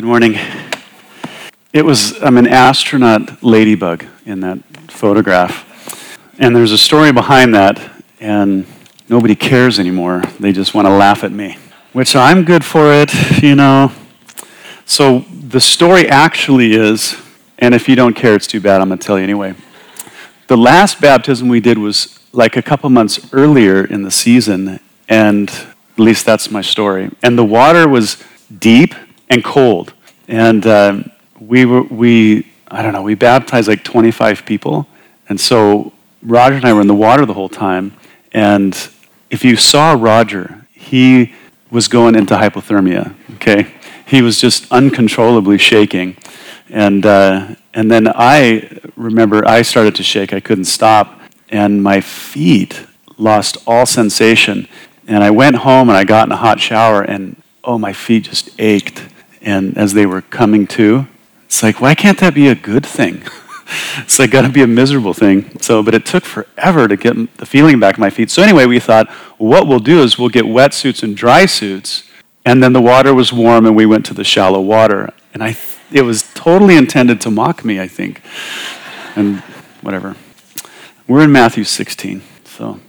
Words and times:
Good 0.00 0.06
morning. 0.06 0.38
It 1.74 1.84
was, 1.84 2.22
I'm 2.22 2.38
an 2.38 2.46
astronaut 2.46 3.42
ladybug 3.42 4.06
in 4.24 4.40
that 4.40 4.58
photograph. 4.90 6.16
And 6.38 6.56
there's 6.56 6.72
a 6.72 6.78
story 6.78 7.12
behind 7.12 7.54
that, 7.54 7.78
and 8.18 8.64
nobody 9.10 9.34
cares 9.34 9.78
anymore. 9.78 10.22
They 10.40 10.52
just 10.52 10.72
want 10.72 10.86
to 10.86 10.90
laugh 10.90 11.22
at 11.22 11.32
me, 11.32 11.58
which 11.92 12.16
I'm 12.16 12.46
good 12.46 12.64
for 12.64 12.90
it, 12.90 13.12
you 13.42 13.54
know. 13.54 13.92
So 14.86 15.26
the 15.28 15.60
story 15.60 16.08
actually 16.08 16.72
is, 16.72 17.20
and 17.58 17.74
if 17.74 17.86
you 17.86 17.94
don't 17.94 18.14
care, 18.16 18.34
it's 18.34 18.46
too 18.46 18.62
bad, 18.62 18.80
I'm 18.80 18.88
going 18.88 18.98
to 18.98 19.06
tell 19.06 19.18
you 19.18 19.24
anyway. 19.24 19.54
The 20.46 20.56
last 20.56 21.02
baptism 21.02 21.46
we 21.46 21.60
did 21.60 21.76
was 21.76 22.18
like 22.32 22.56
a 22.56 22.62
couple 22.62 22.88
months 22.88 23.34
earlier 23.34 23.84
in 23.84 24.02
the 24.02 24.10
season, 24.10 24.80
and 25.10 25.50
at 25.50 25.98
least 25.98 26.24
that's 26.24 26.50
my 26.50 26.62
story. 26.62 27.10
And 27.22 27.36
the 27.36 27.44
water 27.44 27.86
was 27.86 28.16
deep 28.58 28.94
and 29.30 29.42
cold. 29.42 29.94
And 30.28 30.66
uh, 30.66 31.04
we 31.40 31.64
were, 31.64 31.82
we, 31.82 32.46
I 32.68 32.82
don't 32.82 32.92
know, 32.92 33.02
we 33.02 33.14
baptized 33.14 33.68
like 33.68 33.84
25 33.84 34.44
people. 34.44 34.86
And 35.28 35.40
so 35.40 35.92
Roger 36.22 36.56
and 36.56 36.64
I 36.64 36.72
were 36.72 36.80
in 36.80 36.88
the 36.88 36.94
water 36.94 37.24
the 37.24 37.34
whole 37.34 37.48
time. 37.48 37.96
And 38.32 38.76
if 39.30 39.44
you 39.44 39.56
saw 39.56 39.96
Roger, 39.98 40.66
he 40.72 41.32
was 41.70 41.88
going 41.88 42.16
into 42.16 42.34
hypothermia, 42.34 43.14
okay? 43.36 43.72
He 44.06 44.22
was 44.22 44.40
just 44.40 44.70
uncontrollably 44.72 45.58
shaking. 45.58 46.16
And, 46.68 47.06
uh, 47.06 47.54
and 47.72 47.90
then 47.90 48.08
I 48.08 48.80
remember 48.96 49.46
I 49.46 49.62
started 49.62 49.94
to 49.96 50.02
shake. 50.02 50.32
I 50.32 50.40
couldn't 50.40 50.64
stop. 50.64 51.20
And 51.48 51.82
my 51.82 52.00
feet 52.00 52.86
lost 53.16 53.58
all 53.66 53.86
sensation. 53.86 54.68
And 55.06 55.22
I 55.22 55.30
went 55.30 55.56
home 55.56 55.88
and 55.88 55.96
I 55.96 56.04
got 56.04 56.28
in 56.28 56.32
a 56.32 56.36
hot 56.36 56.60
shower, 56.60 57.02
and 57.02 57.40
oh, 57.64 57.78
my 57.78 57.92
feet 57.92 58.24
just 58.24 58.50
ached. 58.58 59.02
And 59.42 59.76
as 59.76 59.94
they 59.94 60.06
were 60.06 60.22
coming 60.22 60.66
to, 60.68 61.06
it's 61.44 61.62
like, 61.62 61.80
why 61.80 61.94
can't 61.94 62.18
that 62.18 62.34
be 62.34 62.48
a 62.48 62.54
good 62.54 62.84
thing? 62.84 63.22
it's 63.98 64.18
like 64.18 64.30
got 64.30 64.42
to 64.42 64.48
be 64.48 64.62
a 64.62 64.66
miserable 64.66 65.14
thing. 65.14 65.58
So, 65.60 65.82
but 65.82 65.94
it 65.94 66.06
took 66.06 66.24
forever 66.24 66.88
to 66.88 66.96
get 66.96 67.36
the 67.38 67.46
feeling 67.46 67.80
back 67.80 67.96
in 67.96 68.00
my 68.00 68.10
feet. 68.10 68.30
So 68.30 68.42
anyway, 68.42 68.66
we 68.66 68.80
thought, 68.80 69.10
what 69.38 69.66
we'll 69.66 69.80
do 69.80 70.02
is 70.02 70.18
we'll 70.18 70.28
get 70.28 70.44
wetsuits 70.44 71.02
and 71.02 71.16
dry 71.16 71.46
suits, 71.46 72.04
and 72.44 72.62
then 72.62 72.72
the 72.72 72.80
water 72.80 73.14
was 73.14 73.32
warm, 73.32 73.66
and 73.66 73.76
we 73.76 73.86
went 73.86 74.06
to 74.06 74.14
the 74.14 74.24
shallow 74.24 74.60
water. 74.60 75.10
And 75.32 75.42
I, 75.42 75.56
it 75.92 76.02
was 76.02 76.22
totally 76.34 76.76
intended 76.76 77.20
to 77.22 77.30
mock 77.30 77.64
me, 77.64 77.80
I 77.80 77.88
think, 77.88 78.22
and 79.16 79.40
whatever. 79.82 80.16
We're 81.06 81.24
in 81.24 81.32
Matthew 81.32 81.64
16, 81.64 82.22
so 82.44 82.80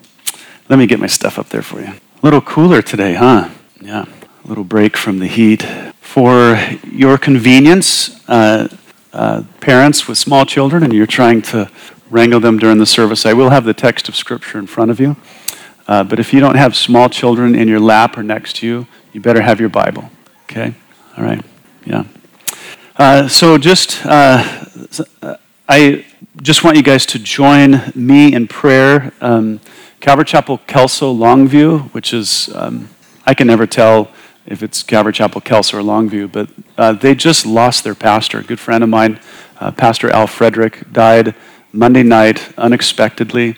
let 0.69 0.77
me 0.77 0.85
get 0.85 0.99
my 0.99 1.07
stuff 1.07 1.39
up 1.39 1.49
there 1.49 1.63
for 1.63 1.81
you. 1.81 1.87
A 1.87 2.21
little 2.21 2.41
cooler 2.41 2.81
today, 2.81 3.15
huh? 3.15 3.49
Yeah, 3.81 4.05
a 4.45 4.47
little 4.47 4.63
break 4.63 4.95
from 4.95 5.19
the 5.19 5.27
heat. 5.27 5.65
For 6.11 6.59
your 6.91 7.17
convenience, 7.17 8.19
uh, 8.27 8.67
uh, 9.13 9.43
parents 9.61 10.09
with 10.09 10.17
small 10.17 10.45
children, 10.45 10.83
and 10.83 10.91
you're 10.91 11.07
trying 11.07 11.41
to 11.43 11.71
wrangle 12.09 12.41
them 12.41 12.59
during 12.59 12.79
the 12.79 12.85
service, 12.85 13.25
I 13.25 13.31
will 13.31 13.49
have 13.49 13.63
the 13.63 13.73
text 13.73 14.09
of 14.09 14.17
Scripture 14.17 14.59
in 14.59 14.67
front 14.67 14.91
of 14.91 14.99
you. 14.99 15.15
Uh, 15.87 16.03
but 16.03 16.19
if 16.19 16.33
you 16.33 16.41
don't 16.41 16.57
have 16.57 16.75
small 16.75 17.07
children 17.07 17.55
in 17.55 17.69
your 17.69 17.79
lap 17.79 18.17
or 18.17 18.23
next 18.23 18.57
to 18.57 18.67
you, 18.67 18.87
you 19.13 19.21
better 19.21 19.41
have 19.41 19.61
your 19.61 19.69
Bible. 19.69 20.09
Okay? 20.43 20.73
All 21.17 21.23
right. 21.23 21.41
Yeah. 21.85 22.03
Uh, 22.97 23.29
so 23.29 23.57
just, 23.57 24.05
uh, 24.05 24.67
I 25.69 26.05
just 26.41 26.65
want 26.65 26.75
you 26.75 26.83
guys 26.83 27.05
to 27.05 27.19
join 27.19 27.89
me 27.95 28.35
in 28.35 28.49
prayer. 28.49 29.13
Um, 29.21 29.61
Calvary 30.01 30.25
Chapel 30.25 30.57
Kelso 30.67 31.15
Longview, 31.15 31.89
which 31.93 32.13
is, 32.13 32.49
um, 32.53 32.89
I 33.25 33.33
can 33.33 33.47
never 33.47 33.65
tell 33.65 34.11
if 34.45 34.63
it's 34.63 34.83
Calvary 34.83 35.13
Chapel 35.13 35.41
Kelso 35.41 35.77
or 35.77 35.81
Longview, 35.81 36.31
but 36.31 36.49
uh, 36.77 36.93
they 36.93 37.15
just 37.15 37.45
lost 37.45 37.83
their 37.83 37.95
pastor. 37.95 38.39
A 38.39 38.43
good 38.43 38.59
friend 38.59 38.83
of 38.83 38.89
mine, 38.89 39.19
uh, 39.59 39.71
Pastor 39.71 40.09
Al 40.09 40.27
Frederick, 40.27 40.91
died 40.91 41.35
Monday 41.71 42.03
night 42.03 42.53
unexpectedly. 42.57 43.55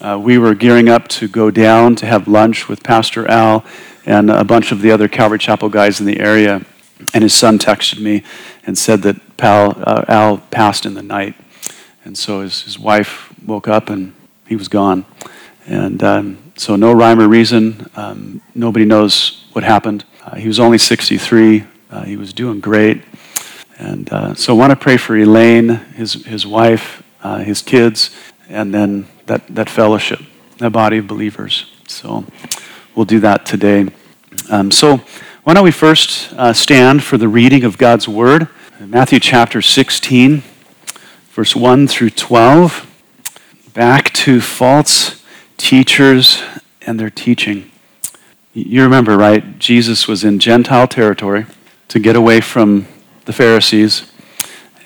Uh, 0.00 0.18
we 0.20 0.38
were 0.38 0.54
gearing 0.54 0.88
up 0.88 1.08
to 1.08 1.28
go 1.28 1.50
down 1.50 1.94
to 1.96 2.06
have 2.06 2.26
lunch 2.26 2.68
with 2.68 2.82
Pastor 2.82 3.28
Al 3.30 3.64
and 4.06 4.30
a 4.30 4.44
bunch 4.44 4.72
of 4.72 4.80
the 4.80 4.90
other 4.90 5.08
Calvary 5.08 5.38
Chapel 5.38 5.68
guys 5.68 6.00
in 6.00 6.06
the 6.06 6.20
area. 6.20 6.64
And 7.12 7.22
his 7.22 7.34
son 7.34 7.58
texted 7.58 8.00
me 8.00 8.22
and 8.66 8.76
said 8.76 9.02
that 9.02 9.36
Pal, 9.36 9.74
uh, 9.78 10.04
Al 10.08 10.38
passed 10.38 10.86
in 10.86 10.94
the 10.94 11.02
night. 11.02 11.34
And 12.04 12.16
so 12.18 12.40
his, 12.40 12.62
his 12.62 12.78
wife 12.78 13.32
woke 13.46 13.68
up 13.68 13.88
and 13.88 14.14
he 14.46 14.56
was 14.56 14.68
gone. 14.68 15.06
And 15.66 16.02
um, 16.02 16.52
so, 16.56 16.76
no 16.76 16.92
rhyme 16.92 17.20
or 17.20 17.26
reason. 17.26 17.90
Um, 17.96 18.42
nobody 18.54 18.84
knows 18.84 19.44
what 19.52 19.64
happened. 19.64 20.04
Uh, 20.24 20.36
he 20.36 20.48
was 20.48 20.58
only 20.58 20.78
63. 20.78 21.64
Uh, 21.90 22.04
he 22.04 22.16
was 22.16 22.32
doing 22.32 22.58
great. 22.58 23.02
And 23.78 24.10
uh, 24.10 24.34
so, 24.34 24.54
I 24.54 24.58
want 24.58 24.70
to 24.70 24.76
pray 24.76 24.96
for 24.96 25.16
Elaine, 25.16 25.68
his, 25.68 26.24
his 26.24 26.46
wife, 26.46 27.02
uh, 27.22 27.38
his 27.38 27.60
kids, 27.60 28.10
and 28.48 28.72
then 28.72 29.06
that, 29.26 29.46
that 29.54 29.68
fellowship, 29.68 30.20
that 30.58 30.70
body 30.70 30.98
of 30.98 31.06
believers. 31.06 31.70
So, 31.86 32.24
we'll 32.94 33.04
do 33.04 33.20
that 33.20 33.44
today. 33.44 33.88
Um, 34.48 34.70
so, 34.70 35.02
why 35.42 35.52
don't 35.52 35.64
we 35.64 35.72
first 35.72 36.32
uh, 36.32 36.54
stand 36.54 37.02
for 37.02 37.18
the 37.18 37.28
reading 37.28 37.64
of 37.64 37.76
God's 37.76 38.08
Word? 38.08 38.48
Matthew 38.80 39.20
chapter 39.20 39.60
16, 39.60 40.42
verse 41.32 41.54
1 41.54 41.86
through 41.86 42.10
12. 42.10 42.90
Back 43.74 44.12
to 44.14 44.40
false 44.40 45.22
teachers 45.58 46.42
and 46.86 46.98
their 46.98 47.10
teaching. 47.10 47.70
You 48.56 48.84
remember, 48.84 49.16
right? 49.16 49.58
Jesus 49.58 50.06
was 50.06 50.22
in 50.22 50.38
Gentile 50.38 50.86
territory 50.86 51.46
to 51.88 51.98
get 51.98 52.14
away 52.14 52.40
from 52.40 52.86
the 53.24 53.32
Pharisees. 53.32 54.10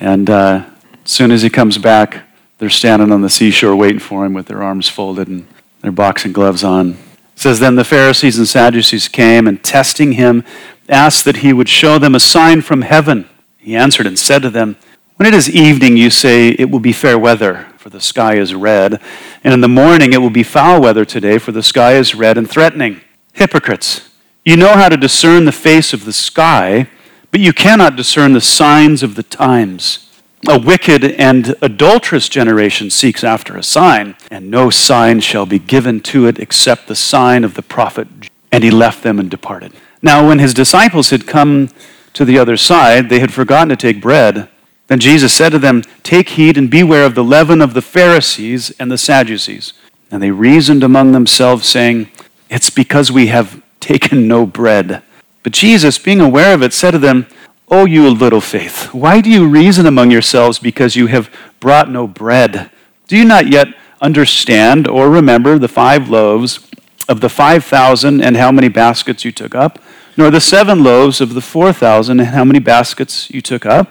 And 0.00 0.30
uh, 0.30 0.64
as 1.04 1.10
soon 1.10 1.30
as 1.30 1.42
he 1.42 1.50
comes 1.50 1.76
back, 1.76 2.24
they're 2.56 2.70
standing 2.70 3.12
on 3.12 3.20
the 3.20 3.28
seashore 3.28 3.76
waiting 3.76 3.98
for 3.98 4.24
him 4.24 4.32
with 4.32 4.46
their 4.46 4.62
arms 4.62 4.88
folded 4.88 5.28
and 5.28 5.46
their 5.82 5.92
boxing 5.92 6.32
gloves 6.32 6.64
on. 6.64 6.92
It 6.92 6.96
says, 7.36 7.60
Then 7.60 7.74
the 7.74 7.84
Pharisees 7.84 8.38
and 8.38 8.48
Sadducees 8.48 9.06
came 9.06 9.46
and 9.46 9.62
testing 9.62 10.12
him, 10.12 10.44
asked 10.88 11.26
that 11.26 11.36
he 11.36 11.52
would 11.52 11.68
show 11.68 11.98
them 11.98 12.14
a 12.14 12.20
sign 12.20 12.62
from 12.62 12.80
heaven. 12.80 13.28
He 13.58 13.76
answered 13.76 14.06
and 14.06 14.18
said 14.18 14.40
to 14.42 14.50
them, 14.50 14.76
When 15.16 15.26
it 15.26 15.34
is 15.34 15.50
evening, 15.50 15.98
you 15.98 16.08
say, 16.08 16.48
It 16.48 16.70
will 16.70 16.80
be 16.80 16.92
fair 16.92 17.18
weather 17.18 17.66
for 17.76 17.90
the 17.90 18.00
sky 18.00 18.34
is 18.36 18.54
red. 18.54 19.00
And 19.42 19.54
in 19.54 19.60
the 19.60 19.68
morning 19.68 20.12
it 20.12 20.18
will 20.18 20.30
be 20.30 20.42
foul 20.42 20.80
weather 20.80 21.04
today, 21.04 21.38
for 21.38 21.52
the 21.52 21.62
sky 21.62 21.94
is 21.94 22.14
red 22.14 22.36
and 22.36 22.48
threatening. 22.48 23.00
Hypocrites, 23.38 24.10
you 24.44 24.56
know 24.56 24.74
how 24.74 24.88
to 24.88 24.96
discern 24.96 25.44
the 25.44 25.52
face 25.52 25.92
of 25.92 26.04
the 26.04 26.12
sky, 26.12 26.88
but 27.30 27.38
you 27.38 27.52
cannot 27.52 27.94
discern 27.94 28.32
the 28.32 28.40
signs 28.40 29.04
of 29.04 29.14
the 29.14 29.22
times. 29.22 30.10
A 30.48 30.58
wicked 30.58 31.04
and 31.04 31.54
adulterous 31.62 32.28
generation 32.28 32.90
seeks 32.90 33.22
after 33.22 33.56
a 33.56 33.62
sign, 33.62 34.16
and 34.28 34.50
no 34.50 34.70
sign 34.70 35.20
shall 35.20 35.46
be 35.46 35.60
given 35.60 36.00
to 36.00 36.26
it 36.26 36.40
except 36.40 36.88
the 36.88 36.96
sign 36.96 37.44
of 37.44 37.54
the 37.54 37.62
prophet. 37.62 38.08
And 38.50 38.64
he 38.64 38.72
left 38.72 39.04
them 39.04 39.20
and 39.20 39.30
departed. 39.30 39.72
Now, 40.02 40.26
when 40.26 40.40
his 40.40 40.52
disciples 40.52 41.10
had 41.10 41.28
come 41.28 41.68
to 42.14 42.24
the 42.24 42.40
other 42.40 42.56
side, 42.56 43.08
they 43.08 43.20
had 43.20 43.32
forgotten 43.32 43.68
to 43.68 43.76
take 43.76 44.02
bread. 44.02 44.48
Then 44.88 44.98
Jesus 44.98 45.32
said 45.32 45.50
to 45.50 45.60
them, 45.60 45.82
Take 46.02 46.30
heed 46.30 46.58
and 46.58 46.68
beware 46.68 47.04
of 47.04 47.14
the 47.14 47.22
leaven 47.22 47.60
of 47.60 47.74
the 47.74 47.82
Pharisees 47.82 48.70
and 48.80 48.90
the 48.90 48.98
Sadducees. 48.98 49.74
And 50.10 50.20
they 50.20 50.32
reasoned 50.32 50.82
among 50.82 51.12
themselves, 51.12 51.68
saying, 51.68 52.10
It's 52.48 52.70
because 52.70 53.12
we 53.12 53.28
have 53.28 53.62
taken 53.80 54.28
no 54.28 54.46
bread. 54.46 55.02
But 55.42 55.52
Jesus, 55.52 55.98
being 55.98 56.20
aware 56.20 56.54
of 56.54 56.62
it, 56.62 56.72
said 56.72 56.92
to 56.92 56.98
them, 56.98 57.26
O 57.68 57.84
you 57.84 58.08
little 58.08 58.40
faith, 58.40 58.94
why 58.94 59.20
do 59.20 59.30
you 59.30 59.46
reason 59.46 59.86
among 59.86 60.10
yourselves 60.10 60.58
because 60.58 60.96
you 60.96 61.06
have 61.08 61.30
brought 61.60 61.90
no 61.90 62.06
bread? 62.06 62.70
Do 63.06 63.16
you 63.16 63.24
not 63.24 63.48
yet 63.48 63.68
understand 64.00 64.88
or 64.88 65.10
remember 65.10 65.58
the 65.58 65.68
five 65.68 66.08
loaves 66.08 66.66
of 67.08 67.20
the 67.20 67.28
five 67.28 67.64
thousand 67.64 68.22
and 68.22 68.36
how 68.36 68.50
many 68.50 68.68
baskets 68.68 69.24
you 69.24 69.32
took 69.32 69.54
up? 69.54 69.78
Nor 70.16 70.30
the 70.30 70.40
seven 70.40 70.82
loaves 70.82 71.20
of 71.20 71.34
the 71.34 71.40
four 71.42 71.72
thousand 71.72 72.20
and 72.20 72.30
how 72.30 72.44
many 72.44 72.58
baskets 72.58 73.30
you 73.30 73.42
took 73.42 73.66
up? 73.66 73.90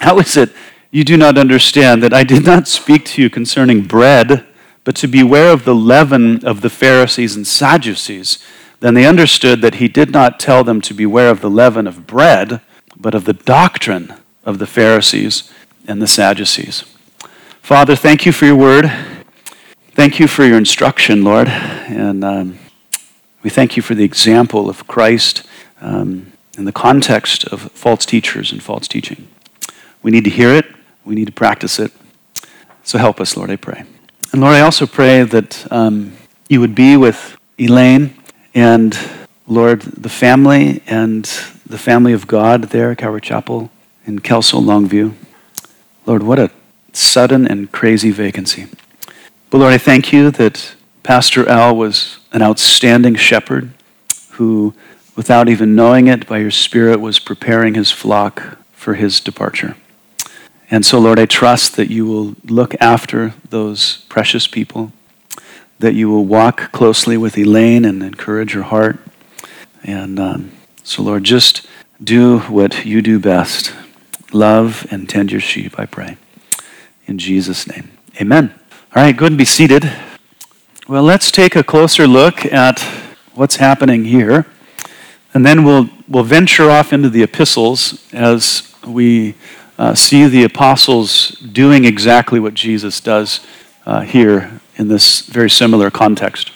How 0.00 0.18
is 0.18 0.36
it 0.36 0.50
you 0.90 1.04
do 1.04 1.16
not 1.18 1.36
understand 1.36 2.02
that 2.02 2.14
I 2.14 2.24
did 2.24 2.44
not 2.44 2.66
speak 2.66 3.04
to 3.06 3.22
you 3.22 3.28
concerning 3.28 3.82
bread, 3.82 4.46
but 4.88 4.96
to 4.96 5.06
beware 5.06 5.52
of 5.52 5.66
the 5.66 5.74
leaven 5.74 6.42
of 6.46 6.62
the 6.62 6.70
Pharisees 6.70 7.36
and 7.36 7.46
Sadducees? 7.46 8.38
Then 8.80 8.94
they 8.94 9.04
understood 9.04 9.60
that 9.60 9.74
he 9.74 9.86
did 9.86 10.12
not 10.12 10.40
tell 10.40 10.64
them 10.64 10.80
to 10.80 10.94
beware 10.94 11.28
of 11.28 11.42
the 11.42 11.50
leaven 11.50 11.86
of 11.86 12.06
bread, 12.06 12.62
but 12.96 13.14
of 13.14 13.26
the 13.26 13.34
doctrine 13.34 14.14
of 14.44 14.58
the 14.58 14.66
Pharisees 14.66 15.52
and 15.86 16.00
the 16.00 16.06
Sadducees. 16.06 16.84
Father, 17.60 17.94
thank 17.94 18.24
you 18.24 18.32
for 18.32 18.46
your 18.46 18.56
word. 18.56 18.90
Thank 19.90 20.18
you 20.18 20.26
for 20.26 20.46
your 20.46 20.56
instruction, 20.56 21.22
Lord. 21.22 21.48
And 21.48 22.24
um, 22.24 22.58
we 23.42 23.50
thank 23.50 23.76
you 23.76 23.82
for 23.82 23.94
the 23.94 24.04
example 24.04 24.70
of 24.70 24.86
Christ 24.86 25.46
um, 25.82 26.32
in 26.56 26.64
the 26.64 26.72
context 26.72 27.44
of 27.44 27.70
false 27.72 28.06
teachers 28.06 28.52
and 28.52 28.62
false 28.62 28.88
teaching. 28.88 29.28
We 30.02 30.10
need 30.10 30.24
to 30.24 30.30
hear 30.30 30.54
it, 30.54 30.64
we 31.04 31.14
need 31.14 31.26
to 31.26 31.32
practice 31.32 31.78
it. 31.78 31.92
So 32.84 32.96
help 32.96 33.20
us, 33.20 33.36
Lord, 33.36 33.50
I 33.50 33.56
pray. 33.56 33.84
And 34.30 34.42
Lord, 34.42 34.56
I 34.56 34.60
also 34.60 34.86
pray 34.86 35.22
that 35.22 35.66
um, 35.72 36.12
you 36.48 36.60
would 36.60 36.74
be 36.74 36.98
with 36.98 37.38
Elaine 37.58 38.14
and, 38.54 38.96
Lord, 39.46 39.80
the 39.80 40.10
family 40.10 40.82
and 40.86 41.24
the 41.64 41.78
family 41.78 42.12
of 42.12 42.26
God 42.26 42.64
there 42.64 42.90
at 42.90 42.98
Calvary 42.98 43.22
Chapel 43.22 43.70
in 44.04 44.18
Kelso, 44.18 44.60
Longview. 44.60 45.14
Lord, 46.04 46.22
what 46.22 46.38
a 46.38 46.50
sudden 46.92 47.48
and 47.48 47.72
crazy 47.72 48.10
vacancy. 48.10 48.66
But 49.48 49.58
Lord, 49.58 49.72
I 49.72 49.78
thank 49.78 50.12
you 50.12 50.30
that 50.32 50.74
Pastor 51.02 51.48
Al 51.48 51.74
was 51.74 52.18
an 52.30 52.42
outstanding 52.42 53.14
shepherd 53.14 53.70
who, 54.32 54.74
without 55.16 55.48
even 55.48 55.74
knowing 55.74 56.06
it, 56.06 56.26
by 56.26 56.38
your 56.38 56.50
Spirit, 56.50 57.00
was 57.00 57.18
preparing 57.18 57.74
his 57.74 57.90
flock 57.90 58.58
for 58.72 58.94
his 58.94 59.20
departure. 59.20 59.74
And 60.70 60.84
so, 60.84 60.98
Lord, 60.98 61.18
I 61.18 61.26
trust 61.26 61.76
that 61.76 61.90
you 61.90 62.04
will 62.04 62.34
look 62.44 62.74
after 62.80 63.34
those 63.48 64.04
precious 64.08 64.46
people, 64.46 64.92
that 65.78 65.94
you 65.94 66.10
will 66.10 66.24
walk 66.24 66.72
closely 66.72 67.16
with 67.16 67.38
Elaine 67.38 67.84
and 67.84 68.02
encourage 68.02 68.52
her 68.52 68.64
heart. 68.64 68.98
And 69.82 70.20
um, 70.20 70.52
so, 70.82 71.02
Lord, 71.02 71.24
just 71.24 71.66
do 72.02 72.40
what 72.40 72.84
you 72.84 73.00
do 73.00 73.18
best 73.18 73.74
love 74.32 74.86
and 74.90 75.08
tend 75.08 75.32
your 75.32 75.40
sheep, 75.40 75.78
I 75.78 75.86
pray. 75.86 76.18
In 77.06 77.18
Jesus' 77.18 77.66
name, 77.66 77.90
amen. 78.20 78.52
All 78.94 79.02
right, 79.02 79.16
go 79.16 79.26
and 79.26 79.38
be 79.38 79.46
seated. 79.46 79.90
Well, 80.86 81.02
let's 81.02 81.30
take 81.30 81.56
a 81.56 81.62
closer 81.62 82.06
look 82.06 82.44
at 82.44 82.80
what's 83.34 83.56
happening 83.56 84.04
here. 84.04 84.46
And 85.32 85.46
then 85.46 85.64
we'll, 85.64 85.88
we'll 86.08 86.24
venture 86.24 86.70
off 86.70 86.92
into 86.92 87.08
the 87.08 87.22
epistles 87.22 88.06
as 88.12 88.74
we 88.86 89.34
uh, 89.78 89.94
see 89.94 90.26
the 90.26 90.42
apostles 90.42 91.30
doing 91.30 91.84
exactly 91.84 92.40
what 92.40 92.54
Jesus 92.54 93.00
does 93.00 93.40
uh, 93.86 94.00
here 94.00 94.60
in 94.76 94.88
this 94.88 95.20
very 95.20 95.48
similar 95.48 95.90
context. 95.90 96.50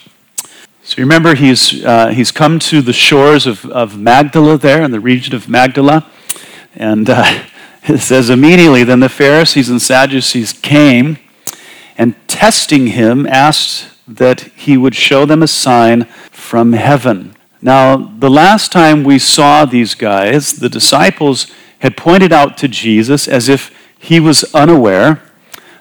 So 0.83 0.97
you 0.97 1.05
remember 1.05 1.35
he's, 1.35 1.83
uh, 1.85 2.09
he's 2.09 2.31
come 2.31 2.59
to 2.59 2.81
the 2.81 2.91
shores 2.91 3.47
of, 3.47 3.65
of 3.67 3.97
Magdala 3.97 4.57
there 4.57 4.83
in 4.83 4.91
the 4.91 4.99
region 4.99 5.33
of 5.33 5.47
Magdala. 5.47 6.05
And 6.75 7.09
uh, 7.09 7.45
it 7.83 7.99
says, 7.99 8.29
immediately 8.29 8.83
then 8.83 8.99
the 8.99 9.09
Pharisees 9.09 9.69
and 9.69 9.81
Sadducees 9.81 10.51
came 10.51 11.17
and 11.97 12.15
testing 12.27 12.87
him 12.87 13.25
asked 13.25 13.89
that 14.07 14.41
he 14.55 14.75
would 14.75 14.95
show 14.95 15.25
them 15.25 15.41
a 15.41 15.47
sign 15.47 16.03
from 16.31 16.73
heaven. 16.73 17.35
Now, 17.61 17.95
the 17.95 18.29
last 18.29 18.73
time 18.73 19.05
we 19.05 19.19
saw 19.19 19.63
these 19.63 19.95
guys, 19.95 20.53
the 20.53 20.67
disciples 20.67 21.47
had 21.83 21.97
pointed 21.97 22.31
out 22.31 22.57
to 22.57 22.69
Jesus 22.69 23.27
as 23.27 23.49
if 23.49 23.77
he 23.99 24.17
was 24.17 24.45
unaware 24.55 25.21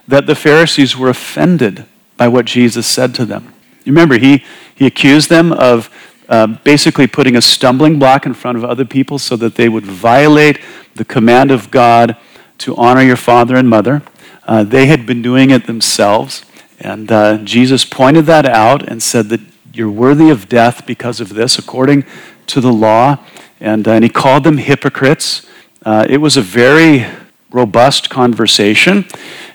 that 0.09 0.27
the 0.27 0.35
Pharisees 0.35 0.97
were 0.97 1.09
offended 1.09 1.87
by 2.17 2.27
what 2.27 2.45
Jesus 2.45 2.89
said 2.89 3.15
to 3.15 3.25
them. 3.25 3.55
You 3.85 3.93
remember, 3.93 4.19
he, 4.19 4.45
he 4.75 4.85
accused 4.85 5.31
them 5.31 5.53
of 5.53 5.89
uh, 6.29 6.49
basically 6.65 7.07
putting 7.07 7.37
a 7.37 7.41
stumbling 7.41 8.01
block 8.01 8.27
in 8.27 8.35
front 8.35 8.59
of 8.59 8.65
other 8.65 8.85
people 8.85 9.21
so 9.21 9.37
that 9.37 9.55
they 9.55 9.69
would 9.69 9.87
violate 9.87 10.59
the 10.97 11.05
command 11.05 11.53
of 11.53 11.71
God 11.71 12.17
to 12.59 12.75
honor 12.75 13.03
your 13.03 13.17
father 13.17 13.55
and 13.55 13.71
mother. 13.71 14.03
Uh, 14.45 14.65
they 14.65 14.87
had 14.87 15.07
been 15.07 15.23
doing 15.23 15.51
it 15.51 15.69
themselves. 15.69 16.45
And 16.81 17.13
uh, 17.13 17.39
Jesus 17.39 17.85
pointed 17.85 18.27
that 18.27 18.45
out 18.45 18.89
and 18.89 19.01
said 19.01 19.29
that 19.29 19.41
you're 19.73 19.89
worthy 19.89 20.31
of 20.31 20.49
death 20.49 20.85
because 20.85 21.21
of 21.21 21.29
this, 21.29 21.59
according 21.59 22.05
to 22.49 22.61
the 22.61 22.73
law. 22.73 23.25
And, 23.61 23.87
uh, 23.87 23.93
and 23.93 24.03
he 24.03 24.11
called 24.11 24.43
them 24.43 24.59
hypocrites. 24.59 25.47
Uh, 25.85 26.07
it 26.09 26.19
was 26.19 26.37
a 26.37 26.43
very 26.43 27.07
robust 27.51 28.09
conversation. 28.11 29.05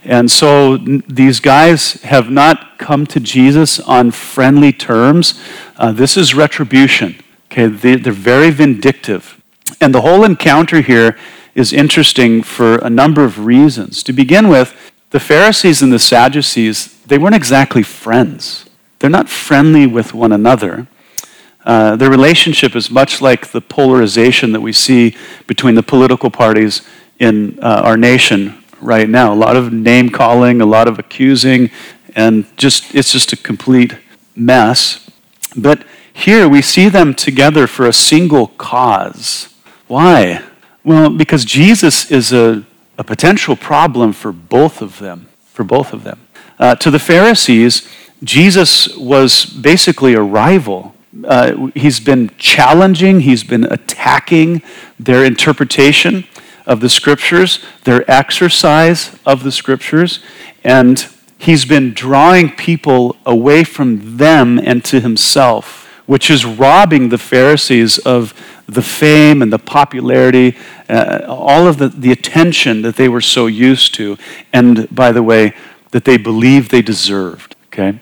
And 0.03 0.29
so 0.29 0.77
these 0.77 1.39
guys 1.39 1.93
have 2.03 2.29
not 2.29 2.77
come 2.77 3.05
to 3.07 3.19
Jesus 3.19 3.79
on 3.79 4.11
friendly 4.11 4.71
terms. 4.71 5.41
Uh, 5.77 5.91
this 5.91 6.15
is 6.15 6.35
retribution. 6.35 7.15
Okay, 7.51 7.67
they, 7.67 7.95
they're 7.95 8.13
very 8.13 8.51
vindictive. 8.51 9.41
And 9.81 9.93
the 9.93 10.01
whole 10.01 10.23
encounter 10.23 10.81
here 10.81 11.17
is 11.55 11.73
interesting 11.73 12.43
for 12.43 12.75
a 12.77 12.89
number 12.89 13.23
of 13.23 13.45
reasons. 13.45 14.03
To 14.03 14.13
begin 14.13 14.47
with, 14.47 14.75
the 15.09 15.19
Pharisees 15.19 15.81
and 15.81 15.91
the 15.91 15.99
Sadducees, 15.99 17.01
they 17.05 17.17
weren't 17.17 17.35
exactly 17.35 17.83
friends. 17.83 18.69
They're 18.99 19.09
not 19.09 19.29
friendly 19.29 19.87
with 19.87 20.13
one 20.13 20.31
another. 20.31 20.87
Uh, 21.67 21.97
their 21.97 22.09
relationship 22.09 22.77
is 22.77 22.89
much 22.89 23.21
like 23.21 23.47
the 23.47 23.59
polarization 23.59 24.53
that 24.53 24.61
we 24.61 24.71
see 24.71 25.13
between 25.47 25.75
the 25.75 25.83
political 25.83 26.31
parties 26.31 26.81
in 27.19 27.59
uh, 27.61 27.81
our 27.83 27.97
nation 27.97 28.63
right 28.79 29.09
now. 29.09 29.33
A 29.33 29.35
lot 29.35 29.57
of 29.57 29.73
name 29.73 30.09
calling, 30.09 30.61
a 30.61 30.65
lot 30.65 30.87
of 30.87 30.97
accusing, 30.97 31.69
and 32.15 32.45
just 32.55 32.95
it's 32.95 33.11
just 33.11 33.33
a 33.33 33.35
complete 33.35 33.97
mess. 34.33 35.09
But 35.57 35.83
here 36.13 36.47
we 36.47 36.61
see 36.61 36.87
them 36.87 37.13
together 37.13 37.67
for 37.67 37.85
a 37.85 37.91
single 37.91 38.47
cause. 38.47 39.53
Why? 39.87 40.41
Well, 40.85 41.09
because 41.09 41.43
Jesus 41.43 42.09
is 42.09 42.31
a, 42.31 42.63
a 42.97 43.03
potential 43.03 43.57
problem 43.57 44.13
for 44.13 44.31
both 44.31 44.81
of 44.81 44.99
them. 44.99 45.27
For 45.51 45.65
both 45.65 45.91
of 45.91 46.05
them. 46.05 46.21
Uh, 46.57 46.75
to 46.75 46.89
the 46.89 46.99
Pharisees, 46.99 47.85
Jesus 48.23 48.95
was 48.95 49.45
basically 49.45 50.13
a 50.13 50.21
rival 50.21 50.93
uh, 51.23 51.67
he's 51.73 51.99
been 51.99 52.31
challenging, 52.37 53.21
he's 53.21 53.43
been 53.43 53.63
attacking 53.65 54.61
their 54.99 55.23
interpretation 55.23 56.25
of 56.65 56.81
the 56.81 56.89
scriptures, 56.89 57.63
their 57.85 58.09
exercise 58.11 59.17
of 59.25 59.43
the 59.43 59.51
scriptures, 59.51 60.19
and 60.63 61.07
he's 61.37 61.65
been 61.65 61.93
drawing 61.93 62.51
people 62.51 63.15
away 63.25 63.63
from 63.63 64.17
them 64.17 64.59
and 64.59 64.83
to 64.85 64.99
himself, 64.99 65.85
which 66.05 66.29
is 66.29 66.45
robbing 66.45 67.09
the 67.09 67.17
Pharisees 67.17 67.97
of 67.99 68.33
the 68.67 68.81
fame 68.81 69.41
and 69.41 69.51
the 69.51 69.59
popularity, 69.59 70.57
uh, 70.89 71.21
all 71.27 71.67
of 71.67 71.77
the, 71.77 71.87
the 71.87 72.11
attention 72.11 72.81
that 72.81 72.97
they 72.97 73.07
were 73.07 73.21
so 73.21 73.47
used 73.47 73.93
to, 73.95 74.17
and 74.51 74.93
by 74.93 75.11
the 75.11 75.23
way, 75.23 75.53
that 75.91 76.03
they 76.03 76.17
believed 76.17 76.69
they 76.69 76.81
deserved. 76.81 77.55
Okay? 77.67 77.97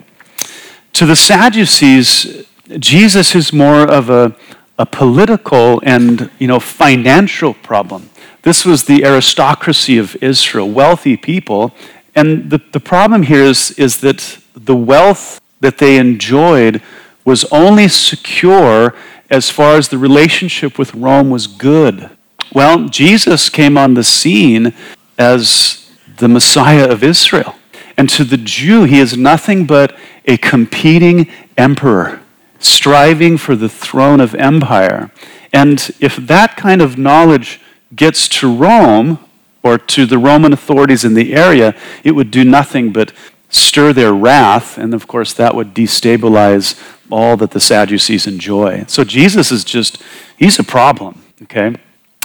To 0.94 1.06
the 1.06 1.16
Sadducees, 1.16 2.48
Jesus 2.79 3.35
is 3.35 3.53
more 3.53 3.81
of 3.81 4.09
a, 4.09 4.35
a 4.79 4.85
political 4.85 5.79
and 5.83 6.29
you 6.39 6.47
know, 6.47 6.59
financial 6.59 7.53
problem. 7.53 8.09
This 8.41 8.65
was 8.65 8.85
the 8.85 9.06
aristocracy 9.06 9.97
of 9.97 10.15
Israel, 10.21 10.69
wealthy 10.69 11.17
people. 11.17 11.73
And 12.15 12.50
the, 12.50 12.62
the 12.71 12.79
problem 12.79 13.23
here 13.23 13.44
is, 13.44 13.71
is 13.71 14.00
that 14.01 14.39
the 14.53 14.75
wealth 14.75 15.41
that 15.59 15.77
they 15.77 15.97
enjoyed 15.97 16.81
was 17.23 17.45
only 17.45 17.88
secure 17.88 18.95
as 19.29 19.50
far 19.50 19.75
as 19.75 19.89
the 19.89 19.97
relationship 19.97 20.77
with 20.77 20.94
Rome 20.94 21.29
was 21.29 21.47
good. 21.47 22.09
Well, 22.53 22.88
Jesus 22.88 23.50
came 23.50 23.77
on 23.77 23.95
the 23.95 24.03
scene 24.03 24.73
as 25.18 25.92
the 26.18 26.28
Messiah 26.28 26.87
of 26.90 27.04
Israel. 27.04 27.56
And 27.97 28.09
to 28.09 28.23
the 28.23 28.37
Jew, 28.37 28.83
he 28.83 28.99
is 28.99 29.18
nothing 29.18 29.66
but 29.66 29.97
a 30.25 30.37
competing 30.37 31.31
emperor 31.57 32.21
striving 32.59 33.38
for 33.38 33.56
the 33.56 33.69
throne 33.69 34.19
of 34.19 34.35
empire. 34.35 35.12
And 35.54 35.92
if 36.00 36.16
that 36.16 36.57
kind 36.57 36.81
of 36.81 36.97
knowledge 36.97 37.62
gets 37.95 38.28
to 38.28 38.54
Rome 38.54 39.19
or 39.64 39.78
to 39.78 40.06
the 40.06 40.18
Roman 40.18 40.54
authorities 40.54 41.04
in 41.04 41.14
the 41.14 41.33
area, 41.33 41.76
it 42.04 42.12
would 42.12 42.31
do 42.31 42.44
nothing 42.44 42.92
but 42.92 43.14
stir 43.50 43.94
their 43.94 44.14
wrath. 44.14 44.78
And 44.78 44.94
of 44.94 45.07
course, 45.07 45.33
that 45.33 45.56
would 45.56 45.74
destabilize 45.74 46.80
all 47.12 47.38
that 47.38 47.52
the 47.52 47.59
Sadducees 47.59 48.28
enjoy. 48.28 48.85
So 48.88 49.04
Jesus 49.04 49.52
is 49.52 49.64
just, 49.64 50.02
he's 50.38 50.59
a 50.59 50.64
problem, 50.64 51.24
okay? 51.44 51.76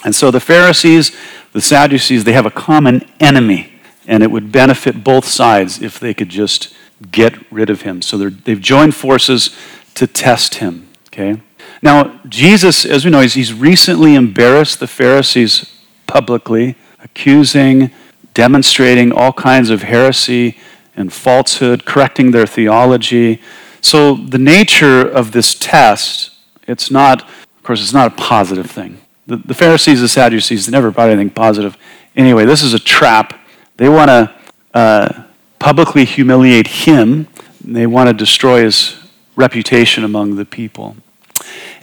And 0.05 0.15
so 0.15 0.31
the 0.31 0.41
Pharisees, 0.41 1.17
the 1.53 1.61
Sadducees, 1.61 2.25
they 2.25 2.33
have 2.33 2.47
a 2.47 2.51
common 2.51 3.09
enemy. 3.21 3.73
And 4.07 4.23
it 4.23 4.31
would 4.31 4.51
benefit 4.51 5.05
both 5.05 5.27
sides 5.27 5.81
if 5.81 6.01
they 6.01 6.15
could 6.15 6.31
just 6.31 6.75
get 7.13 7.35
rid 7.53 7.71
of 7.71 7.83
him. 7.83 8.03
So 8.03 8.17
they've 8.29 8.61
joined 8.61 8.95
forces 8.95 9.57
to 9.95 10.07
test 10.07 10.57
him. 10.57 10.89
Okay? 11.09 11.41
Now, 11.83 12.21
Jesus, 12.29 12.85
as 12.85 13.05
we 13.05 13.11
know, 13.11 13.21
he's, 13.21 13.35
he's 13.35 13.53
recently 13.53 14.15
embarrassed 14.15 14.81
the 14.81 14.87
Pharisees 14.87 15.81
publicly, 16.07 16.77
accusing, 17.03 17.91
demonstrating 18.35 19.13
all 19.13 19.33
kinds 19.33 19.71
of 19.71 19.83
heresy 19.83 20.59
and 20.97 21.13
falsehood, 21.13 21.85
correcting 21.85 22.31
their 22.31 22.47
theology. 22.47 23.41
So 23.81 24.15
the 24.15 24.39
nature 24.39 25.01
of 25.01 25.33
this 25.33 25.55
test, 25.55 26.33
it's 26.67 26.91
not, 26.91 27.23
of 27.23 27.63
course, 27.63 27.81
it's 27.83 27.93
not 27.93 28.13
a 28.13 28.17
positive 28.17 28.71
thing. 28.71 29.01
The, 29.27 29.37
the 29.37 29.55
Pharisees, 29.55 30.01
the 30.01 30.09
Sadducees, 30.09 30.67
they 30.67 30.73
never 30.73 30.91
brought 30.91 31.09
anything 31.09 31.31
positive. 31.31 31.77
Anyway, 32.17 32.45
this 32.45 32.63
is 32.63 32.75
a 32.75 32.79
trap. 32.79 33.39
They 33.77 33.89
want 33.89 34.09
to 34.09 34.35
uh, 34.75 35.25
publicly 35.59 36.05
humiliate 36.05 36.67
him. 36.67 37.29
They 37.65 37.87
want 37.87 38.09
to 38.09 38.13
destroy 38.13 38.65
his 38.65 39.00
reputation 39.37 40.05
among 40.05 40.37
the 40.37 40.45
people. 40.45 40.97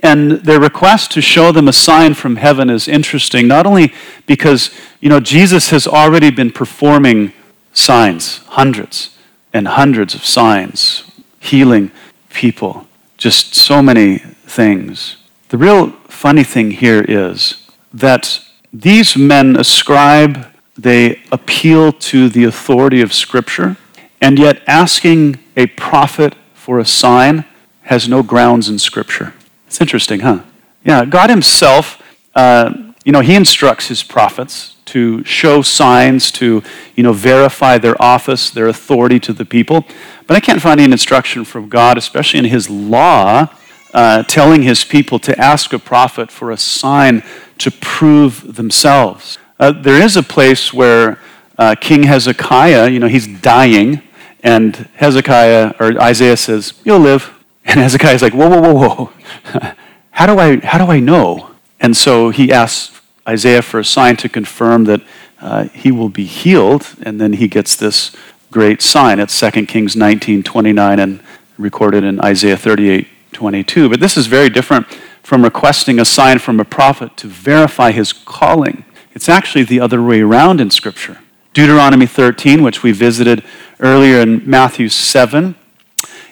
And 0.04 0.32
their 0.32 0.60
request 0.60 1.12
to 1.12 1.22
show 1.22 1.51
them 1.51 1.68
a 1.68 1.74
sign 1.74 2.13
from 2.13 2.36
heaven 2.36 2.70
is 2.70 2.88
interesting, 2.88 3.48
not 3.48 3.66
only 3.66 3.94
because, 4.25 4.70
you 5.01 5.10
know, 5.10 5.20
Jesus 5.20 5.70
has 5.72 5.88
already 5.88 6.30
been 6.30 6.51
performing 6.51 7.34
signs, 7.74 8.39
hundreds 8.48 9.18
and 9.54 9.68
hundreds 9.68 10.13
of 10.13 10.24
signs, 10.24 11.04
healing 11.39 11.92
people, 12.30 12.88
just 13.18 13.56
so 13.56 13.82
many 13.82 14.20
things. 14.46 15.18
The 15.50 15.58
real 15.58 15.92
funny 16.08 16.44
thing 16.44 16.72
here 16.72 17.04
is 17.08 17.68
that 17.94 18.42
these 18.72 19.18
men 19.18 19.56
ascribe, 19.56 20.46
they 20.77 21.22
appeal 21.32 21.92
to 21.92 22.30
the 22.30 22.44
authority 22.44 23.01
of 23.01 23.13
Scripture, 23.13 23.77
and 24.22 24.38
yet 24.38 24.62
asking 24.68 25.39
a 25.56 25.68
prophet 25.68 26.36
for 26.67 26.79
a 26.79 26.86
sign 26.86 27.45
has 27.83 28.09
no 28.09 28.21
grounds 28.21 28.67
in 28.67 28.77
Scripture. 28.77 29.33
It's 29.67 29.79
interesting, 29.79 30.19
huh? 30.19 30.41
Yeah, 30.83 31.05
God 31.05 31.29
Himself, 31.29 32.03
uh, 32.36 32.74
you 33.05 33.13
know, 33.13 33.21
He 33.21 33.36
instructs 33.36 33.88
His 33.88 34.03
prophets 34.03 34.75
to 34.88 35.24
show 35.24 35.62
signs, 35.62 36.29
to, 36.31 36.62
you 36.93 37.03
know, 37.03 37.13
verify 37.13 37.77
their 37.77 37.95
office, 38.01 38.50
their 38.50 38.67
authority 38.67 39.17
to 39.17 39.31
the 39.31 39.45
people. 39.45 39.86
But 40.27 40.36
I 40.36 40.41
can't 40.41 40.62
find 40.62 40.81
any 40.81 40.91
instruction 40.91 41.45
from 41.45 41.69
God, 41.69 41.97
especially 41.97 42.39
in 42.39 42.45
His 42.45 42.69
law, 42.69 43.47
uh, 43.93 44.24
telling 44.24 44.63
His 44.63 44.83
people 44.83 45.19
to 45.19 45.39
ask 45.39 45.71
a 45.71 45.79
prophet 45.79 46.29
for 46.29 46.51
a 46.51 46.57
sign 46.57 47.24
to 47.59 47.71
prove 47.71 48.57
themselves. 48.57 49.38
Uh, 49.57 49.71
there 49.71 50.01
is 50.01 50.17
a 50.17 50.24
place 50.24 50.74
where 50.74 51.17
uh, 51.57 51.75
King 51.79 52.03
Hezekiah, 52.03 52.89
you 52.89 53.00
know, 53.00 53.07
he's 53.07 53.25
dying, 53.25 54.03
and 54.44 54.75
Hezekiah 54.96 55.74
or 55.79 56.00
Isaiah 56.01 56.38
says, 56.38 56.74
"You'll 56.84 57.00
live," 57.00 57.34
and 57.65 57.79
Hezekiah's 57.86 58.22
like, 58.22 58.34
"Whoa, 58.34 58.50
whoa, 58.50 58.62
whoa, 58.62 58.74
whoa! 58.74 59.72
how 60.12 60.25
do 60.25 60.39
I 60.39 60.58
how 60.65 60.84
do 60.84 60.91
I 60.91 61.00
know?" 61.00 61.51
And 61.79 61.96
so 61.96 62.29
he 62.29 62.51
asks 62.51 63.00
Isaiah 63.27 63.62
for 63.62 63.79
a 63.79 63.86
sign 63.86 64.15
to 64.17 64.29
confirm 64.29 64.86
that 64.86 65.01
uh, 65.39 65.65
he 65.65 65.91
will 65.91 66.10
be 66.10 66.25
healed, 66.25 66.88
and 67.03 67.22
then 67.22 67.34
he 67.34 67.48
gets 67.48 67.75
this 67.75 68.15
great 68.51 68.82
sign. 68.82 69.20
It's 69.20 69.39
2 69.39 69.65
Kings 69.65 69.96
19, 69.96 70.44
29, 70.44 71.00
and 71.00 71.20
recorded 71.58 72.03
in 72.03 72.20
Isaiah 72.22 72.58
38, 72.58 73.08
22. 73.34 73.89
But 73.89 74.00
this 74.00 74.17
is 74.17 74.27
very 74.27 74.50
different 74.50 74.88
from 75.22 75.44
requesting 75.44 76.00
a 76.00 76.06
sign 76.06 76.39
from 76.39 76.60
a 76.60 76.65
prophet 76.65 77.17
to 77.17 77.27
verify 77.27 77.91
his 77.91 78.13
calling. 78.13 78.86
It's 79.13 79.29
actually 79.29 79.63
the 79.63 79.79
other 79.79 80.01
way 80.01 80.22
around 80.22 80.62
in 80.62 80.72
Scripture. 80.72 81.20
Deuteronomy 81.53 82.06
13, 82.06 82.63
which 82.63 82.84
we 82.84 82.91
visited 82.91 83.44
earlier 83.79 84.19
in 84.19 84.50
Matthew 84.50 84.89
7, 84.89 85.55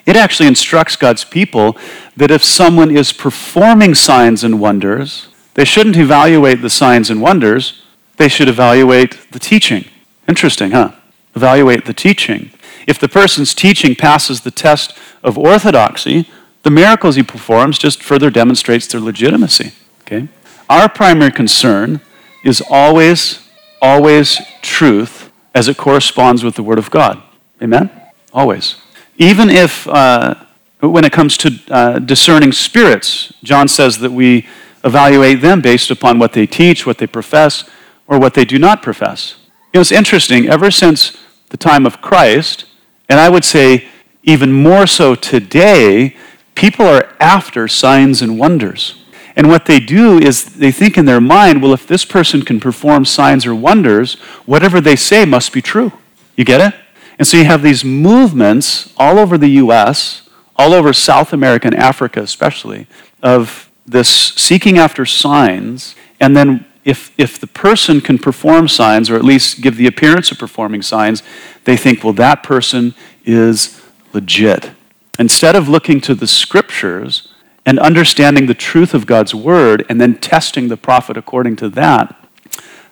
it 0.04 0.16
actually 0.16 0.46
instructs 0.46 0.96
God's 0.96 1.24
people 1.24 1.76
that 2.16 2.30
if 2.30 2.44
someone 2.44 2.96
is 2.96 3.12
performing 3.12 3.94
signs 3.94 4.44
and 4.44 4.60
wonders, 4.60 5.28
they 5.54 5.64
shouldn't 5.64 5.96
evaluate 5.96 6.62
the 6.62 6.70
signs 6.70 7.10
and 7.10 7.20
wonders, 7.20 7.82
they 8.16 8.28
should 8.28 8.48
evaluate 8.48 9.32
the 9.32 9.38
teaching. 9.38 9.84
Interesting, 10.28 10.70
huh? 10.70 10.92
Evaluate 11.34 11.84
the 11.84 11.92
teaching. 11.92 12.50
If 12.86 12.98
the 12.98 13.08
person's 13.08 13.54
teaching 13.54 13.94
passes 13.94 14.42
the 14.42 14.50
test 14.50 14.96
of 15.22 15.36
orthodoxy, 15.36 16.28
the 16.62 16.70
miracles 16.70 17.16
he 17.16 17.22
performs 17.22 17.78
just 17.78 18.02
further 18.02 18.30
demonstrates 18.30 18.86
their 18.86 19.00
legitimacy. 19.00 19.72
Okay? 20.02 20.28
Our 20.68 20.88
primary 20.88 21.32
concern 21.32 22.00
is 22.44 22.62
always, 22.70 23.48
always 23.82 24.40
truth 24.62 25.30
as 25.54 25.68
it 25.68 25.76
corresponds 25.76 26.44
with 26.44 26.54
the 26.54 26.62
Word 26.62 26.78
of 26.78 26.90
God. 26.90 27.22
Amen? 27.62 27.90
Always. 28.32 28.76
Even 29.18 29.50
if, 29.50 29.88
uh, 29.88 30.34
when 30.80 31.04
it 31.04 31.12
comes 31.12 31.36
to 31.38 31.58
uh, 31.70 31.98
discerning 31.98 32.52
spirits, 32.52 33.32
John 33.42 33.68
says 33.68 33.98
that 33.98 34.12
we 34.12 34.46
evaluate 34.84 35.40
them 35.40 35.60
based 35.60 35.90
upon 35.90 36.18
what 36.18 36.32
they 36.32 36.46
teach, 36.46 36.86
what 36.86 36.98
they 36.98 37.06
profess, 37.06 37.68
or 38.06 38.18
what 38.18 38.34
they 38.34 38.44
do 38.44 38.58
not 38.58 38.82
profess. 38.82 39.36
You 39.72 39.78
know, 39.78 39.80
it's 39.80 39.92
interesting, 39.92 40.48
ever 40.48 40.70
since 40.70 41.16
the 41.48 41.56
time 41.56 41.86
of 41.86 42.00
Christ, 42.00 42.66
and 43.08 43.18
I 43.18 43.28
would 43.28 43.44
say 43.44 43.88
even 44.22 44.52
more 44.52 44.86
so 44.86 45.14
today, 45.14 46.16
People 46.56 46.86
are 46.86 47.14
after 47.20 47.68
signs 47.68 48.22
and 48.22 48.38
wonders. 48.38 48.96
And 49.36 49.48
what 49.48 49.66
they 49.66 49.78
do 49.78 50.18
is 50.18 50.56
they 50.56 50.72
think 50.72 50.96
in 50.96 51.04
their 51.04 51.20
mind, 51.20 51.62
well, 51.62 51.74
if 51.74 51.86
this 51.86 52.06
person 52.06 52.42
can 52.42 52.58
perform 52.58 53.04
signs 53.04 53.44
or 53.44 53.54
wonders, 53.54 54.14
whatever 54.46 54.80
they 54.80 54.96
say 54.96 55.26
must 55.26 55.52
be 55.52 55.60
true. 55.60 55.92
You 56.34 56.46
get 56.46 56.62
it? 56.62 56.74
And 57.18 57.26
so 57.26 57.36
you 57.36 57.44
have 57.44 57.62
these 57.62 57.84
movements 57.84 58.92
all 58.96 59.18
over 59.18 59.38
the 59.38 59.48
U.S., 59.48 60.28
all 60.56 60.72
over 60.72 60.92
South 60.92 61.32
America 61.32 61.66
and 61.66 61.76
Africa 61.76 62.20
especially, 62.20 62.86
of 63.22 63.70
this 63.86 64.08
seeking 64.08 64.78
after 64.78 65.06
signs. 65.06 65.94
And 66.20 66.36
then 66.36 66.66
if, 66.84 67.12
if 67.18 67.38
the 67.38 67.46
person 67.46 68.00
can 68.00 68.18
perform 68.18 68.68
signs, 68.68 69.10
or 69.10 69.16
at 69.16 69.24
least 69.24 69.60
give 69.60 69.76
the 69.76 69.86
appearance 69.86 70.30
of 70.30 70.38
performing 70.38 70.82
signs, 70.82 71.22
they 71.64 71.76
think, 71.76 72.04
well, 72.04 72.12
that 72.14 72.42
person 72.42 72.94
is 73.24 73.82
legit. 74.12 74.70
Instead 75.18 75.56
of 75.56 75.68
looking 75.68 76.00
to 76.02 76.14
the 76.14 76.26
scriptures 76.26 77.28
and 77.64 77.78
understanding 77.78 78.46
the 78.46 78.54
truth 78.54 78.94
of 78.94 79.06
God's 79.06 79.34
word 79.34 79.84
and 79.88 80.00
then 80.00 80.16
testing 80.18 80.68
the 80.68 80.76
prophet 80.76 81.16
according 81.16 81.56
to 81.56 81.68
that, 81.70 82.14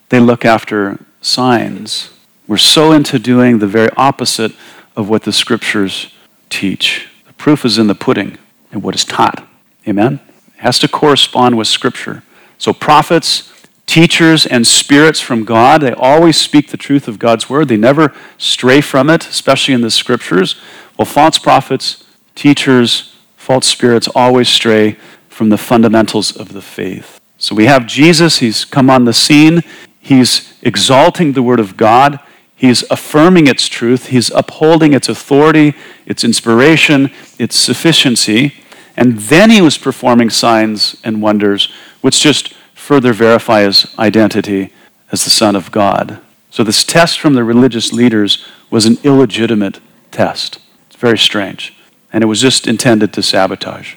they 0.09 0.19
look 0.19 0.45
after 0.45 0.99
signs. 1.21 2.11
We're 2.47 2.57
so 2.59 2.93
into 2.93 3.19
doing 3.19 3.59
the 3.59 3.67
very 3.67 3.89
opposite 3.97 4.53
of 4.97 5.09
what 5.09 5.23
the 5.23 5.33
scriptures 5.33 6.13
teach. 6.51 7.09
The 7.27 7.33
proof 7.33 7.65
is 7.65 7.79
in 7.79 7.87
the 7.87 7.95
pudding 7.95 8.39
and 8.71 8.83
what 8.83 8.95
is 8.95 9.05
taught. 9.05 9.47
Amen? 9.89 10.21
It 10.55 10.61
has 10.61 10.79
to 10.81 10.89
correspond 10.89 11.57
with 11.57 11.69
scripture. 11.69 12.23
So, 12.59 12.73
prophets, 12.73 13.53
teachers, 13.87 14.47
and 14.47 14.67
spirits 14.67 15.21
from 15.21 15.45
God, 15.45 15.81
they 15.81 15.93
always 15.93 16.37
speak 16.37 16.71
the 16.71 16.77
truth 16.77 17.09
of 17.09 17.19
God's 17.19 17.49
word. 17.49 17.69
They 17.69 17.77
never 17.77 18.15
stray 18.39 18.81
from 18.81 19.11
it, 19.11 19.27
especially 19.27 19.75
in 19.75 19.81
the 19.81 19.91
scriptures. 19.91 20.57
Well, 20.99 21.07
false 21.07 21.39
prophets, 21.39 22.05
teachers, 22.35 23.15
false 23.37 23.67
spirits 23.67 24.09
always 24.15 24.49
stray 24.49 24.97
from 25.29 25.49
the 25.49 25.59
fundamentals 25.59 26.35
of 26.37 26.53
the 26.53 26.63
faith. 26.63 27.21
So 27.39 27.55
we 27.55 27.67
have 27.67 27.87
Jesus, 27.87 28.39
he's 28.39 28.65
come 28.65 28.89
on 28.89 29.05
the 29.05 29.13
scene, 29.13 29.63
he's 29.99 30.55
exalting 30.63 31.33
the 31.33 31.43
Word 31.43 31.61
of 31.61 31.77
God, 31.77 32.21
he's 32.57 32.85
affirming 32.91 33.47
its 33.47 33.69
truth, 33.69 34.09
he's 34.09 34.31
upholding 34.31 34.93
its 34.93 35.09
authority, 35.09 35.75
its 36.07 36.25
inspiration, 36.25 37.11
its 37.39 37.57
sufficiency, 37.57 38.55
and 38.97 39.19
then 39.19 39.51
he 39.51 39.61
was 39.61 39.77
performing 39.77 40.31
signs 40.31 41.01
and 41.05 41.21
wonders, 41.21 41.73
which 42.01 42.21
just 42.21 42.55
further 42.75 43.13
verify 43.13 43.63
his 43.63 43.93
identity 43.99 44.73
as 45.11 45.25
the 45.25 45.31
Son 45.31 45.57
of 45.57 45.73
God. 45.73 46.21
So 46.51 46.63
this 46.63 46.85
test 46.85 47.19
from 47.19 47.35
the 47.35 47.43
religious 47.43 47.93
leaders 47.93 48.45
was 48.71 48.87
an 48.87 48.99
illegitimate 49.03 49.81
test. 50.13 50.59
It's 50.87 50.97
very 50.97 51.19
strange 51.19 51.75
and 52.15 52.23
it 52.23 52.29
was 52.29 52.41
just 52.41 52.69
intended 52.69 53.13
to 53.13 53.23
sabotage. 53.23 53.97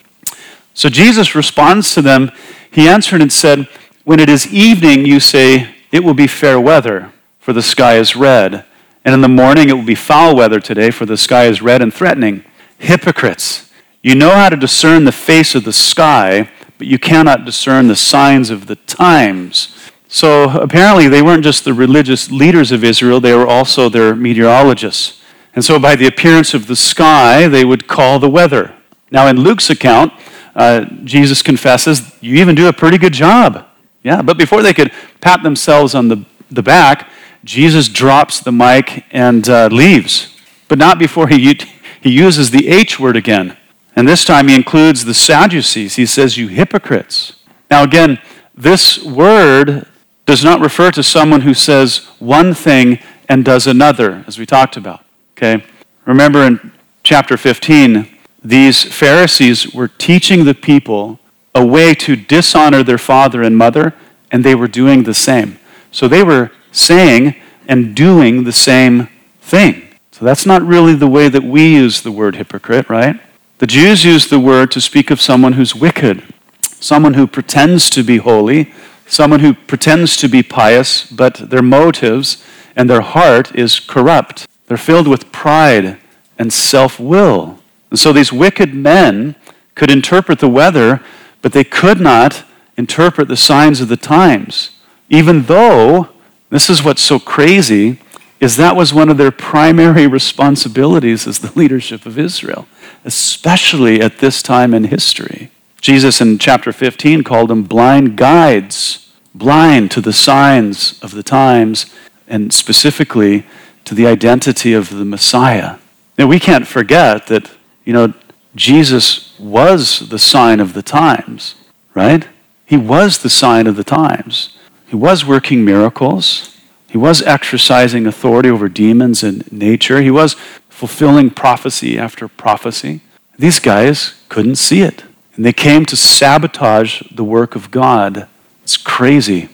So 0.74 0.88
Jesus 0.88 1.36
responds 1.36 1.94
to 1.94 2.02
them. 2.02 2.32
He 2.68 2.88
answered 2.88 3.22
and 3.22 3.32
said, 3.32 3.68
When 4.02 4.18
it 4.18 4.28
is 4.28 4.52
evening, 4.52 5.06
you 5.06 5.20
say, 5.20 5.76
It 5.92 6.02
will 6.02 6.14
be 6.14 6.26
fair 6.26 6.58
weather, 6.60 7.12
for 7.48 7.54
the 7.54 7.62
sky 7.62 7.96
is 7.96 8.14
red. 8.14 8.66
And 9.06 9.14
in 9.14 9.22
the 9.22 9.26
morning, 9.26 9.70
it 9.70 9.72
will 9.72 9.82
be 9.82 9.94
foul 9.94 10.36
weather 10.36 10.60
today, 10.60 10.90
for 10.90 11.06
the 11.06 11.16
sky 11.16 11.46
is 11.46 11.62
red 11.62 11.80
and 11.80 11.94
threatening. 11.94 12.44
Hypocrites, 12.76 13.72
you 14.02 14.14
know 14.14 14.32
how 14.32 14.50
to 14.50 14.56
discern 14.56 15.06
the 15.06 15.12
face 15.12 15.54
of 15.54 15.64
the 15.64 15.72
sky, 15.72 16.50
but 16.76 16.88
you 16.88 16.98
cannot 16.98 17.46
discern 17.46 17.88
the 17.88 17.96
signs 17.96 18.50
of 18.50 18.66
the 18.66 18.74
times. 18.76 19.74
So 20.08 20.50
apparently, 20.60 21.08
they 21.08 21.22
weren't 21.22 21.42
just 21.42 21.64
the 21.64 21.72
religious 21.72 22.30
leaders 22.30 22.70
of 22.70 22.84
Israel, 22.84 23.18
they 23.18 23.32
were 23.32 23.48
also 23.48 23.88
their 23.88 24.14
meteorologists. 24.14 25.22
And 25.54 25.64
so, 25.64 25.78
by 25.78 25.96
the 25.96 26.06
appearance 26.06 26.52
of 26.52 26.66
the 26.66 26.76
sky, 26.76 27.48
they 27.48 27.64
would 27.64 27.88
call 27.88 28.18
the 28.18 28.28
weather. 28.28 28.74
Now, 29.10 29.26
in 29.26 29.40
Luke's 29.40 29.70
account, 29.70 30.12
uh, 30.54 30.84
Jesus 31.02 31.40
confesses, 31.40 32.14
You 32.20 32.34
even 32.42 32.54
do 32.54 32.68
a 32.68 32.74
pretty 32.74 32.98
good 32.98 33.14
job. 33.14 33.66
Yeah, 34.02 34.20
but 34.20 34.36
before 34.36 34.60
they 34.62 34.74
could 34.74 34.92
pat 35.22 35.42
themselves 35.42 35.94
on 35.94 36.08
the, 36.08 36.26
the 36.50 36.62
back, 36.62 37.08
Jesus 37.44 37.88
drops 37.88 38.40
the 38.40 38.52
mic 38.52 39.04
and 39.10 39.48
uh, 39.48 39.68
leaves. 39.68 40.36
But 40.68 40.78
not 40.78 40.98
before 40.98 41.28
he, 41.28 41.58
he 42.00 42.10
uses 42.10 42.50
the 42.50 42.68
H 42.68 43.00
word 43.00 43.16
again. 43.16 43.56
And 43.96 44.06
this 44.06 44.24
time 44.24 44.48
he 44.48 44.54
includes 44.54 45.04
the 45.04 45.14
Sadducees. 45.14 45.96
He 45.96 46.06
says, 46.06 46.36
You 46.36 46.48
hypocrites. 46.48 47.34
Now, 47.70 47.82
again, 47.82 48.20
this 48.54 49.02
word 49.02 49.86
does 50.26 50.44
not 50.44 50.60
refer 50.60 50.90
to 50.90 51.02
someone 51.02 51.40
who 51.40 51.54
says 51.54 52.06
one 52.18 52.54
thing 52.54 52.98
and 53.28 53.44
does 53.44 53.66
another, 53.66 54.24
as 54.26 54.38
we 54.38 54.46
talked 54.46 54.76
about. 54.76 55.04
Okay? 55.36 55.64
Remember 56.04 56.44
in 56.44 56.72
chapter 57.02 57.36
15, 57.36 58.08
these 58.44 58.82
Pharisees 58.82 59.74
were 59.74 59.88
teaching 59.88 60.44
the 60.44 60.54
people 60.54 61.18
a 61.54 61.64
way 61.64 61.94
to 61.94 62.14
dishonor 62.14 62.82
their 62.82 62.98
father 62.98 63.42
and 63.42 63.56
mother, 63.56 63.94
and 64.30 64.44
they 64.44 64.54
were 64.54 64.68
doing 64.68 65.02
the 65.02 65.14
same. 65.14 65.58
So 65.90 66.06
they 66.08 66.22
were 66.22 66.50
saying 66.78 67.34
and 67.66 67.94
doing 67.94 68.44
the 68.44 68.52
same 68.52 69.08
thing. 69.40 69.88
So 70.12 70.24
that's 70.24 70.46
not 70.46 70.62
really 70.62 70.94
the 70.94 71.06
way 71.06 71.28
that 71.28 71.44
we 71.44 71.74
use 71.74 72.00
the 72.00 72.12
word 72.12 72.36
hypocrite, 72.36 72.88
right? 72.88 73.20
The 73.58 73.66
Jews 73.66 74.04
use 74.04 74.28
the 74.28 74.40
word 74.40 74.70
to 74.72 74.80
speak 74.80 75.10
of 75.10 75.20
someone 75.20 75.54
who's 75.54 75.74
wicked, 75.74 76.22
someone 76.62 77.14
who 77.14 77.26
pretends 77.26 77.90
to 77.90 78.02
be 78.02 78.18
holy, 78.18 78.72
someone 79.06 79.40
who 79.40 79.54
pretends 79.54 80.16
to 80.18 80.28
be 80.28 80.42
pious, 80.42 81.10
but 81.10 81.50
their 81.50 81.62
motives 81.62 82.44
and 82.76 82.88
their 82.88 83.00
heart 83.00 83.54
is 83.54 83.80
corrupt. 83.80 84.46
They're 84.66 84.76
filled 84.76 85.08
with 85.08 85.32
pride 85.32 85.98
and 86.38 86.52
self 86.52 87.00
will. 87.00 87.58
And 87.90 87.98
so 87.98 88.12
these 88.12 88.32
wicked 88.32 88.74
men 88.74 89.34
could 89.74 89.90
interpret 89.90 90.38
the 90.38 90.48
weather, 90.48 91.00
but 91.42 91.52
they 91.52 91.64
could 91.64 92.00
not 92.00 92.44
interpret 92.76 93.28
the 93.28 93.36
signs 93.36 93.80
of 93.80 93.88
the 93.88 93.96
times, 93.96 94.70
even 95.08 95.42
though, 95.42 96.10
this 96.50 96.70
is 96.70 96.82
what's 96.82 97.02
so 97.02 97.18
crazy, 97.18 97.98
is 98.40 98.56
that 98.56 98.76
was 98.76 98.94
one 98.94 99.08
of 99.08 99.16
their 99.16 99.30
primary 99.30 100.06
responsibilities 100.18 101.26
as 101.26 101.40
the 101.40 101.52
leadership 101.58 102.06
of 102.06 102.18
Israel, 102.18 102.66
especially 103.04 104.00
at 104.00 104.18
this 104.18 104.42
time 104.42 104.74
in 104.74 104.84
history. 104.84 105.50
Jesus 105.80 106.20
in 106.20 106.38
chapter 106.38 106.72
15 106.72 107.22
called 107.22 107.50
them 107.50 107.62
blind 107.62 108.16
guides, 108.16 109.12
blind 109.34 109.90
to 109.92 110.00
the 110.00 110.12
signs 110.12 110.98
of 111.02 111.12
the 111.12 111.22
times, 111.22 111.86
and 112.26 112.52
specifically 112.52 113.46
to 113.84 113.94
the 113.94 114.06
identity 114.06 114.72
of 114.72 114.90
the 114.90 115.04
Messiah. 115.04 115.76
Now, 116.18 116.26
we 116.26 116.40
can't 116.40 116.66
forget 116.66 117.28
that, 117.28 117.50
you 117.84 117.92
know, 117.92 118.12
Jesus 118.54 119.38
was 119.38 120.08
the 120.08 120.18
sign 120.18 120.58
of 120.58 120.72
the 120.72 120.82
times, 120.82 121.54
right? 121.94 122.26
He 122.66 122.76
was 122.76 123.18
the 123.18 123.30
sign 123.30 123.66
of 123.66 123.76
the 123.76 123.84
times. 123.84 124.57
He 124.88 124.96
was 124.96 125.24
working 125.24 125.64
miracles. 125.64 126.56
He 126.88 126.96
was 126.96 127.22
exercising 127.22 128.06
authority 128.06 128.48
over 128.48 128.68
demons 128.68 129.22
and 129.22 129.50
nature. 129.52 130.00
He 130.00 130.10
was 130.10 130.34
fulfilling 130.70 131.30
prophecy 131.30 131.98
after 131.98 132.26
prophecy. 132.26 133.02
These 133.38 133.60
guys 133.60 134.14
couldn't 134.28 134.56
see 134.56 134.80
it. 134.80 135.04
And 135.36 135.44
they 135.44 135.52
came 135.52 135.84
to 135.86 135.96
sabotage 135.96 137.02
the 137.10 137.22
work 137.22 137.54
of 137.54 137.70
God. 137.70 138.26
It's 138.62 138.78
crazy. 138.78 139.50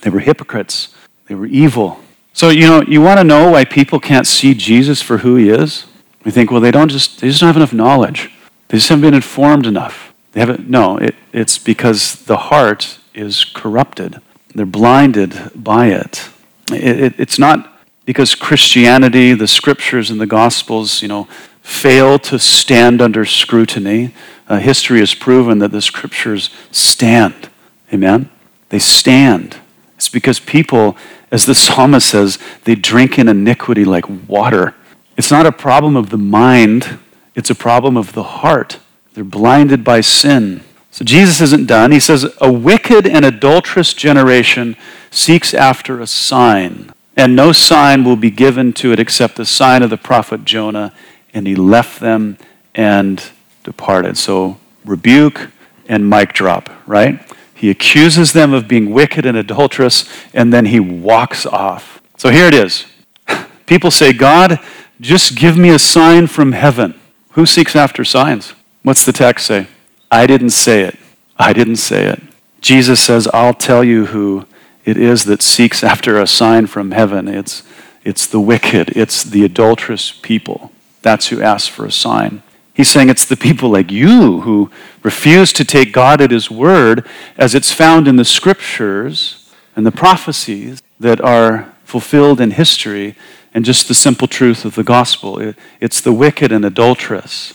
They 0.00 0.10
were 0.10 0.20
hypocrites, 0.20 0.94
they 1.26 1.34
were 1.34 1.46
evil. 1.46 2.00
So, 2.32 2.48
you 2.48 2.66
know, 2.66 2.82
you 2.82 3.02
want 3.02 3.18
to 3.18 3.24
know 3.24 3.50
why 3.50 3.64
people 3.64 4.00
can't 4.00 4.26
see 4.26 4.54
Jesus 4.54 5.02
for 5.02 5.18
who 5.18 5.34
he 5.36 5.50
is? 5.50 5.86
We 6.24 6.30
think, 6.30 6.50
well, 6.50 6.60
they 6.60 6.70
don't 6.70 6.88
just, 6.88 7.20
they 7.20 7.28
just 7.28 7.40
don't 7.40 7.48
have 7.48 7.56
enough 7.56 7.72
knowledge. 7.72 8.30
They 8.68 8.78
just 8.78 8.88
haven't 8.88 9.02
been 9.02 9.14
informed 9.14 9.66
enough. 9.66 10.14
They 10.32 10.40
haven't, 10.40 10.68
no, 10.68 10.98
it, 10.98 11.14
it's 11.32 11.58
because 11.58 12.14
the 12.24 12.36
heart 12.36 12.98
is 13.12 13.44
corrupted. 13.44 14.20
They're 14.58 14.66
blinded 14.66 15.52
by 15.54 15.86
it. 15.86 16.30
it, 16.72 17.00
it 17.00 17.14
it's 17.16 17.38
not 17.38 17.80
because 18.04 18.34
Christianity, 18.34 19.32
the 19.34 19.46
scriptures, 19.46 20.10
and 20.10 20.20
the 20.20 20.26
gospels, 20.26 21.00
you 21.00 21.06
know, 21.06 21.28
fail 21.62 22.18
to 22.18 22.40
stand 22.40 23.00
under 23.00 23.24
scrutiny. 23.24 24.12
Uh, 24.48 24.58
history 24.58 24.98
has 24.98 25.14
proven 25.14 25.60
that 25.60 25.70
the 25.70 25.80
scriptures 25.80 26.50
stand. 26.72 27.50
Amen? 27.94 28.30
They 28.70 28.80
stand. 28.80 29.58
It's 29.94 30.08
because 30.08 30.40
people, 30.40 30.96
as 31.30 31.46
the 31.46 31.54
psalmist 31.64 32.08
says, 32.08 32.40
they 32.64 32.74
drink 32.74 33.16
in 33.16 33.28
iniquity 33.28 33.84
like 33.84 34.06
water. 34.28 34.74
It's 35.16 35.30
not 35.30 35.46
a 35.46 35.52
problem 35.52 35.94
of 35.94 36.10
the 36.10 36.18
mind, 36.18 36.98
it's 37.36 37.50
a 37.50 37.54
problem 37.54 37.96
of 37.96 38.12
the 38.12 38.24
heart. 38.24 38.80
They're 39.14 39.22
blinded 39.22 39.84
by 39.84 40.00
sin. 40.00 40.64
So 40.98 41.04
Jesus 41.04 41.40
isn't 41.40 41.68
done. 41.68 41.92
He 41.92 42.00
says, 42.00 42.34
A 42.40 42.50
wicked 42.50 43.06
and 43.06 43.24
adulterous 43.24 43.94
generation 43.94 44.76
seeks 45.12 45.54
after 45.54 46.00
a 46.00 46.08
sign, 46.08 46.92
and 47.16 47.36
no 47.36 47.52
sign 47.52 48.02
will 48.02 48.16
be 48.16 48.32
given 48.32 48.72
to 48.72 48.90
it 48.90 48.98
except 48.98 49.36
the 49.36 49.44
sign 49.44 49.84
of 49.84 49.90
the 49.90 49.96
prophet 49.96 50.44
Jonah. 50.44 50.92
And 51.32 51.46
he 51.46 51.54
left 51.54 52.00
them 52.00 52.36
and 52.74 53.22
departed. 53.62 54.18
So, 54.18 54.58
rebuke 54.84 55.50
and 55.86 56.10
mic 56.10 56.32
drop, 56.32 56.68
right? 56.84 57.22
He 57.54 57.70
accuses 57.70 58.32
them 58.32 58.52
of 58.52 58.66
being 58.66 58.90
wicked 58.90 59.24
and 59.24 59.36
adulterous, 59.36 60.04
and 60.34 60.52
then 60.52 60.66
he 60.66 60.80
walks 60.80 61.46
off. 61.46 62.02
So 62.16 62.30
here 62.30 62.46
it 62.46 62.54
is. 62.54 62.86
People 63.66 63.92
say, 63.92 64.12
God, 64.12 64.58
just 65.00 65.36
give 65.36 65.56
me 65.56 65.68
a 65.68 65.78
sign 65.78 66.26
from 66.26 66.50
heaven. 66.50 66.98
Who 67.34 67.46
seeks 67.46 67.76
after 67.76 68.02
signs? 68.02 68.54
What's 68.82 69.04
the 69.04 69.12
text 69.12 69.46
say? 69.46 69.68
I 70.10 70.26
didn't 70.26 70.50
say 70.50 70.82
it. 70.82 70.98
I 71.38 71.52
didn't 71.52 71.76
say 71.76 72.06
it. 72.06 72.22
Jesus 72.60 73.00
says, 73.00 73.28
I'll 73.32 73.54
tell 73.54 73.84
you 73.84 74.06
who 74.06 74.46
it 74.84 74.96
is 74.96 75.24
that 75.24 75.42
seeks 75.42 75.84
after 75.84 76.18
a 76.18 76.26
sign 76.26 76.66
from 76.66 76.90
heaven. 76.90 77.28
It's, 77.28 77.62
it's 78.04 78.26
the 78.26 78.40
wicked, 78.40 78.96
it's 78.96 79.22
the 79.22 79.44
adulterous 79.44 80.10
people. 80.10 80.72
That's 81.02 81.28
who 81.28 81.42
asks 81.42 81.68
for 81.68 81.84
a 81.84 81.92
sign. 81.92 82.42
He's 82.74 82.88
saying 82.88 83.08
it's 83.10 83.24
the 83.24 83.36
people 83.36 83.70
like 83.70 83.90
you 83.90 84.42
who 84.42 84.70
refuse 85.02 85.52
to 85.54 85.64
take 85.64 85.92
God 85.92 86.20
at 86.20 86.30
His 86.30 86.50
word 86.50 87.06
as 87.36 87.54
it's 87.54 87.72
found 87.72 88.06
in 88.06 88.16
the 88.16 88.24
scriptures 88.24 89.52
and 89.74 89.84
the 89.84 89.92
prophecies 89.92 90.80
that 91.00 91.20
are 91.20 91.74
fulfilled 91.84 92.40
in 92.40 92.52
history 92.52 93.16
and 93.52 93.64
just 93.64 93.88
the 93.88 93.94
simple 93.94 94.28
truth 94.28 94.64
of 94.64 94.74
the 94.74 94.84
gospel. 94.84 95.54
It's 95.80 96.00
the 96.00 96.12
wicked 96.12 96.52
and 96.52 96.64
adulterous. 96.64 97.52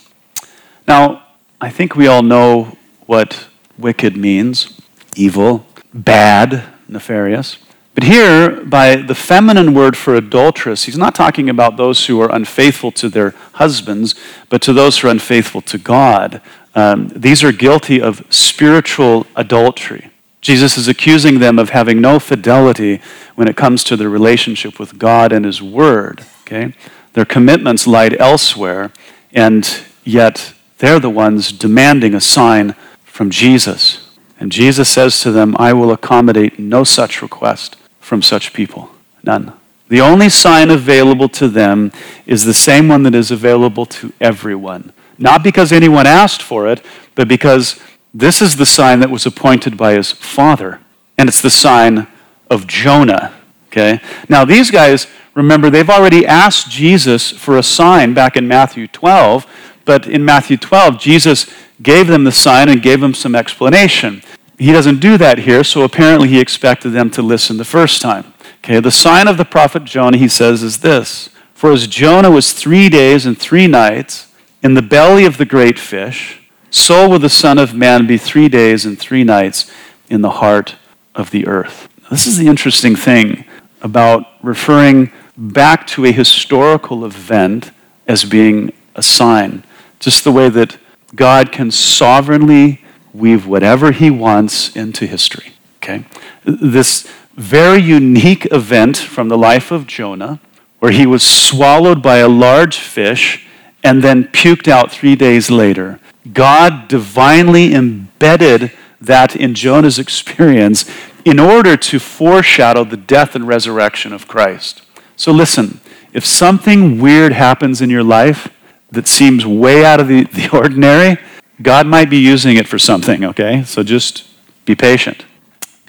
Now, 0.88 1.24
I 1.64 1.70
think 1.70 1.96
we 1.96 2.08
all 2.08 2.24
know 2.24 2.76
what 3.06 3.48
wicked 3.78 4.18
means 4.18 4.82
evil, 5.16 5.66
bad, 5.94 6.62
nefarious. 6.90 7.58
But 7.96 8.04
here, 8.04 8.66
by 8.66 8.98
the 8.98 9.16
feminine 9.16 9.74
word 9.74 9.96
for 9.96 10.14
adulteress, 10.14 10.84
he's 10.84 10.98
not 10.98 11.16
talking 11.16 11.50
about 11.50 11.78
those 11.78 12.08
who 12.08 12.20
are 12.20 12.30
unfaithful 12.36 12.92
to 12.92 13.08
their 13.08 13.34
husbands, 13.54 14.14
but 14.50 14.62
to 14.64 14.74
those 14.74 15.00
who 15.00 15.08
are 15.08 15.12
unfaithful 15.12 15.62
to 15.62 15.78
God. 15.78 16.42
Um, 16.76 17.08
these 17.16 17.46
are 17.46 17.54
guilty 17.54 18.02
of 18.02 18.26
spiritual 18.30 19.26
adultery. 19.34 20.10
Jesus 20.42 20.78
is 20.78 20.90
accusing 20.90 21.40
them 21.40 21.58
of 21.58 21.70
having 21.70 22.02
no 22.02 22.20
fidelity 22.20 23.00
when 23.36 23.48
it 23.48 23.56
comes 23.56 23.86
to 23.86 23.96
their 23.96 24.10
relationship 24.10 24.80
with 24.80 25.00
God 25.00 25.32
and 25.32 25.46
His 25.46 25.62
Word. 25.62 26.26
Okay? 26.42 26.74
Their 27.14 27.24
commitments 27.24 27.88
lied 27.88 28.18
elsewhere, 28.20 28.92
and 29.32 29.66
yet 30.04 30.54
they're 30.84 31.00
the 31.00 31.10
ones 31.10 31.54
demanding 31.54 32.14
a 32.14 32.20
sign 32.20 32.76
from 33.06 33.30
Jesus. 33.30 34.06
And 34.38 34.52
Jesus 34.52 34.90
says 34.90 35.22
to 35.22 35.32
them, 35.32 35.56
I 35.58 35.72
will 35.72 35.94
accommodate 35.94 36.60
no 36.60 36.84
such 36.84 37.22
request 37.22 37.78
from 38.02 38.22
such 38.22 38.52
people. 38.52 38.90
None. 39.24 39.54
The 39.88 40.02
only 40.02 40.28
sign 40.28 40.70
available 40.70 41.30
to 41.30 41.48
them 41.48 41.94
is 42.26 42.44
the 42.44 42.54
same 42.54 42.90
one 42.90 43.04
that 43.04 43.16
is 43.16 43.32
available 43.32 43.86
to 43.86 44.12
everyone. 44.20 44.92
Not 45.18 45.42
because 45.42 45.72
anyone 45.72 46.06
asked 46.06 46.42
for 46.42 46.68
it, 46.68 46.84
but 47.16 47.30
because 47.30 47.80
this 48.14 48.42
is 48.42 48.58
the 48.58 48.66
sign 48.66 49.00
that 49.00 49.10
was 49.10 49.26
appointed 49.26 49.78
by 49.78 49.94
his 49.94 50.12
father. 50.12 50.82
And 51.18 51.30
it's 51.30 51.42
the 51.42 51.50
sign 51.50 52.08
of 52.52 52.68
Jonah. 52.68 53.34
Okay? 53.68 54.02
Now, 54.28 54.44
these 54.44 54.70
guys, 54.70 55.08
remember, 55.34 55.70
they've 55.70 55.90
already 55.90 56.26
asked 56.26 56.70
Jesus 56.70 57.32
for 57.32 57.58
a 57.58 57.64
sign 57.64 58.14
back 58.14 58.36
in 58.36 58.50
Matthew 58.50 58.88
12, 58.88 59.48
but 59.86 60.08
in 60.08 60.24
Matthew 60.24 60.58
12, 60.58 61.00
Jesus 61.00 61.52
gave 61.82 62.08
them 62.08 62.24
the 62.24 62.32
sign 62.32 62.70
and 62.70 62.82
gave 62.82 63.02
them 63.02 63.14
some 63.14 63.36
explanation. 63.36 64.22
He 64.58 64.72
doesn't 64.72 65.00
do 65.00 65.18
that 65.18 65.40
here, 65.40 65.64
so 65.64 65.84
apparently 65.84 66.30
he 66.30 66.40
expected 66.40 66.90
them 66.90 67.10
to 67.12 67.22
listen 67.22 67.58
the 67.58 67.66
first 67.66 68.02
time. 68.02 68.34
Okay, 68.64 68.80
the 68.80 68.92
sign 68.92 69.28
of 69.28 69.38
the 69.38 69.46
prophet 69.46 69.84
Jonah, 69.84 70.18
he 70.18 70.28
says, 70.28 70.64
is 70.64 70.80
this 70.80 71.30
For 71.54 71.72
as 71.72 71.88
Jonah 71.88 72.32
was 72.32 72.54
three 72.54 72.88
days 72.88 73.26
and 73.26 73.38
three 73.38 73.68
nights 73.68 74.32
in 74.62 74.76
the 74.76 74.82
belly 74.82 75.26
of 75.26 75.38
the 75.38 75.46
great 75.46 75.78
fish, 75.78 76.40
so 76.70 77.10
will 77.10 77.20
the 77.20 77.30
Son 77.30 77.58
of 77.58 77.74
Man 77.74 78.08
be 78.08 78.18
three 78.18 78.48
days 78.48 78.86
and 78.86 78.98
three 78.98 79.24
nights 79.24 79.70
in 80.10 80.22
the 80.22 80.30
heart 80.30 80.76
of 81.14 81.32
the 81.32 81.46
earth. 81.48 81.90
This 82.10 82.26
is 82.26 82.38
the 82.38 82.48
interesting 82.48 82.96
thing 82.96 83.46
about 83.82 84.28
referring 84.42 85.12
back 85.36 85.86
to 85.88 86.06
a 86.06 86.12
historical 86.12 87.06
event 87.06 87.72
as 88.08 88.24
being 88.24 88.72
a 88.96 89.04
sign. 89.04 89.64
Just 90.04 90.26
the 90.26 90.34
way 90.34 90.50
that 90.50 90.78
God 91.16 91.54
can 91.54 91.72
sovereignly 91.72 92.82
weave 93.14 93.48
whatever 93.48 93.94
he 93.94 94.10
wants 94.10 94.76
into 94.76 95.06
history. 95.06 95.54
Okay? 95.78 96.04
This 96.44 97.08
very 97.36 97.82
unique 97.82 98.46
event 98.52 98.98
from 98.98 99.30
the 99.30 99.38
life 99.38 99.72
of 99.72 99.88
Jonah, 99.88 100.42
where 100.80 100.92
he 100.92 101.06
was 101.06 101.24
swallowed 101.24 102.04
by 102.04 102.18
a 102.18 102.28
large 102.28 102.78
fish 102.78 103.48
and 103.82 104.04
then 104.04 104.26
puked 104.26 104.68
out 104.68 104.92
three 104.92 105.16
days 105.16 105.50
later. 105.50 106.02
God 106.34 106.90
divinely 106.90 107.74
embedded 107.74 108.74
that 109.00 109.38
in 109.38 109.54
Jonah's 109.54 110.00
experience 110.00 110.84
in 111.24 111.40
order 111.40 111.78
to 111.78 111.98
foreshadow 111.98 112.84
the 112.84 112.98
death 112.98 113.36
and 113.36 113.48
resurrection 113.48 114.12
of 114.12 114.28
Christ. 114.28 114.82
So 115.16 115.32
listen, 115.32 115.80
if 116.12 116.26
something 116.26 117.00
weird 117.00 117.32
happens 117.32 117.82
in 117.82 117.90
your 117.90 118.04
life 118.04 118.50
that 118.94 119.08
seems 119.08 119.46
way 119.46 119.84
out 119.84 120.00
of 120.00 120.08
the, 120.08 120.24
the 120.34 120.50
ordinary, 120.52 121.18
God 121.62 121.88
might 121.88 122.10
be 122.10 122.18
using 122.18 122.58
it 122.58 122.68
for 122.68 122.80
something, 122.80 123.24
okay? 123.26 123.64
So 123.64 123.84
just 123.84 124.28
be 124.66 124.76
patient. 124.76 125.26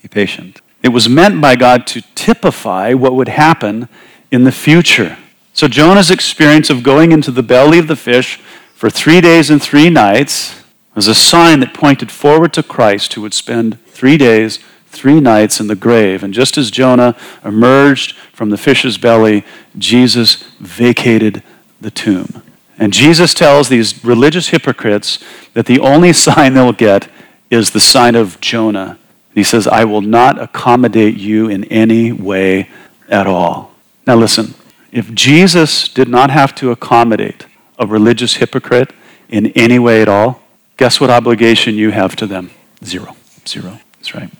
Be 0.03 0.09
patient. 0.09 0.61
It 0.83 0.89
was 0.89 1.09
meant 1.09 1.41
by 1.41 1.57
God 1.57 1.87
to 1.89 2.03
typify 2.15 2.93
what 2.93 3.15
would 3.15 3.29
happen 3.29 3.89
in 4.31 4.45
the 4.45 4.53
future. 4.53 5.17
So 5.53 5.69
Jonah's 5.69 6.11
experience 6.11 6.69
of 6.69 6.83
going 6.83 7.13
into 7.13 7.31
the 7.31 7.43
belly 7.43 7.79
of 7.79 7.89
the 7.89 7.97
fish 7.97 8.39
for 8.75 8.91
three 8.91 9.21
days 9.21 9.51
and 9.51 9.63
three 9.63 9.89
nights 9.89 10.63
was 10.95 11.09
a 11.09 11.15
sign 11.15 11.61
that 11.61 11.75
pointed 11.75 12.11
forward 12.11 12.53
to 12.55 12.63
Christ, 12.63 13.15
who 13.15 13.23
would 13.23 13.35
spend 13.35 13.79
three 13.87 14.17
days, 14.17 14.59
three 14.89 15.21
nights 15.21 15.61
in 15.61 15.67
the 15.67 15.75
grave. 15.75 16.23
And 16.23 16.35
just 16.35 16.59
as 16.59 16.71
Jonah 16.71 17.17
emerged 17.45 18.17
from 18.33 18.51
the 18.51 18.59
fish's 18.59 18.99
belly, 18.99 19.45
Jesus 19.79 20.37
vacated 20.61 21.43
the 21.81 21.91
tomb. 21.91 22.43
And 22.79 22.93
Jesus 22.93 23.35
tells 23.35 23.69
these 23.69 24.05
religious 24.05 24.49
hypocrites 24.49 25.19
that 25.53 25.67
the 25.67 25.81
only 25.81 26.13
sign 26.27 26.55
they'll 26.55 26.73
get 26.73 27.09
is 27.51 27.71
the 27.71 27.81
sign 27.81 28.15
of 28.15 28.41
Jonah. 28.41 28.99
he 29.35 29.45
says, 29.45 29.67
I 29.67 29.85
will 29.85 30.01
not 30.01 30.41
accommodate 30.41 31.17
you 31.17 31.49
in 31.49 31.65
any 31.65 32.13
way 32.13 32.69
at 33.09 33.27
all. 33.27 33.73
Now, 34.07 34.17
listen, 34.17 34.55
if 34.93 35.13
Jesus 35.13 35.89
did 35.89 36.09
not 36.09 36.31
have 36.31 36.55
to 36.57 36.71
accommodate 36.71 37.47
a 37.79 37.87
religious 37.87 38.35
hypocrite 38.37 38.93
in 39.29 39.47
any 39.49 39.79
way 39.79 40.03
at 40.03 40.09
all, 40.09 40.43
guess 40.77 41.01
what 41.01 41.11
obligation 41.11 41.75
you 41.75 41.91
have 41.91 42.17
to 42.17 42.27
them? 42.27 42.51
Zero. 42.85 43.17
Zero. 43.47 43.81
That's 43.97 44.15
right. 44.15 44.31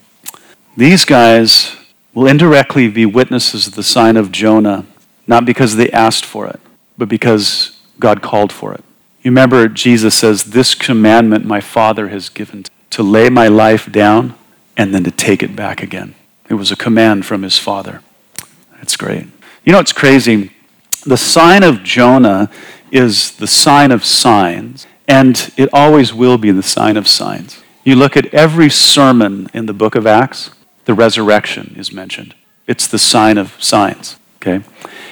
These 0.77 1.05
guys 1.05 1.77
will 2.13 2.27
indirectly 2.27 2.89
be 2.89 3.07
witnesses 3.07 3.67
of 3.67 3.75
the 3.75 3.83
sign 3.83 4.17
of 4.17 4.31
Jonah, 4.31 4.87
not 5.27 5.45
because 5.45 5.77
they 5.77 5.91
asked 5.91 6.25
for 6.25 6.47
it, 6.47 6.61
but 6.97 7.09
because 7.09 7.74
God 7.99 8.23
called 8.23 8.53
for 8.53 8.75
it. 8.75 8.85
You 9.23 9.31
remember 9.31 9.69
Jesus 9.69 10.15
says, 10.15 10.45
This 10.45 10.75
commandment 10.75 11.45
my 11.45 11.61
Father 11.61 12.09
has 12.09 12.29
given 12.29 12.65
to 12.91 13.03
lay 13.03 13.29
my 13.31 13.49
life 13.49 13.91
down 13.91 14.35
and 14.77 14.95
then 14.95 15.05
to 15.05 15.11
take 15.11 15.43
it 15.43 15.57
back 15.57 15.83
again. 15.83 16.15
It 16.49 16.55
was 16.55 16.71
a 16.71 16.77
command 16.77 17.25
from 17.25 17.43
his 17.43 17.59
Father. 17.59 18.03
That's 18.77 18.97
great. 18.97 19.27
You 19.65 19.73
know 19.73 19.79
what's 19.79 19.93
crazy? 19.93 20.53
The 21.07 21.17
sign 21.17 21.63
of 21.63 21.83
Jonah 21.83 22.51
is 22.91 23.33
the 23.33 23.47
sign 23.47 23.91
of 23.93 24.05
signs, 24.05 24.87
and 25.09 25.53
it 25.57 25.69
always 25.73 26.13
will 26.13 26.39
be 26.39 26.51
the 26.51 26.63
sign 26.63 26.97
of 26.97 27.09
signs. 27.09 27.63
You 27.83 27.97
look 27.97 28.17
at 28.17 28.33
every 28.33 28.71
sermon 28.71 29.49
in 29.53 29.67
the 29.67 29.73
book 29.73 29.95
of 29.95 30.07
Acts, 30.07 30.51
the 30.85 30.95
resurrection 30.95 31.75
is 31.77 31.93
mentioned. 31.93 32.35
It's 32.67 32.87
the 32.87 32.99
sign 32.99 33.37
of 33.37 33.63
signs, 33.63 34.17
okay? 34.37 34.65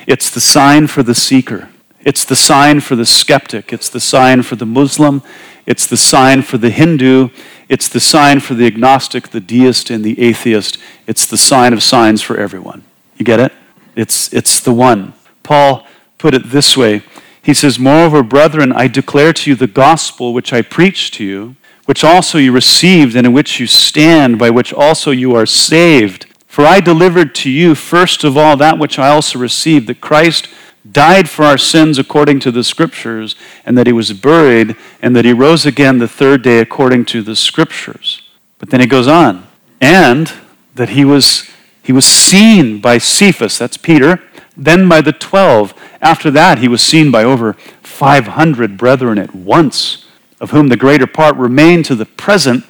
It's 0.07 0.31
the 0.31 0.41
sign 0.41 0.87
for 0.87 1.03
the 1.03 1.15
seeker. 1.15 1.69
It's 2.05 2.25
the 2.25 2.37
sign 2.37 2.81
for 2.81 2.97
the 2.97 3.07
skeptic. 3.07 3.73
It's 3.73 3.89
the 3.89 4.01
sign 4.01 4.43
for 4.43 4.57
the 4.57 4.67
Muslim. 4.67 5.23
It's 5.67 5.87
the 5.87 5.97
sign 5.97 6.43
for 6.43 6.59
the 6.59 6.71
Hindu. 6.71 7.29
It's 7.69 7.89
the 7.89 8.01
sign 8.01 8.41
for 8.41 8.55
the 8.55 8.67
agnostic, 8.67 9.29
the 9.29 9.41
deist, 9.41 9.91
and 9.91 10.05
the 10.05 10.21
atheist. 10.21 10.79
It's 11.07 11.27
the 11.27 11.37
sign 11.37 11.73
of 11.73 11.83
signs 11.83 12.21
for 12.21 12.37
everyone. 12.37 12.85
You 13.17 13.25
get 13.25 13.41
it? 13.41 13.53
It's, 13.95 14.33
it's 14.33 14.61
the 14.61 14.73
one. 14.73 15.15
Paul 15.43 15.87
put 16.19 16.35
it 16.35 16.51
this 16.51 16.77
way 16.77 17.03
He 17.43 17.55
says, 17.55 17.79
Moreover, 17.79 18.23
brethren, 18.23 18.73
I 18.73 18.89
declare 18.89 19.33
to 19.33 19.51
you 19.51 19.57
the 19.57 19.67
gospel 19.67 20.33
which 20.33 20.53
I 20.53 20.63
preached 20.63 21.15
to 21.15 21.25
you, 21.25 21.57
which 21.87 22.05
also 22.05 22.39
you 22.39 22.53
received, 22.53 23.17
and 23.17 23.27
in 23.27 23.33
which 23.33 23.61
you 23.61 23.67
stand, 23.67 24.39
by 24.39 24.51
which 24.51 24.73
also 24.73 25.11
you 25.11 25.35
are 25.35 25.47
saved. 25.47 26.27
For 26.47 26.67
I 26.67 26.81
delivered 26.81 27.35
to 27.37 27.51
you 27.51 27.75
first 27.75 28.25
of 28.25 28.37
all 28.37 28.57
that 28.59 28.79
which 28.79 28.99
I 28.99 29.09
also 29.09 29.39
received, 29.39 29.87
that 29.87 30.01
Christ 30.01 30.49
died 30.91 31.29
for 31.29 31.45
our 31.45 31.59
sins 31.59 31.99
according 31.99 32.41
to 32.41 32.51
the 32.51 32.65
Scriptures, 32.65 33.37
and 33.65 33.79
that 33.79 33.87
he 33.87 33.93
was 33.93 34.13
buried, 34.13 34.77
and 35.01 35.15
that 35.15 35.25
he 35.25 35.33
rose 35.33 35.65
again 35.65 35.99
the 35.99 36.09
third 36.09 36.43
day 36.43 36.59
according 36.59 37.05
to 37.07 37.23
the 37.23 37.37
Scriptures. 37.37 38.29
But 38.59 38.71
then 38.71 38.81
he 38.81 38.87
goes 38.87 39.07
on, 39.07 39.47
and 39.81 40.33
that 40.75 40.91
he 40.91 41.05
was 41.05 41.49
he 41.83 41.93
was 41.93 42.07
seen 42.07 42.81
by 42.81 42.99
Cephas, 42.99 43.59
that's 43.59 43.77
Peter, 43.77 44.23
then 44.57 44.89
by 44.89 45.01
the 45.01 45.13
12. 45.13 45.75
After 46.01 46.31
that, 46.31 46.59
he 46.59 46.69
was 46.69 46.81
seen 46.81 47.11
by 47.11 47.25
over 47.25 47.55
500 47.83 48.77
brethren 48.77 49.19
at 49.19 49.35
once, 49.35 50.07
of 50.41 50.51
whom 50.51 50.69
the 50.69 50.77
greater 50.77 51.07
part 51.07 51.35
remain 51.37 51.83
to 51.85 51.97
the 51.97 52.07
present, 52.07 52.65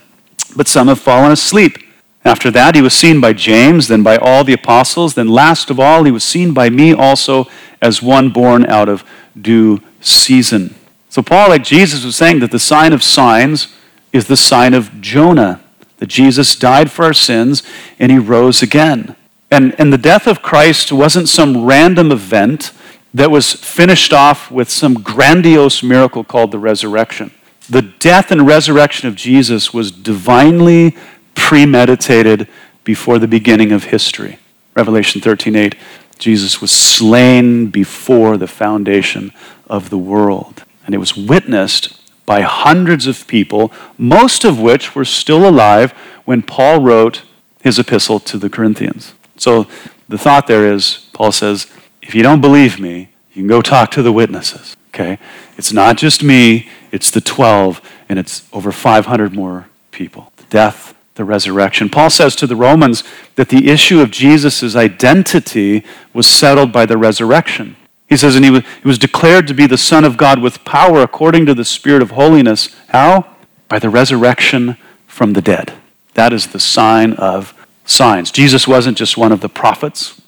but 0.57 0.66
some 0.66 0.88
have 0.88 0.98
fallen 0.98 1.31
asleep. 1.31 1.77
After 2.25 2.51
that, 2.53 2.75
he 2.75 2.83
was 2.83 2.95
seen 2.95 3.21
by 3.21 3.33
James, 3.33 3.89
then 3.89 4.03
by 4.03 4.17
all 4.17 4.45
the 4.45 4.53
apostles, 4.53 5.15
then 5.15 5.29
last 5.29 5.71
of 5.71 5.81
all, 5.81 6.05
he 6.05 6.13
was 6.13 6.23
seen 6.23 6.55
by 6.55 6.71
me 6.71 6.93
also 6.93 7.49
as 7.81 8.01
one 8.01 8.31
born 8.31 8.65
out 8.67 8.89
of 8.89 9.05
due 9.41 9.81
season. 10.01 10.75
So, 11.09 11.23
Paul, 11.23 11.49
like 11.49 11.65
Jesus, 11.65 12.05
was 12.05 12.17
saying 12.17 12.39
that 12.41 12.53
the 12.53 12.59
sign 12.59 12.93
of 12.93 13.03
signs 13.03 13.75
is 14.13 14.27
the 14.27 14.37
sign 14.37 14.73
of 14.73 15.01
Jonah 15.01 15.61
that 15.99 16.07
Jesus 16.07 16.57
died 16.57 16.91
for 16.91 17.05
our 17.05 17.13
sins 17.13 17.63
and 17.99 18.11
he 18.11 18.19
rose 18.19 18.63
again. 18.63 19.17
And, 19.51 19.79
and 19.79 19.93
the 19.93 19.99
death 19.99 20.27
of 20.27 20.43
Christ 20.43 20.93
wasn't 20.93 21.29
some 21.29 21.65
random 21.65 22.11
event 22.11 22.73
that 23.15 23.31
was 23.31 23.53
finished 23.53 24.13
off 24.13 24.51
with 24.51 24.71
some 24.71 24.95
grandiose 24.95 25.83
miracle 25.83 26.25
called 26.25 26.51
the 26.51 26.59
resurrection. 26.59 27.31
The 27.69 27.83
death 27.83 28.31
and 28.31 28.47
resurrection 28.47 29.09
of 29.09 29.15
Jesus 29.15 29.75
was 29.75 29.93
divinely 29.93 30.97
premeditated 31.35 32.49
before 32.85 33.18
the 33.18 33.29
beginning 33.29 33.73
of 33.73 33.85
history. 33.85 34.38
Revelation 34.75 35.21
13:8 35.21 35.75
Jesus 36.18 36.61
was 36.61 36.71
slain 36.71 37.66
before 37.66 38.37
the 38.37 38.47
foundation 38.47 39.33
of 39.68 39.90
the 39.90 39.99
world. 39.99 40.62
And 40.87 40.95
it 40.95 40.99
was 40.99 41.16
witnessed 41.16 41.99
by 42.27 42.42
hundreds 42.42 43.09
of 43.09 43.27
people, 43.27 43.73
most 43.99 44.45
of 44.45 44.61
which 44.61 44.95
were 44.95 45.05
still 45.05 45.49
alive 45.49 45.90
when 46.25 46.42
Paul 46.42 46.81
wrote 46.81 47.23
his 47.61 47.79
epistle 47.79 48.21
to 48.21 48.38
the 48.38 48.49
Corinthians. 48.49 49.14
So 49.37 49.66
the 50.09 50.18
thought 50.18 50.47
there 50.47 50.73
is 50.73 51.09
Paul 51.12 51.33
says, 51.33 51.66
if 52.01 52.14
you 52.14 52.23
don't 52.23 52.40
believe 52.40 52.81
me, 52.81 53.11
you 53.33 53.42
can 53.42 53.47
go 53.49 53.62
talk 53.62 53.90
to 53.92 54.03
the 54.03 54.12
witnesses. 54.12 54.77
Okay? 54.95 55.18
It's 55.57 55.73
not 55.73 55.97
just 55.97 56.23
me, 56.23 56.68
it's 56.90 57.11
the 57.11 57.21
12, 57.21 57.81
and 58.09 58.18
it's 58.18 58.49
over 58.53 58.73
500 58.73 59.33
more 59.33 59.68
people. 59.90 60.33
The 60.37 60.45
death, 60.45 60.92
the 61.14 61.25
resurrection. 61.25 61.88
Paul 61.88 62.11
says 62.11 62.35
to 62.37 62.46
the 62.46 62.57
Romans 62.57 63.05
that 63.35 63.48
the 63.48 63.68
issue 63.68 64.01
of 64.01 64.11
Jesus' 64.11 64.75
identity 64.75 65.85
was 66.12 66.27
settled 66.27 66.72
by 66.72 66.87
the 66.87 66.96
resurrection. 66.96 67.77
He 68.09 68.16
says, 68.16 68.37
and 68.37 68.44
he 68.44 68.51
was, 68.51 68.62
he 68.83 68.88
was 68.88 68.98
declared 68.98 69.46
to 69.46 69.55
be 69.55 69.66
the 69.66 69.79
Son 69.79 70.05
of 70.05 70.16
God 70.16 70.40
with 70.40 70.64
power 70.64 71.01
according 71.01 71.46
to 71.46 71.55
the 71.55 71.64
Spirit 71.64 72.03
of 72.03 72.11
holiness. 72.11 72.75
How? 72.88 73.37
By 73.68 73.79
the 73.79 73.88
resurrection 73.88 74.77
from 75.07 75.33
the 75.33 75.42
dead. 75.42 75.72
That 76.14 76.33
is 76.33 76.48
the 76.48 76.61
sign 76.61 77.14
of 77.14 77.55
signs. 77.85 78.31
Jesus 78.31 78.68
wasn't 78.68 78.98
just 78.98 79.16
one 79.16 79.33
of 79.33 79.40
the 79.40 79.48
prophets, 79.48 80.20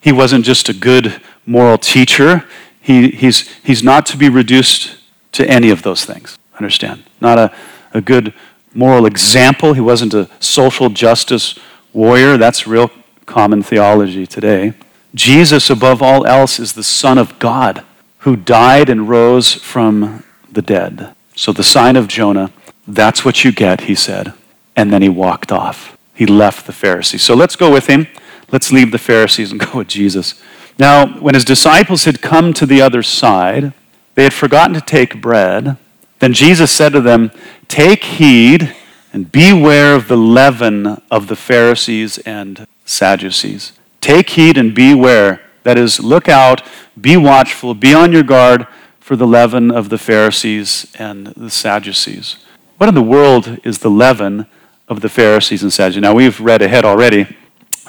he 0.00 0.12
wasn't 0.12 0.44
just 0.44 0.68
a 0.68 0.74
good 0.74 1.20
moral 1.46 1.78
teacher. 1.78 2.44
He, 2.80 3.10
he's, 3.10 3.48
he's 3.62 3.84
not 3.84 4.06
to 4.06 4.16
be 4.16 4.28
reduced 4.28 4.96
to 5.32 5.48
any 5.48 5.70
of 5.70 5.82
those 5.82 6.04
things. 6.04 6.36
Understand? 6.56 7.04
Not 7.20 7.38
a, 7.38 7.54
a 7.94 8.00
good 8.00 8.34
moral 8.74 9.06
example. 9.06 9.74
He 9.74 9.80
wasn't 9.80 10.14
a 10.14 10.28
social 10.40 10.88
justice 10.90 11.58
warrior. 11.92 12.36
That's 12.36 12.66
real 12.66 12.90
common 13.26 13.62
theology 13.62 14.26
today. 14.26 14.74
Jesus, 15.14 15.68
above 15.68 16.02
all 16.02 16.26
else, 16.26 16.58
is 16.58 16.72
the 16.72 16.82
Son 16.82 17.18
of 17.18 17.38
God 17.38 17.84
who 18.18 18.36
died 18.36 18.88
and 18.88 19.08
rose 19.08 19.52
from 19.52 20.22
the 20.50 20.62
dead. 20.62 21.14
So, 21.34 21.52
the 21.52 21.64
sign 21.64 21.96
of 21.96 22.08
Jonah, 22.08 22.50
that's 22.86 23.24
what 23.24 23.44
you 23.44 23.52
get, 23.52 23.82
he 23.82 23.94
said. 23.94 24.32
And 24.76 24.92
then 24.92 25.02
he 25.02 25.08
walked 25.08 25.52
off. 25.52 25.98
He 26.14 26.26
left 26.26 26.66
the 26.66 26.72
Pharisees. 26.72 27.22
So, 27.22 27.34
let's 27.34 27.56
go 27.56 27.72
with 27.72 27.86
him. 27.86 28.06
Let's 28.50 28.70
leave 28.70 28.92
the 28.92 28.98
Pharisees 28.98 29.50
and 29.50 29.60
go 29.72 29.78
with 29.78 29.88
Jesus. 29.88 30.40
Now, 30.78 31.18
when 31.18 31.34
his 31.34 31.44
disciples 31.44 32.04
had 32.04 32.22
come 32.22 32.52
to 32.54 32.66
the 32.66 32.80
other 32.80 33.02
side, 33.02 33.72
they 34.14 34.24
had 34.24 34.34
forgotten 34.34 34.74
to 34.74 34.80
take 34.80 35.20
bread. 35.20 35.76
Then 36.22 36.34
Jesus 36.34 36.70
said 36.70 36.92
to 36.92 37.00
them, 37.00 37.32
Take 37.66 38.04
heed 38.04 38.76
and 39.12 39.32
beware 39.32 39.96
of 39.96 40.06
the 40.06 40.16
leaven 40.16 41.02
of 41.10 41.26
the 41.26 41.34
Pharisees 41.34 42.18
and 42.18 42.68
Sadducees. 42.84 43.72
Take 44.00 44.30
heed 44.30 44.56
and 44.56 44.72
beware. 44.72 45.40
That 45.64 45.76
is, 45.76 45.98
look 45.98 46.28
out, 46.28 46.62
be 46.98 47.16
watchful, 47.16 47.74
be 47.74 47.92
on 47.92 48.12
your 48.12 48.22
guard 48.22 48.68
for 49.00 49.16
the 49.16 49.26
leaven 49.26 49.72
of 49.72 49.88
the 49.88 49.98
Pharisees 49.98 50.86
and 50.96 51.26
the 51.26 51.50
Sadducees. 51.50 52.36
What 52.78 52.88
in 52.88 52.94
the 52.94 53.02
world 53.02 53.58
is 53.64 53.80
the 53.80 53.90
leaven 53.90 54.46
of 54.86 55.00
the 55.00 55.08
Pharisees 55.08 55.64
and 55.64 55.72
Sadducees? 55.72 56.02
Now, 56.02 56.14
we've 56.14 56.40
read 56.40 56.62
ahead 56.62 56.84
already, 56.84 57.36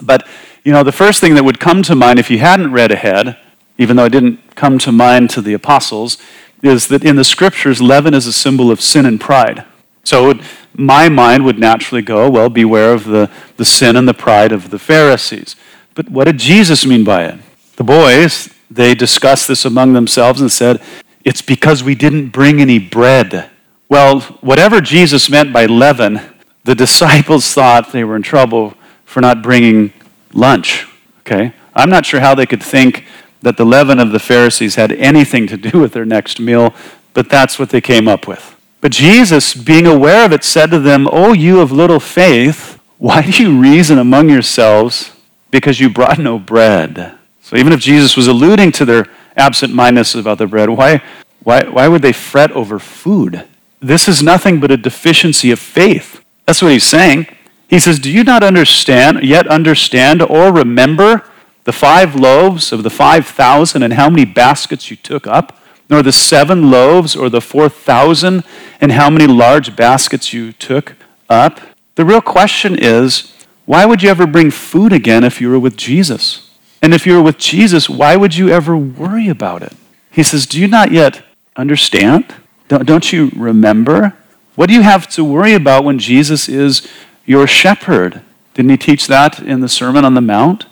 but 0.02 0.28
you 0.64 0.72
know, 0.72 0.82
the 0.82 0.92
first 0.92 1.22
thing 1.22 1.36
that 1.36 1.46
would 1.46 1.60
come 1.60 1.84
to 1.84 1.94
mind 1.94 2.18
if 2.18 2.32
you 2.32 2.40
hadn't 2.40 2.72
read 2.72 2.92
ahead, 2.92 3.38
even 3.78 3.96
though 3.96 4.06
it 4.06 4.12
didn't 4.12 4.56
come 4.56 4.80
to 4.80 4.92
mind 4.92 5.30
to 5.32 5.42
the 5.42 5.54
apostles, 5.54 6.18
is 6.64 6.88
that 6.88 7.04
in 7.04 7.18
the 7.18 7.24
scriptures, 7.24 7.82
leaven 7.82 8.14
is 8.14 8.26
a 8.26 8.34
symbol 8.34 8.72
of 8.72 8.82
sin 8.82 9.06
and 9.06 9.20
pride. 9.20 9.66
So 10.04 10.34
my 10.74 11.10
mind 11.10 11.46
would 11.46 11.60
naturally 11.60 12.02
go, 12.02 12.30
well, 12.30 12.50
beware 12.50 12.94
of 12.94 13.06
the, 13.06 13.30
the 13.58 13.66
sin 13.66 13.96
and 13.96 14.08
the 14.08 14.14
pride 14.14 14.52
of 14.52 14.70
the 14.70 14.80
Pharisees. 14.80 15.56
But 15.94 16.10
what 16.10 16.26
did 16.26 16.40
Jesus 16.40 16.86
mean 16.86 17.04
by 17.04 17.26
it? 17.26 17.40
The 17.76 17.84
boys, 17.84 18.50
they 18.72 18.96
discussed 18.96 19.48
this 19.48 19.66
among 19.66 19.94
themselves 19.94 20.42
and 20.42 20.52
said, 20.52 20.82
It's 21.24 21.42
because 21.42 21.84
we 21.84 21.96
didn't 21.96 22.30
bring 22.30 22.62
any 22.62 22.80
bread. 22.80 23.50
Well, 23.90 24.22
whatever 24.42 24.82
Jesus 24.82 25.30
meant 25.30 25.54
by 25.54 25.66
leaven, 25.66 26.20
the 26.64 26.76
disciples 26.86 27.54
thought 27.54 27.92
they 27.92 28.04
were 28.04 28.16
in 28.16 28.24
trouble 28.24 28.74
for 29.06 29.22
not 29.22 29.44
bringing 29.44 29.94
lunch. 30.34 30.88
Okay? 31.20 31.54
I'm 31.76 31.90
not 31.90 32.06
sure 32.06 32.20
how 32.20 32.36
they 32.36 32.46
could 32.46 32.64
think 32.64 33.06
that 33.44 33.58
the 33.58 33.66
leaven 33.66 34.00
of 34.00 34.12
the 34.12 34.20
Pharisees 34.20 34.76
had 34.76 34.92
anything 34.94 35.46
to 35.48 35.58
do 35.58 35.80
with 35.82 35.94
their 35.94 36.06
next 36.06 36.40
meal, 36.40 36.74
but 37.14 37.30
that's 37.30 37.60
what 37.60 37.70
they 37.70 37.82
came 37.82 38.08
up 38.08 38.28
with. 38.28 38.56
But 38.82 38.92
Jesus, 38.92 39.54
being 39.54 39.86
aware 39.86 40.26
of 40.26 40.34
it, 40.34 40.44
said 40.44 40.72
to 40.72 40.80
them, 40.80 41.08
Oh, 41.12 41.32
you 41.32 41.62
of 41.62 41.72
little 41.72 42.00
faith, 42.00 42.80
why 42.98 43.22
do 43.22 43.32
you 43.32 43.62
reason 43.62 43.98
among 43.98 44.30
yourselves 44.30 45.14
because 45.54 45.80
you 45.80 45.88
brought 45.88 46.18
no 46.18 46.40
bread. 46.40 47.14
So 47.44 47.56
even 47.56 47.74
if 47.74 47.80
Jesus 47.80 48.18
was 48.18 48.28
alluding 48.28 48.72
to 48.72 48.86
their 48.86 49.06
absent 49.38 49.72
mindedness 49.72 50.16
about 50.16 50.40
the 50.40 50.48
bread, 50.48 50.68
why, 50.72 51.04
why, 51.44 51.62
why 51.70 51.88
would 51.88 52.02
they 52.02 52.12
fret 52.12 52.52
over 52.54 52.80
food? 52.80 53.46
This 53.80 54.08
is 54.08 54.24
nothing 54.24 54.60
but 54.60 54.72
a 54.72 54.78
deficiency 54.78 55.52
of 55.52 55.60
faith. 55.60 56.26
That's 56.48 56.64
what 56.64 56.72
he's 56.72 56.86
saying. 56.86 57.28
He 57.68 57.78
says, 57.78 58.00
Do 58.00 58.12
you 58.12 58.24
not 58.24 58.42
understand, 58.42 59.22
yet 59.22 59.48
understand 59.48 60.24
or 60.24 60.52
remember 60.52 61.24
the 61.64 61.72
five 61.72 62.16
loaves 62.16 62.72
of 62.72 62.84
the 62.84 62.90
5,000 62.90 63.84
and 63.84 63.94
how 63.94 64.10
many 64.10 64.26
baskets 64.26 64.90
you 64.90 64.98
took 64.98 65.28
up? 65.28 65.60
Nor 65.90 66.02
the 66.02 66.12
seven 66.12 66.72
loaves 66.72 67.16
or 67.16 67.30
the 67.30 67.42
4,000 67.42 68.44
and 68.82 68.92
how 68.92 69.10
many 69.10 69.28
large 69.28 69.76
baskets 69.76 70.34
you 70.34 70.52
took 70.54 70.96
up? 71.30 71.60
The 71.96 72.06
real 72.06 72.22
question 72.22 72.78
is, 72.80 73.34
why 73.66 73.86
would 73.86 74.02
you 74.02 74.10
ever 74.10 74.26
bring 74.26 74.52
food 74.52 74.92
again 74.92 75.24
if 75.24 75.40
you 75.40 75.50
were 75.50 75.60
with 75.60 75.78
Jesus? 75.78 76.50
And 76.82 76.94
if 76.94 77.06
you 77.06 77.16
were 77.16 77.22
with 77.22 77.38
Jesus, 77.38 77.90
why 77.90 78.16
would 78.16 78.36
you 78.36 78.50
ever 78.50 78.76
worry 78.76 79.30
about 79.30 79.62
it? 79.62 79.74
He 80.12 80.24
says, 80.24 80.46
Do 80.46 80.60
you 80.60 80.68
not 80.68 80.92
yet 80.92 81.24
understand? 81.56 82.34
Don't, 82.68 82.86
don't 82.86 83.14
you 83.14 83.32
remember? 83.36 84.16
What 84.56 84.68
do 84.68 84.76
you 84.76 84.82
have 84.82 85.08
to 85.12 85.24
worry 85.24 85.54
about 85.54 85.86
when 85.86 85.98
Jesus 85.98 86.50
is 86.50 86.88
your 87.26 87.48
shepherd. 87.48 88.22
Didn't 88.54 88.72
he 88.72 88.78
teach 88.78 89.08
that 89.08 89.40
in 89.40 89.62
the 89.62 89.70
Sermon 89.70 90.06
on 90.06 90.14
the 90.14 90.22
Mount? 90.22 90.66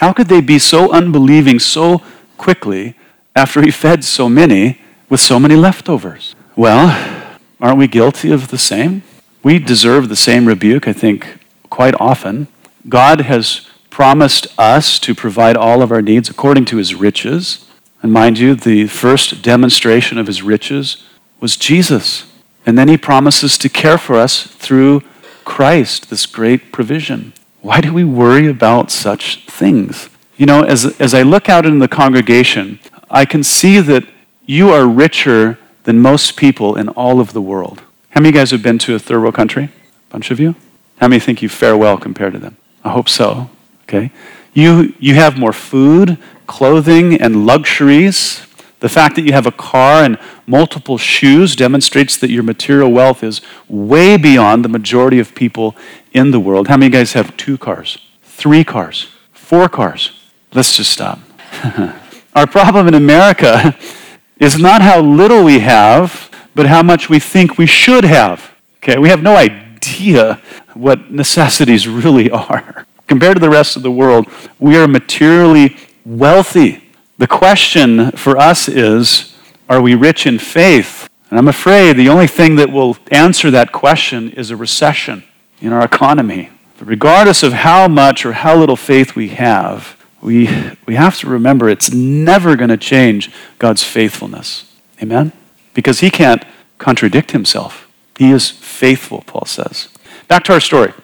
How 0.00 0.14
could 0.14 0.28
they 0.28 0.40
be 0.40 0.58
so 0.58 0.90
unbelieving 0.90 1.58
so 1.58 2.00
quickly 2.38 2.94
after 3.36 3.60
he 3.60 3.70
fed 3.70 4.02
so 4.02 4.30
many 4.30 4.80
with 5.10 5.20
so 5.20 5.38
many 5.38 5.56
leftovers? 5.56 6.34
Well, 6.56 7.38
aren't 7.60 7.76
we 7.76 7.86
guilty 7.86 8.32
of 8.32 8.48
the 8.48 8.56
same? 8.56 9.02
We 9.42 9.58
deserve 9.58 10.08
the 10.08 10.16
same 10.16 10.46
rebuke, 10.46 10.88
I 10.88 10.94
think, 10.94 11.38
quite 11.68 11.94
often. 12.00 12.48
God 12.88 13.20
has 13.32 13.68
promised 13.90 14.46
us 14.58 14.98
to 15.00 15.14
provide 15.14 15.58
all 15.58 15.82
of 15.82 15.92
our 15.92 16.00
needs 16.00 16.30
according 16.30 16.64
to 16.66 16.78
his 16.78 16.94
riches. 16.94 17.66
And 18.02 18.10
mind 18.10 18.38
you, 18.38 18.54
the 18.54 18.86
first 18.86 19.42
demonstration 19.42 20.16
of 20.16 20.28
his 20.28 20.42
riches 20.42 21.04
was 21.40 21.58
Jesus. 21.58 22.24
And 22.64 22.78
then 22.78 22.88
he 22.88 22.96
promises 22.96 23.58
to 23.58 23.68
care 23.68 23.98
for 23.98 24.14
us 24.14 24.44
through 24.44 25.02
Christ, 25.44 26.08
this 26.08 26.24
great 26.24 26.72
provision. 26.72 27.34
Why 27.62 27.80
do 27.80 27.92
we 27.92 28.04
worry 28.04 28.48
about 28.48 28.90
such 28.90 29.46
things? 29.46 30.08
You 30.36 30.46
know, 30.46 30.62
as, 30.62 30.98
as 31.00 31.12
I 31.12 31.22
look 31.22 31.48
out 31.48 31.66
in 31.66 31.78
the 31.78 31.88
congregation, 31.88 32.80
I 33.10 33.24
can 33.24 33.42
see 33.42 33.80
that 33.80 34.04
you 34.46 34.70
are 34.70 34.86
richer 34.86 35.58
than 35.84 36.00
most 36.00 36.36
people 36.36 36.76
in 36.76 36.88
all 36.90 37.20
of 37.20 37.32
the 37.32 37.42
world. 37.42 37.82
How 38.10 38.20
many 38.20 38.30
of 38.30 38.34
you 38.34 38.40
guys 38.40 38.50
have 38.50 38.62
been 38.62 38.78
to 38.78 38.94
a 38.94 38.98
third 38.98 39.20
world 39.20 39.34
country? 39.34 39.64
A 39.64 40.12
bunch 40.12 40.30
of 40.30 40.40
you? 40.40 40.54
How 40.98 41.08
many 41.08 41.20
think 41.20 41.42
you 41.42 41.48
fare 41.48 41.76
well 41.76 41.98
compared 41.98 42.32
to 42.32 42.38
them? 42.38 42.56
I 42.84 42.90
hope 42.90 43.08
so. 43.08 43.50
Okay. 43.84 44.10
You, 44.54 44.94
you 44.98 45.14
have 45.14 45.38
more 45.38 45.52
food, 45.52 46.18
clothing, 46.46 47.20
and 47.20 47.46
luxuries 47.46 48.46
the 48.80 48.88
fact 48.88 49.14
that 49.16 49.22
you 49.22 49.32
have 49.32 49.46
a 49.46 49.52
car 49.52 50.02
and 50.02 50.18
multiple 50.46 50.98
shoes 50.98 51.54
demonstrates 51.54 52.16
that 52.16 52.30
your 52.30 52.42
material 52.42 52.90
wealth 52.90 53.22
is 53.22 53.40
way 53.68 54.16
beyond 54.16 54.64
the 54.64 54.68
majority 54.68 55.18
of 55.18 55.34
people 55.34 55.76
in 56.12 56.30
the 56.30 56.40
world. 56.40 56.68
How 56.68 56.76
many 56.76 56.90
guys 56.90 57.12
have 57.12 57.36
two 57.36 57.56
cars, 57.56 57.98
three 58.22 58.64
cars, 58.64 59.08
four 59.32 59.68
cars? 59.68 60.12
Let's 60.52 60.76
just 60.76 60.90
stop. 60.90 61.20
Our 62.34 62.46
problem 62.46 62.88
in 62.88 62.94
America 62.94 63.76
is 64.38 64.58
not 64.58 64.82
how 64.82 65.00
little 65.00 65.44
we 65.44 65.60
have, 65.60 66.30
but 66.54 66.66
how 66.66 66.82
much 66.82 67.08
we 67.08 67.20
think 67.20 67.58
we 67.58 67.66
should 67.66 68.04
have. 68.04 68.50
Okay, 68.78 68.98
we 68.98 69.10
have 69.10 69.22
no 69.22 69.36
idea 69.36 70.40
what 70.74 71.10
necessities 71.10 71.86
really 72.04 72.30
are. 72.30 72.86
Compared 73.06 73.36
to 73.36 73.40
the 73.40 73.50
rest 73.50 73.76
of 73.76 73.82
the 73.82 73.90
world, 73.90 74.26
we 74.58 74.76
are 74.76 74.86
materially 74.88 75.76
wealthy. 76.04 76.89
The 77.20 77.28
question 77.28 78.12
for 78.12 78.38
us 78.38 78.66
is 78.66 79.36
are 79.68 79.82
we 79.82 79.94
rich 79.94 80.26
in 80.26 80.38
faith? 80.38 81.06
And 81.28 81.38
I'm 81.38 81.48
afraid 81.48 81.98
the 81.98 82.08
only 82.08 82.26
thing 82.26 82.56
that 82.56 82.72
will 82.72 82.96
answer 83.10 83.50
that 83.50 83.72
question 83.72 84.30
is 84.30 84.50
a 84.50 84.56
recession 84.56 85.24
in 85.60 85.70
our 85.70 85.84
economy. 85.84 86.48
But 86.78 86.88
regardless 86.88 87.42
of 87.42 87.52
how 87.52 87.88
much 87.88 88.24
or 88.24 88.32
how 88.32 88.56
little 88.56 88.74
faith 88.74 89.14
we 89.14 89.28
have, 89.28 90.02
we, 90.22 90.48
we 90.86 90.94
have 90.94 91.18
to 91.18 91.26
remember 91.28 91.68
it's 91.68 91.92
never 91.92 92.56
going 92.56 92.70
to 92.70 92.78
change 92.78 93.30
God's 93.58 93.84
faithfulness. 93.84 94.74
Amen? 95.02 95.32
Because 95.74 96.00
he 96.00 96.08
can't 96.10 96.42
contradict 96.78 97.32
himself. 97.32 97.86
He 98.16 98.30
is 98.30 98.48
faithful, 98.48 99.24
Paul 99.26 99.44
says. 99.44 99.88
Back 100.26 100.44
to 100.44 100.54
our 100.54 100.60
story. 100.60 100.94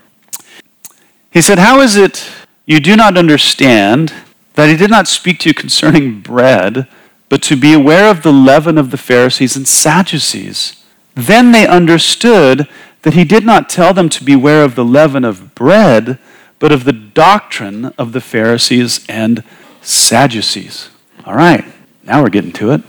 He 1.31 1.43
said, 1.43 1.59
How 1.59 1.81
is 1.83 1.95
it 1.95 2.27
you 2.65 2.81
do 2.81 2.97
not 2.97 3.19
understand 3.19 4.15
that 4.57 4.69
he 4.69 4.77
did 4.77 4.91
not 4.91 5.07
speak 5.07 5.39
to 5.41 5.51
you 5.51 5.55
concerning 5.55 6.21
bread, 6.21 6.89
but 7.29 7.43
to 7.43 7.57
be 7.57 7.73
aware 7.73 8.11
of 8.11 8.23
the 8.23 8.33
leaven 8.33 8.77
of 8.77 8.91
the 8.91 8.97
Pharisees 8.97 9.57
and 9.57 9.69
Sadducees. 9.69 10.85
Then 11.15 11.53
they 11.53 11.67
understood 11.67 12.69
that 13.03 13.15
he 13.15 13.25
did 13.25 13.45
not 13.45 13.69
tell 13.69 13.95
them 13.95 14.09
to 14.09 14.25
beware 14.25 14.65
of 14.65 14.75
the 14.75 14.85
leaven 14.85 15.25
of 15.25 15.55
bread, 15.55 16.19
but 16.59 16.73
of 16.73 16.85
the 16.85 16.93
doctrine 16.93 17.87
of 17.99 18.13
the 18.13 18.21
Pharisees 18.21 19.05
and 19.09 19.45
Sadducees. 19.83 20.91
All 21.25 21.35
right, 21.35 21.65
now 22.03 22.23
we're 22.23 22.31
getting 22.31 22.53
to 22.53 22.73
it. 22.73 22.83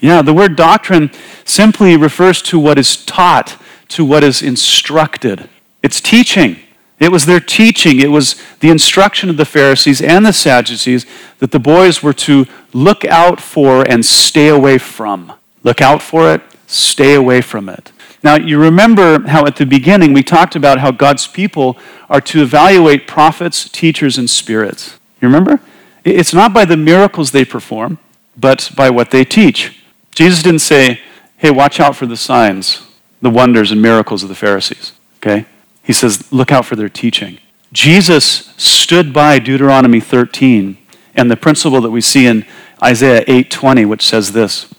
Yeah, 0.00 0.20
the 0.20 0.34
word 0.34 0.56
doctrine 0.56 1.10
simply 1.44 1.96
refers 1.96 2.42
to 2.42 2.58
what 2.58 2.78
is 2.78 3.04
taught, 3.04 3.56
to 3.88 4.04
what 4.04 4.24
is 4.24 4.42
instructed. 4.42 5.48
It's 5.82 6.00
teaching. 6.00 6.58
It 7.02 7.10
was 7.10 7.26
their 7.26 7.40
teaching, 7.40 7.98
it 7.98 8.12
was 8.12 8.40
the 8.60 8.70
instruction 8.70 9.28
of 9.28 9.36
the 9.36 9.44
Pharisees 9.44 10.00
and 10.00 10.24
the 10.24 10.32
Sadducees 10.32 11.04
that 11.40 11.50
the 11.50 11.58
boys 11.58 12.00
were 12.00 12.12
to 12.12 12.46
look 12.72 13.04
out 13.04 13.40
for 13.40 13.82
and 13.88 14.06
stay 14.06 14.48
away 14.48 14.78
from. 14.78 15.32
Look 15.64 15.82
out 15.82 16.00
for 16.00 16.32
it, 16.32 16.42
stay 16.68 17.14
away 17.14 17.40
from 17.40 17.68
it. 17.68 17.90
Now, 18.22 18.36
you 18.36 18.56
remember 18.56 19.26
how 19.26 19.46
at 19.46 19.56
the 19.56 19.66
beginning 19.66 20.12
we 20.12 20.22
talked 20.22 20.54
about 20.54 20.78
how 20.78 20.92
God's 20.92 21.26
people 21.26 21.76
are 22.08 22.20
to 22.20 22.42
evaluate 22.42 23.08
prophets, 23.08 23.68
teachers, 23.68 24.16
and 24.16 24.30
spirits. 24.30 25.00
You 25.20 25.26
remember? 25.26 25.60
It's 26.04 26.32
not 26.32 26.54
by 26.54 26.64
the 26.64 26.76
miracles 26.76 27.32
they 27.32 27.44
perform, 27.44 27.98
but 28.36 28.70
by 28.76 28.90
what 28.90 29.10
they 29.10 29.24
teach. 29.24 29.82
Jesus 30.14 30.42
didn't 30.42 30.60
say, 30.60 31.00
hey, 31.38 31.50
watch 31.50 31.80
out 31.80 31.96
for 31.96 32.06
the 32.06 32.16
signs, 32.16 32.86
the 33.20 33.30
wonders, 33.30 33.72
and 33.72 33.82
miracles 33.82 34.22
of 34.22 34.28
the 34.28 34.36
Pharisees. 34.36 34.92
Okay? 35.16 35.46
He 35.82 35.92
says, 35.92 36.32
look 36.32 36.52
out 36.52 36.64
for 36.64 36.76
their 36.76 36.88
teaching. 36.88 37.38
Jesus 37.72 38.52
stood 38.56 39.12
by 39.12 39.38
Deuteronomy 39.38 40.00
13 40.00 40.76
and 41.14 41.30
the 41.30 41.36
principle 41.36 41.80
that 41.80 41.90
we 41.90 42.00
see 42.00 42.26
in 42.26 42.44
Isaiah 42.82 43.24
8:20 43.24 43.88
which 43.88 44.06
says 44.06 44.32
this 44.32 44.72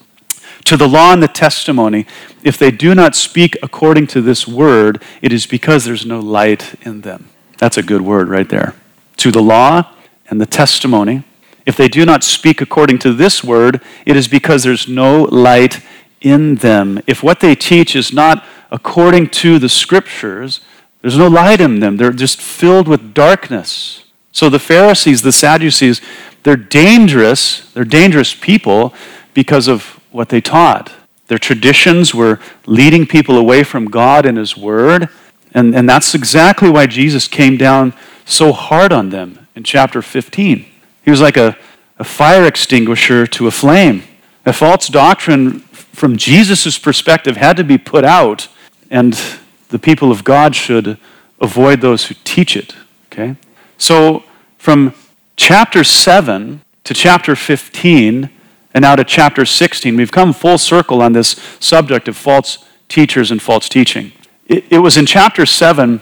to 0.66 0.78
the 0.78 0.88
law 0.88 1.12
and 1.12 1.22
the 1.22 1.28
testimony 1.28 2.06
if 2.44 2.58
they 2.58 2.72
do 2.72 2.94
not 2.94 3.16
speak 3.16 3.58
according 3.64 4.08
to 4.08 4.22
this 4.22 4.48
word 4.48 5.02
it 5.22 5.34
is 5.34 5.46
because 5.46 5.86
there's 5.86 6.06
no 6.06 6.20
light 6.20 6.76
in 6.86 7.02
them. 7.02 7.30
That's 7.58 7.78
a 7.78 7.84
good 7.84 8.02
word 8.02 8.30
right 8.30 8.48
there. 8.48 8.76
To 9.18 9.32
the 9.32 9.42
law 9.42 9.92
and 10.30 10.40
the 10.40 10.46
testimony 10.46 11.24
if 11.66 11.78
they 11.78 11.88
do 11.88 12.06
not 12.06 12.24
speak 12.24 12.62
according 12.62 13.00
to 13.00 13.14
this 13.14 13.44
word 13.44 13.82
it 14.06 14.16
is 14.16 14.28
because 14.28 14.64
there's 14.64 14.88
no 14.88 15.24
light 15.24 15.82
in 16.22 16.56
them. 16.56 17.02
If 17.08 17.24
what 17.24 17.40
they 17.40 17.56
teach 17.56 17.96
is 17.96 18.14
not 18.14 18.46
according 18.72 19.30
to 19.30 19.60
the 19.60 19.70
scriptures 19.70 20.62
there's 21.04 21.18
no 21.18 21.28
light 21.28 21.60
in 21.60 21.82
them. 21.82 21.98
They're 21.98 22.14
just 22.14 22.42
filled 22.42 22.88
with 22.88 23.14
darkness. 23.14 24.06
So 24.32 24.50
the 24.50 24.58
Pharisees, 24.58 25.22
the 25.22 25.34
Sadducees, 25.34 26.02
they're 26.44 26.56
dangerous. 26.56 27.70
They're 27.74 27.84
dangerous 27.84 28.34
people 28.34 28.94
because 29.34 29.68
of 29.68 30.00
what 30.12 30.30
they 30.30 30.40
taught. 30.40 30.94
Their 31.28 31.38
traditions 31.38 32.16
were 32.16 32.40
leading 32.66 33.06
people 33.06 33.38
away 33.38 33.66
from 33.66 33.90
God 33.90 34.26
and 34.26 34.38
His 34.38 34.56
Word. 34.56 35.10
And, 35.54 35.76
and 35.76 35.90
that's 35.90 36.16
exactly 36.16 36.70
why 36.70 36.88
Jesus 36.88 37.28
came 37.28 37.58
down 37.58 37.94
so 38.24 38.54
hard 38.54 38.94
on 38.94 39.10
them 39.10 39.46
in 39.56 39.66
chapter 39.66 40.02
15. 40.02 40.66
He 41.04 41.12
was 41.12 41.20
like 41.20 41.36
a, 41.36 41.58
a 42.00 42.06
fire 42.06 42.46
extinguisher 42.46 43.28
to 43.28 43.48
a 43.48 43.52
flame. 43.52 44.04
A 44.46 44.54
false 44.54 44.88
doctrine, 44.88 45.60
from 45.60 46.16
Jesus' 46.16 46.78
perspective, 46.78 47.36
had 47.36 47.58
to 47.58 47.66
be 47.66 47.78
put 47.78 48.06
out. 48.06 48.48
And 48.90 49.20
the 49.74 49.80
people 49.80 50.12
of 50.12 50.24
God 50.24 50.56
should 50.56 51.00
avoid 51.42 51.82
those 51.82 52.06
who 52.06 52.16
teach 52.24 52.56
it. 52.56 52.76
Okay? 53.12 53.36
So 53.80 54.24
from 54.60 54.94
chapter 55.36 55.84
7 55.84 56.62
to 56.84 56.94
chapter 56.94 57.36
15 57.36 58.30
and 58.76 58.84
now 58.84 58.96
to 58.96 59.04
chapter 59.04 59.46
16, 59.46 59.98
we've 59.98 60.12
come 60.12 60.32
full 60.32 60.60
circle 60.60 61.02
on 61.02 61.14
this 61.14 61.30
subject 61.60 62.08
of 62.08 62.16
false 62.16 62.64
teachers 62.88 63.32
and 63.32 63.42
false 63.42 63.68
teaching. 63.68 64.12
It, 64.46 64.66
it 64.70 64.78
was 64.78 64.96
in 64.96 65.08
chapter 65.08 65.44
7 65.44 66.02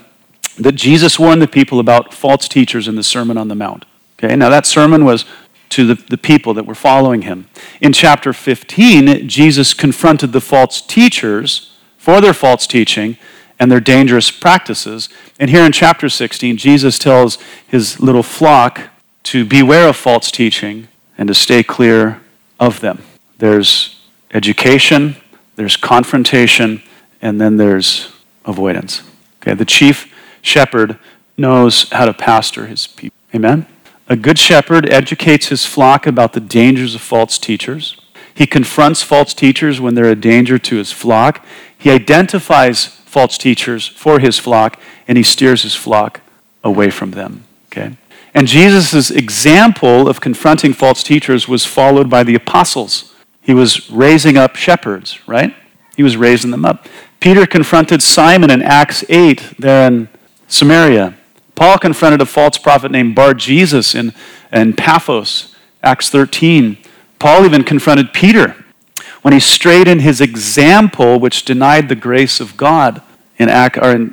that 0.58 0.72
Jesus 0.72 1.18
warned 1.18 1.40
the 1.40 1.48
people 1.48 1.80
about 1.80 2.12
false 2.12 2.48
teachers 2.48 2.86
in 2.86 2.96
the 2.96 3.02
Sermon 3.02 3.38
on 3.38 3.48
the 3.48 3.54
Mount. 3.54 3.86
Okay, 4.18 4.36
now 4.36 4.50
that 4.50 4.66
sermon 4.66 5.06
was 5.06 5.24
to 5.70 5.86
the, 5.86 5.94
the 6.10 6.18
people 6.18 6.52
that 6.52 6.66
were 6.66 6.74
following 6.74 7.22
him. 7.22 7.48
In 7.80 7.94
chapter 7.94 8.34
15, 8.34 9.26
Jesus 9.26 9.72
confronted 9.72 10.32
the 10.32 10.42
false 10.42 10.82
teachers 10.82 11.74
for 11.96 12.20
their 12.20 12.34
false 12.34 12.66
teaching 12.66 13.16
and 13.58 13.70
their 13.70 13.80
dangerous 13.80 14.30
practices. 14.30 15.08
And 15.38 15.50
here 15.50 15.64
in 15.64 15.72
chapter 15.72 16.08
16, 16.08 16.56
Jesus 16.56 16.98
tells 16.98 17.38
his 17.66 18.00
little 18.00 18.22
flock 18.22 18.80
to 19.24 19.44
beware 19.44 19.88
of 19.88 19.96
false 19.96 20.30
teaching 20.30 20.88
and 21.16 21.28
to 21.28 21.34
stay 21.34 21.62
clear 21.62 22.20
of 22.58 22.80
them. 22.80 23.02
There's 23.38 24.00
education, 24.32 25.16
there's 25.56 25.76
confrontation, 25.76 26.82
and 27.20 27.40
then 27.40 27.56
there's 27.56 28.12
avoidance. 28.44 29.02
Okay, 29.40 29.54
the 29.54 29.64
chief 29.64 30.12
shepherd 30.40 30.98
knows 31.36 31.88
how 31.90 32.04
to 32.04 32.12
pastor 32.12 32.66
his 32.66 32.86
people. 32.86 33.16
Amen? 33.34 33.66
A 34.08 34.16
good 34.16 34.38
shepherd 34.38 34.90
educates 34.90 35.46
his 35.46 35.64
flock 35.64 36.06
about 36.06 36.32
the 36.32 36.40
dangers 36.40 36.94
of 36.94 37.00
false 37.00 37.38
teachers. 37.38 37.96
He 38.34 38.46
confronts 38.46 39.02
false 39.02 39.34
teachers 39.34 39.80
when 39.80 39.94
they're 39.94 40.10
a 40.10 40.16
danger 40.16 40.58
to 40.58 40.76
his 40.76 40.92
flock. 40.92 41.44
He 41.76 41.90
identifies 41.90 43.01
false 43.12 43.36
teachers 43.36 43.86
for 43.86 44.20
his 44.20 44.38
flock, 44.38 44.80
and 45.06 45.18
he 45.18 45.22
steers 45.22 45.62
his 45.62 45.74
flock 45.74 46.22
away 46.64 46.88
from 46.88 47.10
them. 47.10 47.44
Okay? 47.66 47.96
And 48.32 48.48
Jesus' 48.48 49.10
example 49.10 50.08
of 50.08 50.22
confronting 50.22 50.72
false 50.72 51.02
teachers 51.02 51.46
was 51.46 51.66
followed 51.66 52.08
by 52.08 52.24
the 52.24 52.34
apostles. 52.34 53.14
He 53.42 53.52
was 53.52 53.90
raising 53.90 54.38
up 54.38 54.56
shepherds, 54.56 55.18
right? 55.28 55.54
He 55.94 56.02
was 56.02 56.16
raising 56.16 56.50
them 56.50 56.64
up. 56.64 56.88
Peter 57.20 57.46
confronted 57.46 58.02
Simon 58.02 58.50
in 58.50 58.62
Acts 58.62 59.04
8 59.10 59.56
there 59.58 59.86
in 59.88 60.08
Samaria. 60.48 61.14
Paul 61.54 61.78
confronted 61.78 62.22
a 62.22 62.26
false 62.26 62.56
prophet 62.56 62.90
named 62.90 63.14
Bar 63.14 63.34
Jesus 63.34 63.94
in, 63.94 64.14
in 64.50 64.72
Paphos, 64.72 65.54
Acts 65.82 66.08
13. 66.08 66.78
Paul 67.18 67.44
even 67.44 67.62
confronted 67.62 68.14
Peter 68.14 68.61
when 69.22 69.32
he 69.32 69.40
strayed 69.40 69.88
in 69.88 70.00
his 70.00 70.20
example, 70.20 71.18
which 71.18 71.44
denied 71.44 71.88
the 71.88 71.94
grace 71.94 72.40
of 72.40 72.56
God 72.56 73.02
in, 73.38 73.48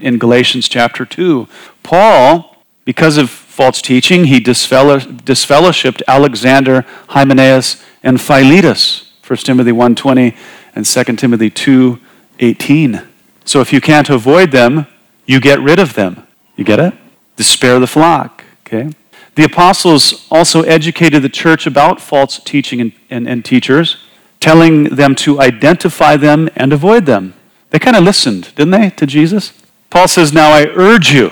in 0.01 0.17
Galatians 0.17 0.69
chapter 0.69 1.05
2. 1.05 1.47
Paul, 1.83 2.57
because 2.85 3.17
of 3.17 3.29
false 3.29 3.81
teaching, 3.81 4.25
he 4.25 4.39
disfellowshipped 4.39 6.01
Alexander, 6.07 6.85
Hymenaeus, 7.09 7.83
and 8.03 8.21
Philetus, 8.21 9.11
1 9.25 9.37
Timothy 9.37 9.71
1.20 9.71 10.35
and 10.75 10.85
2 10.85 11.15
Timothy 11.15 11.51
2.18. 11.51 13.05
So 13.45 13.61
if 13.61 13.73
you 13.73 13.81
can't 13.81 14.09
avoid 14.09 14.51
them, 14.51 14.87
you 15.25 15.39
get 15.39 15.59
rid 15.59 15.79
of 15.79 15.93
them. 15.93 16.25
You 16.55 16.63
get 16.63 16.79
it? 16.79 16.93
Despair 17.35 17.79
the 17.79 17.87
flock. 17.87 18.43
Okay? 18.65 18.91
The 19.35 19.43
apostles 19.43 20.27
also 20.29 20.63
educated 20.63 21.23
the 21.23 21.29
church 21.29 21.65
about 21.65 22.01
false 22.01 22.39
teaching 22.39 22.81
and, 22.81 22.91
and, 23.09 23.27
and 23.27 23.45
teachers, 23.45 23.97
telling 24.39 24.95
them 24.95 25.15
to 25.15 25.39
identify 25.39 26.15
them 26.17 26.49
and 26.55 26.71
avoid 26.71 27.05
them. 27.05 27.33
They 27.69 27.79
kind 27.79 27.95
of 27.95 28.03
listened, 28.03 28.53
didn't 28.55 28.71
they, 28.71 28.89
to 28.91 29.05
Jesus? 29.05 29.53
Paul 29.89 30.07
says, 30.07 30.33
Now 30.33 30.51
I 30.51 30.65
urge 30.67 31.11
you, 31.11 31.31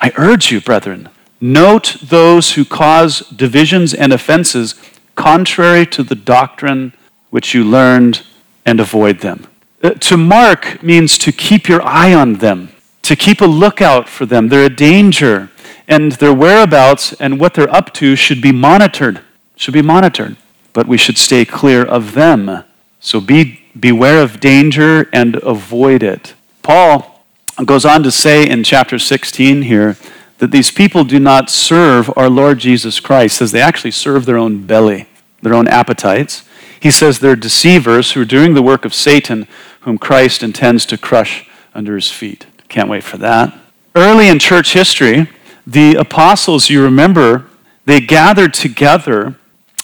I 0.00 0.12
urge 0.16 0.50
you, 0.50 0.60
brethren, 0.60 1.08
note 1.40 1.96
those 2.02 2.54
who 2.54 2.64
cause 2.64 3.20
divisions 3.30 3.94
and 3.94 4.12
offenses 4.12 4.74
contrary 5.14 5.86
to 5.86 6.02
the 6.02 6.14
doctrine 6.14 6.92
which 7.30 7.54
you 7.54 7.64
learned 7.64 8.24
and 8.64 8.80
avoid 8.80 9.20
them. 9.20 9.46
Uh, 9.82 9.90
to 9.90 10.16
mark 10.16 10.82
means 10.82 11.18
to 11.18 11.32
keep 11.32 11.68
your 11.68 11.82
eye 11.82 12.14
on 12.14 12.34
them 12.34 12.70
to 13.06 13.14
keep 13.14 13.40
a 13.40 13.46
lookout 13.46 14.08
for 14.08 14.26
them. 14.26 14.48
They're 14.48 14.66
a 14.66 14.68
danger, 14.68 15.48
and 15.86 16.12
their 16.12 16.34
whereabouts 16.34 17.12
and 17.20 17.38
what 17.38 17.54
they're 17.54 17.72
up 17.72 17.94
to 17.94 18.16
should 18.16 18.42
be 18.42 18.50
monitored. 18.50 19.20
Should 19.54 19.74
be 19.74 19.82
monitored. 19.82 20.36
But 20.76 20.86
we 20.86 20.98
should 20.98 21.16
stay 21.16 21.46
clear 21.46 21.82
of 21.82 22.12
them. 22.12 22.62
So 23.00 23.18
be 23.18 23.62
beware 23.80 24.22
of 24.22 24.40
danger 24.40 25.08
and 25.10 25.36
avoid 25.36 26.02
it. 26.02 26.34
Paul 26.62 27.24
goes 27.64 27.86
on 27.86 28.02
to 28.02 28.10
say 28.10 28.46
in 28.46 28.62
chapter 28.62 28.98
16 28.98 29.62
here 29.62 29.96
that 30.36 30.50
these 30.50 30.70
people 30.70 31.04
do 31.04 31.18
not 31.18 31.48
serve 31.48 32.12
our 32.14 32.28
Lord 32.28 32.58
Jesus 32.58 33.00
Christ, 33.00 33.38
says 33.38 33.52
they 33.52 33.62
actually 33.62 33.92
serve 33.92 34.26
their 34.26 34.36
own 34.36 34.66
belly, 34.66 35.06
their 35.40 35.54
own 35.54 35.66
appetites. 35.66 36.46
He 36.78 36.90
says 36.90 37.20
they're 37.20 37.36
deceivers 37.36 38.12
who 38.12 38.20
are 38.20 38.26
doing 38.26 38.52
the 38.52 38.60
work 38.60 38.84
of 38.84 38.92
Satan, 38.92 39.48
whom 39.80 39.96
Christ 39.96 40.42
intends 40.42 40.84
to 40.86 40.98
crush 40.98 41.48
under 41.74 41.94
his 41.94 42.10
feet. 42.10 42.44
Can't 42.68 42.90
wait 42.90 43.02
for 43.02 43.16
that. 43.16 43.58
Early 43.94 44.28
in 44.28 44.38
church 44.38 44.74
history, 44.74 45.30
the 45.66 45.94
apostles, 45.94 46.68
you 46.68 46.82
remember, 46.82 47.46
they 47.86 47.98
gathered 47.98 48.52
together 48.52 49.36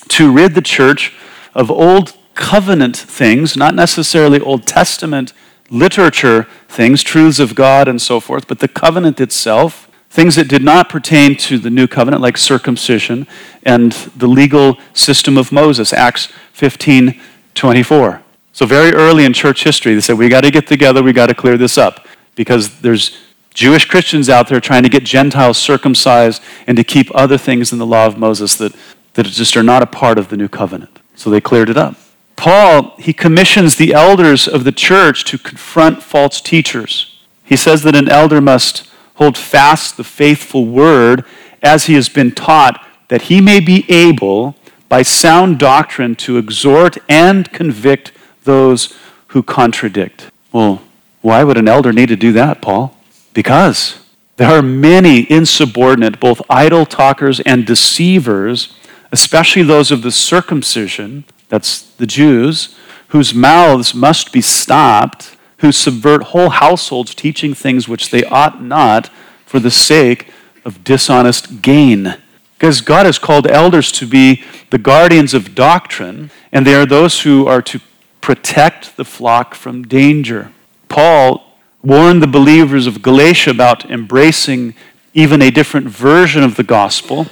to 0.08 0.32
rid 0.32 0.54
the 0.54 0.62
church 0.62 1.14
of 1.54 1.70
old 1.70 2.14
covenant 2.34 2.96
things, 2.96 3.56
not 3.56 3.74
necessarily 3.74 4.40
Old 4.40 4.66
Testament 4.66 5.32
literature 5.70 6.46
things, 6.68 7.02
truths 7.02 7.38
of 7.38 7.54
God 7.54 7.88
and 7.88 8.00
so 8.00 8.20
forth, 8.20 8.46
but 8.46 8.58
the 8.58 8.68
covenant 8.68 9.20
itself, 9.20 9.90
things 10.10 10.36
that 10.36 10.48
did 10.48 10.62
not 10.62 10.88
pertain 10.88 11.34
to 11.36 11.58
the 11.58 11.70
new 11.70 11.86
covenant, 11.86 12.22
like 12.22 12.36
circumcision 12.36 13.26
and 13.62 13.92
the 14.16 14.26
legal 14.26 14.78
system 14.92 15.38
of 15.38 15.50
Moses, 15.50 15.92
Acts 15.92 16.28
15 16.52 17.20
24. 17.54 18.22
So, 18.54 18.66
very 18.66 18.92
early 18.92 19.24
in 19.24 19.32
church 19.32 19.64
history, 19.64 19.94
they 19.94 20.00
said, 20.00 20.18
We 20.18 20.28
got 20.28 20.42
to 20.42 20.50
get 20.50 20.66
together, 20.66 21.02
we 21.02 21.12
got 21.12 21.26
to 21.26 21.34
clear 21.34 21.56
this 21.56 21.78
up 21.78 22.06
because 22.34 22.80
there's 22.80 23.16
Jewish 23.54 23.84
Christians 23.84 24.28
out 24.28 24.48
there 24.48 24.60
trying 24.60 24.82
to 24.82 24.88
get 24.88 25.04
Gentiles 25.04 25.58
circumcised 25.58 26.42
and 26.66 26.76
to 26.76 26.84
keep 26.84 27.10
other 27.14 27.36
things 27.36 27.72
in 27.72 27.78
the 27.78 27.86
law 27.86 28.06
of 28.06 28.18
Moses 28.18 28.56
that, 28.56 28.74
that 29.14 29.26
just 29.26 29.56
are 29.56 29.62
not 29.62 29.82
a 29.82 29.86
part 29.86 30.18
of 30.18 30.28
the 30.28 30.36
new 30.36 30.48
covenant. 30.48 31.00
So 31.14 31.30
they 31.30 31.40
cleared 31.40 31.68
it 31.68 31.76
up. 31.76 31.96
Paul, 32.36 32.94
he 32.98 33.12
commissions 33.12 33.76
the 33.76 33.92
elders 33.94 34.48
of 34.48 34.64
the 34.64 34.72
church 34.72 35.24
to 35.26 35.38
confront 35.38 36.02
false 36.02 36.40
teachers. 36.40 37.20
He 37.44 37.56
says 37.56 37.82
that 37.82 37.94
an 37.94 38.08
elder 38.08 38.40
must 38.40 38.88
hold 39.16 39.36
fast 39.36 39.96
the 39.96 40.04
faithful 40.04 40.66
word 40.66 41.24
as 41.62 41.86
he 41.86 41.94
has 41.94 42.08
been 42.08 42.32
taught, 42.32 42.84
that 43.08 43.22
he 43.22 43.40
may 43.40 43.60
be 43.60 43.84
able, 43.88 44.56
by 44.88 45.02
sound 45.02 45.58
doctrine, 45.58 46.16
to 46.16 46.38
exhort 46.38 46.98
and 47.08 47.52
convict 47.52 48.12
those 48.44 48.96
who 49.28 49.42
contradict. 49.42 50.30
Well, 50.52 50.82
why 51.20 51.44
would 51.44 51.56
an 51.56 51.68
elder 51.68 51.92
need 51.92 52.08
to 52.08 52.16
do 52.16 52.32
that, 52.32 52.60
Paul? 52.60 52.96
Because 53.32 54.04
there 54.36 54.50
are 54.50 54.62
many 54.62 55.30
insubordinate, 55.30 56.18
both 56.18 56.42
idle 56.50 56.84
talkers 56.84 57.38
and 57.40 57.66
deceivers, 57.66 58.76
especially 59.12 59.62
those 59.62 59.90
of 59.90 60.02
the 60.02 60.10
circumcision, 60.10 61.24
that's 61.48 61.82
the 61.82 62.06
Jews, 62.06 62.74
whose 63.08 63.34
mouths 63.34 63.94
must 63.94 64.32
be 64.32 64.40
stopped, 64.40 65.36
who 65.58 65.70
subvert 65.70 66.24
whole 66.24 66.48
households, 66.48 67.14
teaching 67.14 67.52
things 67.52 67.86
which 67.86 68.10
they 68.10 68.24
ought 68.24 68.62
not 68.62 69.10
for 69.44 69.60
the 69.60 69.70
sake 69.70 70.32
of 70.64 70.82
dishonest 70.82 71.60
gain. 71.60 72.16
Because 72.54 72.80
God 72.80 73.06
has 73.06 73.18
called 73.18 73.46
elders 73.46 73.92
to 73.92 74.06
be 74.06 74.42
the 74.70 74.78
guardians 74.78 75.34
of 75.34 75.54
doctrine, 75.54 76.30
and 76.50 76.66
they 76.66 76.74
are 76.74 76.86
those 76.86 77.20
who 77.20 77.46
are 77.46 77.60
to 77.62 77.80
protect 78.22 78.96
the 78.96 79.04
flock 79.04 79.54
from 79.54 79.82
danger. 79.82 80.52
Paul 80.88 81.58
warned 81.82 82.22
the 82.22 82.26
believers 82.28 82.86
of 82.86 83.02
Galatia 83.02 83.50
about 83.50 83.90
embracing 83.90 84.74
even 85.12 85.42
a 85.42 85.50
different 85.50 85.88
version 85.88 86.42
of 86.42 86.56
the 86.56 86.62
gospel, 86.62 87.26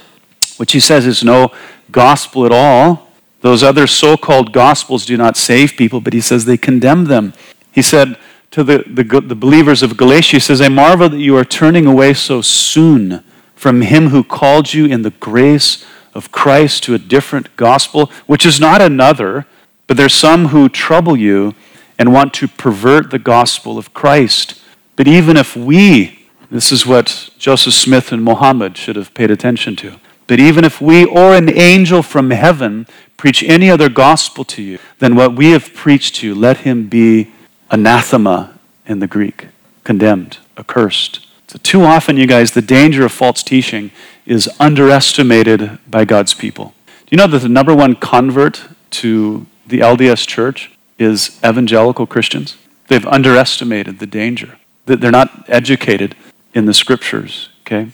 which 0.61 0.73
he 0.73 0.79
says 0.79 1.07
is 1.07 1.23
no 1.23 1.51
gospel 1.91 2.45
at 2.45 2.51
all. 2.51 3.09
Those 3.39 3.63
other 3.63 3.87
so 3.87 4.15
called 4.15 4.53
gospels 4.53 5.07
do 5.07 5.17
not 5.17 5.35
save 5.35 5.73
people, 5.73 6.01
but 6.01 6.13
he 6.13 6.21
says 6.21 6.45
they 6.45 6.55
condemn 6.55 7.05
them. 7.05 7.33
He 7.71 7.81
said 7.81 8.15
to 8.51 8.63
the, 8.63 8.83
the, 8.85 9.21
the, 9.21 9.33
believers 9.33 9.81
of 9.81 9.97
Galatia, 9.97 10.35
he 10.35 10.39
says, 10.39 10.61
I 10.61 10.69
marvel 10.69 11.09
that 11.09 11.17
you 11.17 11.35
are 11.35 11.43
turning 11.43 11.87
away 11.87 12.13
so 12.13 12.43
soon 12.43 13.23
from 13.55 13.81
him 13.81 14.09
who 14.09 14.23
called 14.23 14.71
you 14.71 14.85
in 14.85 15.01
the 15.01 15.09
grace 15.09 15.83
of 16.13 16.31
Christ 16.31 16.83
to 16.83 16.93
a 16.93 16.99
different 16.99 17.55
gospel, 17.55 18.11
which 18.27 18.45
is 18.45 18.59
not 18.59 18.83
another, 18.83 19.47
but 19.87 19.97
there's 19.97 20.13
some 20.13 20.49
who 20.49 20.69
trouble 20.69 21.17
you 21.17 21.55
and 21.97 22.13
want 22.13 22.35
to 22.35 22.47
pervert 22.47 23.09
the 23.09 23.17
gospel 23.17 23.79
of 23.79 23.95
Christ. 23.95 24.61
But 24.95 25.07
even 25.07 25.37
if 25.37 25.57
we, 25.57 26.27
this 26.51 26.71
is 26.71 26.85
what 26.85 27.31
Joseph 27.39 27.73
Smith 27.73 28.11
and 28.11 28.23
Mohammed 28.23 28.77
should 28.77 28.95
have 28.95 29.15
paid 29.15 29.31
attention 29.31 29.75
to, 29.77 29.99
but 30.31 30.39
even 30.39 30.63
if 30.63 30.79
we 30.79 31.03
or 31.03 31.35
an 31.35 31.49
angel 31.49 32.01
from 32.01 32.29
heaven 32.29 32.87
preach 33.17 33.43
any 33.43 33.69
other 33.69 33.89
gospel 33.89 34.45
to 34.45 34.61
you 34.61 34.79
than 34.99 35.13
what 35.13 35.35
we 35.35 35.51
have 35.51 35.73
preached 35.73 36.15
to 36.15 36.27
you, 36.27 36.33
let 36.33 36.59
him 36.59 36.87
be 36.87 37.33
anathema 37.69 38.57
in 38.85 38.99
the 38.99 39.07
Greek, 39.07 39.47
condemned, 39.83 40.37
accursed. 40.57 41.27
So, 41.49 41.59
too 41.61 41.81
often, 41.81 42.15
you 42.15 42.27
guys, 42.27 42.51
the 42.51 42.61
danger 42.61 43.03
of 43.03 43.11
false 43.11 43.43
teaching 43.43 43.91
is 44.25 44.49
underestimated 44.57 45.77
by 45.85 46.05
God's 46.05 46.33
people. 46.33 46.75
Do 46.85 47.07
you 47.09 47.17
know 47.17 47.27
that 47.27 47.39
the 47.39 47.49
number 47.49 47.75
one 47.75 47.95
convert 47.95 48.63
to 48.91 49.47
the 49.67 49.79
LDS 49.79 50.25
church 50.25 50.71
is 50.97 51.41
evangelical 51.43 52.07
Christians. 52.07 52.55
They've 52.87 53.05
underestimated 53.05 53.99
the 53.99 54.07
danger. 54.07 54.59
That 54.85 55.01
they're 55.01 55.11
not 55.11 55.49
educated 55.49 56.15
in 56.53 56.67
the 56.67 56.73
scriptures, 56.73 57.49
okay? 57.63 57.91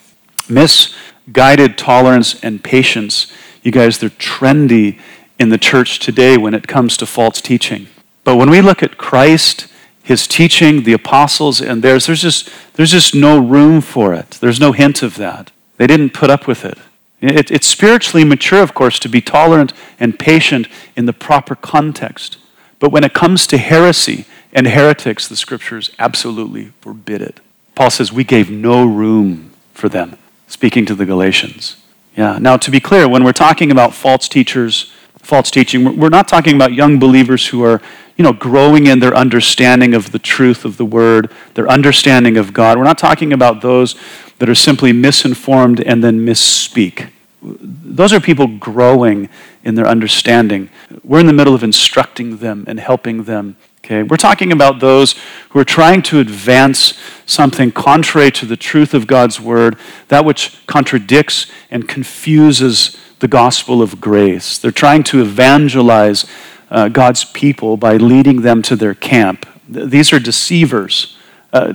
Misguided 1.28 1.78
tolerance 1.78 2.42
and 2.42 2.64
patience. 2.64 3.32
You 3.62 3.72
guys, 3.72 4.00
they're 4.00 4.10
trendy 4.10 5.00
in 5.38 5.50
the 5.50 5.58
church 5.58 6.00
today 6.00 6.38
when 6.38 6.54
it 6.54 6.68
comes 6.68 6.96
to 6.98 7.06
false 7.06 7.42
teaching. 7.42 7.88
But 8.24 8.38
when 8.38 8.50
we 8.50 8.62
look 8.62 8.82
at 8.82 8.98
Christ, 8.98 9.68
his 10.02 10.26
teaching, 10.26 10.84
the 10.84 10.94
apostles, 10.94 11.62
and 11.62 11.84
theirs, 11.84 12.06
there's 12.08 12.22
just, 12.22 12.50
there's 12.74 12.92
just 12.92 13.14
no 13.14 13.38
room 13.38 13.82
for 13.82 14.14
it. 14.14 14.32
There's 14.42 14.60
no 14.60 14.72
hint 14.72 15.04
of 15.04 15.16
that. 15.18 15.52
They 15.76 15.86
didn't 15.86 16.14
put 16.14 16.30
up 16.30 16.48
with 16.48 16.64
it. 16.64 16.78
it. 17.22 17.52
It's 17.52 17.68
spiritually 17.68 18.24
mature, 18.24 18.64
of 18.64 18.74
course, 18.74 18.98
to 19.00 19.10
be 19.10 19.22
tolerant 19.22 19.74
and 20.00 20.18
patient 20.18 20.68
in 20.96 21.06
the 21.06 21.14
proper 21.14 21.56
context. 21.56 22.38
But 22.80 22.92
when 22.92 23.04
it 23.04 23.14
comes 23.14 23.46
to 23.48 23.58
heresy 23.58 24.26
and 24.54 24.68
heretics, 24.68 25.28
the 25.28 25.36
scriptures 25.36 25.92
absolutely 26.00 26.72
forbid 26.80 27.22
it. 27.22 27.42
Paul 27.76 27.92
says, 27.92 28.12
We 28.12 28.24
gave 28.24 28.50
no 28.50 28.86
room 28.86 29.52
for 29.74 29.90
them, 29.90 30.18
speaking 30.48 30.86
to 30.86 30.96
the 30.96 31.06
Galatians. 31.06 31.78
Yeah. 32.16 32.40
Now, 32.40 32.58
to 32.58 32.72
be 32.72 32.80
clear, 32.80 33.08
when 33.08 33.24
we're 33.24 33.32
talking 33.32 33.70
about 33.70 33.94
false 33.94 34.28
teachers, 34.28 34.92
false 35.20 35.52
teaching, 35.52 36.00
we're 36.00 36.10
not 36.10 36.28
talking 36.28 36.56
about 36.56 36.74
young 36.74 36.98
believers 36.98 37.48
who 37.48 37.64
are, 37.64 37.82
you 38.16 38.24
know, 38.24 38.34
growing 38.34 38.88
in 38.88 39.00
their 39.00 39.16
understanding 39.16 39.94
of 39.94 40.12
the 40.12 40.20
truth 40.20 40.66
of 40.66 40.78
the 40.78 40.86
word, 40.86 41.32
their 41.54 41.68
understanding 41.70 42.38
of 42.38 42.54
God. 42.54 42.78
We're 42.78 42.86
not 42.86 42.98
talking 42.98 43.34
about 43.34 43.62
those 43.62 43.96
that 44.40 44.50
are 44.50 44.56
simply 44.56 44.92
misinformed 44.94 45.82
and 45.82 46.04
then 46.04 46.20
misspeak. 46.26 47.12
Those 47.42 48.14
are 48.14 48.20
people 48.20 48.48
growing 48.48 49.30
in 49.64 49.76
their 49.76 49.88
understanding. 49.88 50.70
We're 51.04 51.20
in 51.20 51.28
the 51.28 51.34
middle 51.34 51.54
of 51.54 51.64
instructing 51.64 52.38
them 52.38 52.66
and 52.68 52.80
helping 52.80 53.24
them 53.26 53.58
Okay? 53.88 54.04
We're 54.04 54.18
talking 54.18 54.52
about 54.52 54.82
those 54.82 55.16
who 55.50 55.60
are 55.60 55.66
trying 55.66 56.02
to 56.04 56.20
advance 56.20 57.00
something 57.26 57.72
contrary 57.72 58.32
to 58.32 58.46
the 58.46 58.58
truth 58.58 58.94
of 58.94 59.08
God's 59.08 59.40
word, 59.40 59.78
that 60.10 60.26
which 60.26 60.60
contradicts 60.68 61.50
and 61.72 61.88
confuses 61.88 62.98
the 63.20 63.30
gospel 63.30 63.82
of 63.82 64.02
grace. 64.02 64.58
They're 64.58 64.72
trying 64.72 65.04
to 65.06 65.22
evangelize 65.22 66.26
uh, 66.70 66.90
God's 66.90 67.24
people 67.24 67.78
by 67.78 67.96
leading 67.96 68.42
them 68.42 68.62
to 68.64 68.76
their 68.76 68.94
camp. 68.94 69.46
These 69.70 70.12
are 70.12 70.20
deceivers, 70.20 71.18
uh, 71.54 71.74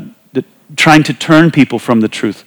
trying 0.76 1.04
to 1.04 1.14
turn 1.14 1.50
people 1.50 1.78
from 1.78 2.00
the 2.00 2.08
truth. 2.08 2.44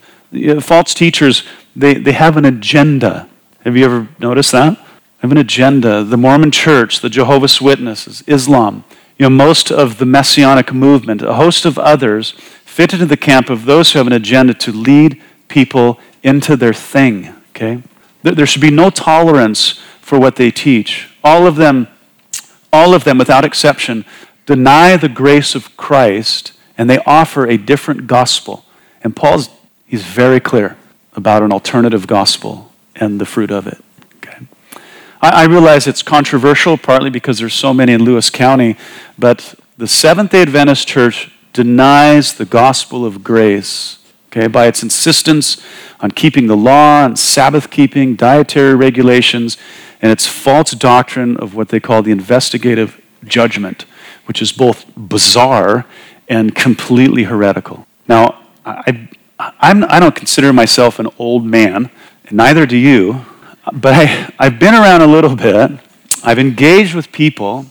False 0.60 0.94
teachers, 0.94 1.42
they, 1.74 1.94
they 1.94 2.12
have 2.12 2.36
an 2.36 2.44
agenda. 2.44 3.28
Have 3.64 3.76
you 3.76 3.84
ever 3.84 4.08
noticed 4.20 4.52
that? 4.52 4.78
They 4.78 5.22
have 5.22 5.32
an 5.32 5.38
agenda. 5.38 6.04
The 6.04 6.16
Mormon 6.16 6.52
church, 6.52 7.00
the 7.00 7.08
Jehovah's 7.08 7.60
Witnesses, 7.60 8.22
Islam, 8.28 8.84
you 9.18 9.24
know, 9.24 9.30
most 9.30 9.72
of 9.72 9.98
the 9.98 10.06
messianic 10.06 10.72
movement, 10.72 11.22
a 11.22 11.34
host 11.34 11.64
of 11.64 11.78
others, 11.78 12.32
fit 12.64 12.92
into 12.92 13.06
the 13.06 13.16
camp 13.16 13.48
of 13.48 13.64
those 13.64 13.92
who 13.92 13.98
have 13.98 14.06
an 14.06 14.12
agenda 14.12 14.52
to 14.52 14.72
lead 14.72 15.22
people 15.48 15.98
into 16.22 16.56
their 16.56 16.74
thing. 16.74 17.34
Okay? 17.50 17.82
There 18.22 18.46
should 18.46 18.62
be 18.62 18.70
no 18.70 18.90
tolerance 18.90 19.80
for 20.00 20.18
what 20.18 20.36
they 20.36 20.50
teach. 20.50 21.08
All 21.24 21.46
of 21.46 21.56
them, 21.56 21.88
all 22.72 22.94
of 22.94 23.04
them, 23.04 23.18
without 23.18 23.44
exception, 23.44 24.04
deny 24.44 24.96
the 24.96 25.08
grace 25.08 25.54
of 25.54 25.76
Christ 25.76 26.52
and 26.76 26.90
they 26.90 26.98
offer 27.06 27.46
a 27.46 27.56
different 27.56 28.06
gospel. 28.06 28.64
And 29.02 29.16
Paul's 29.16 29.48
he's 29.86 30.04
very 30.04 30.40
clear 30.40 30.76
about 31.14 31.42
an 31.42 31.52
alternative 31.52 32.06
gospel 32.06 32.72
and 32.94 33.20
the 33.20 33.26
fruit 33.26 33.50
of 33.50 33.66
it. 33.66 33.82
I, 35.20 35.42
I 35.42 35.44
realize 35.46 35.86
it's 35.86 36.02
controversial, 36.02 36.76
partly 36.76 37.10
because 37.10 37.38
there's 37.38 37.54
so 37.54 37.72
many 37.72 37.92
in 37.92 38.04
Lewis 38.04 38.30
County, 38.30 38.76
but 39.18 39.54
the 39.78 39.86
Seventh 39.86 40.30
day 40.30 40.42
Adventist 40.42 40.88
Church 40.88 41.30
denies 41.52 42.34
the 42.34 42.44
gospel 42.44 43.04
of 43.04 43.24
grace 43.24 43.98
okay, 44.36 44.46
by 44.46 44.66
its 44.66 44.82
insistence 44.82 45.62
on 46.00 46.10
keeping 46.10 46.46
the 46.46 46.56
law 46.56 47.04
and 47.04 47.18
Sabbath 47.18 47.70
keeping, 47.70 48.14
dietary 48.14 48.74
regulations, 48.74 49.56
and 50.02 50.12
its 50.12 50.26
false 50.26 50.72
doctrine 50.72 51.36
of 51.38 51.54
what 51.54 51.70
they 51.70 51.80
call 51.80 52.02
the 52.02 52.10
investigative 52.10 53.00
judgment, 53.24 53.86
which 54.26 54.42
is 54.42 54.52
both 54.52 54.84
bizarre 54.96 55.86
and 56.28 56.54
completely 56.54 57.24
heretical. 57.24 57.86
Now, 58.08 58.44
I, 58.64 59.08
I'm, 59.38 59.84
I 59.84 59.98
do 59.98 60.06
not 60.06 60.16
consider 60.16 60.52
myself 60.52 60.98
an 60.98 61.08
old 61.18 61.44
man, 61.44 61.90
and 62.26 62.36
neither 62.36 62.66
do 62.66 62.76
you. 62.76 63.24
But 63.72 63.94
I, 63.94 64.32
I've 64.38 64.58
been 64.58 64.74
around 64.74 65.02
a 65.02 65.06
little 65.06 65.34
bit. 65.34 65.72
I've 66.22 66.38
engaged 66.38 66.94
with 66.94 67.12
people, 67.12 67.66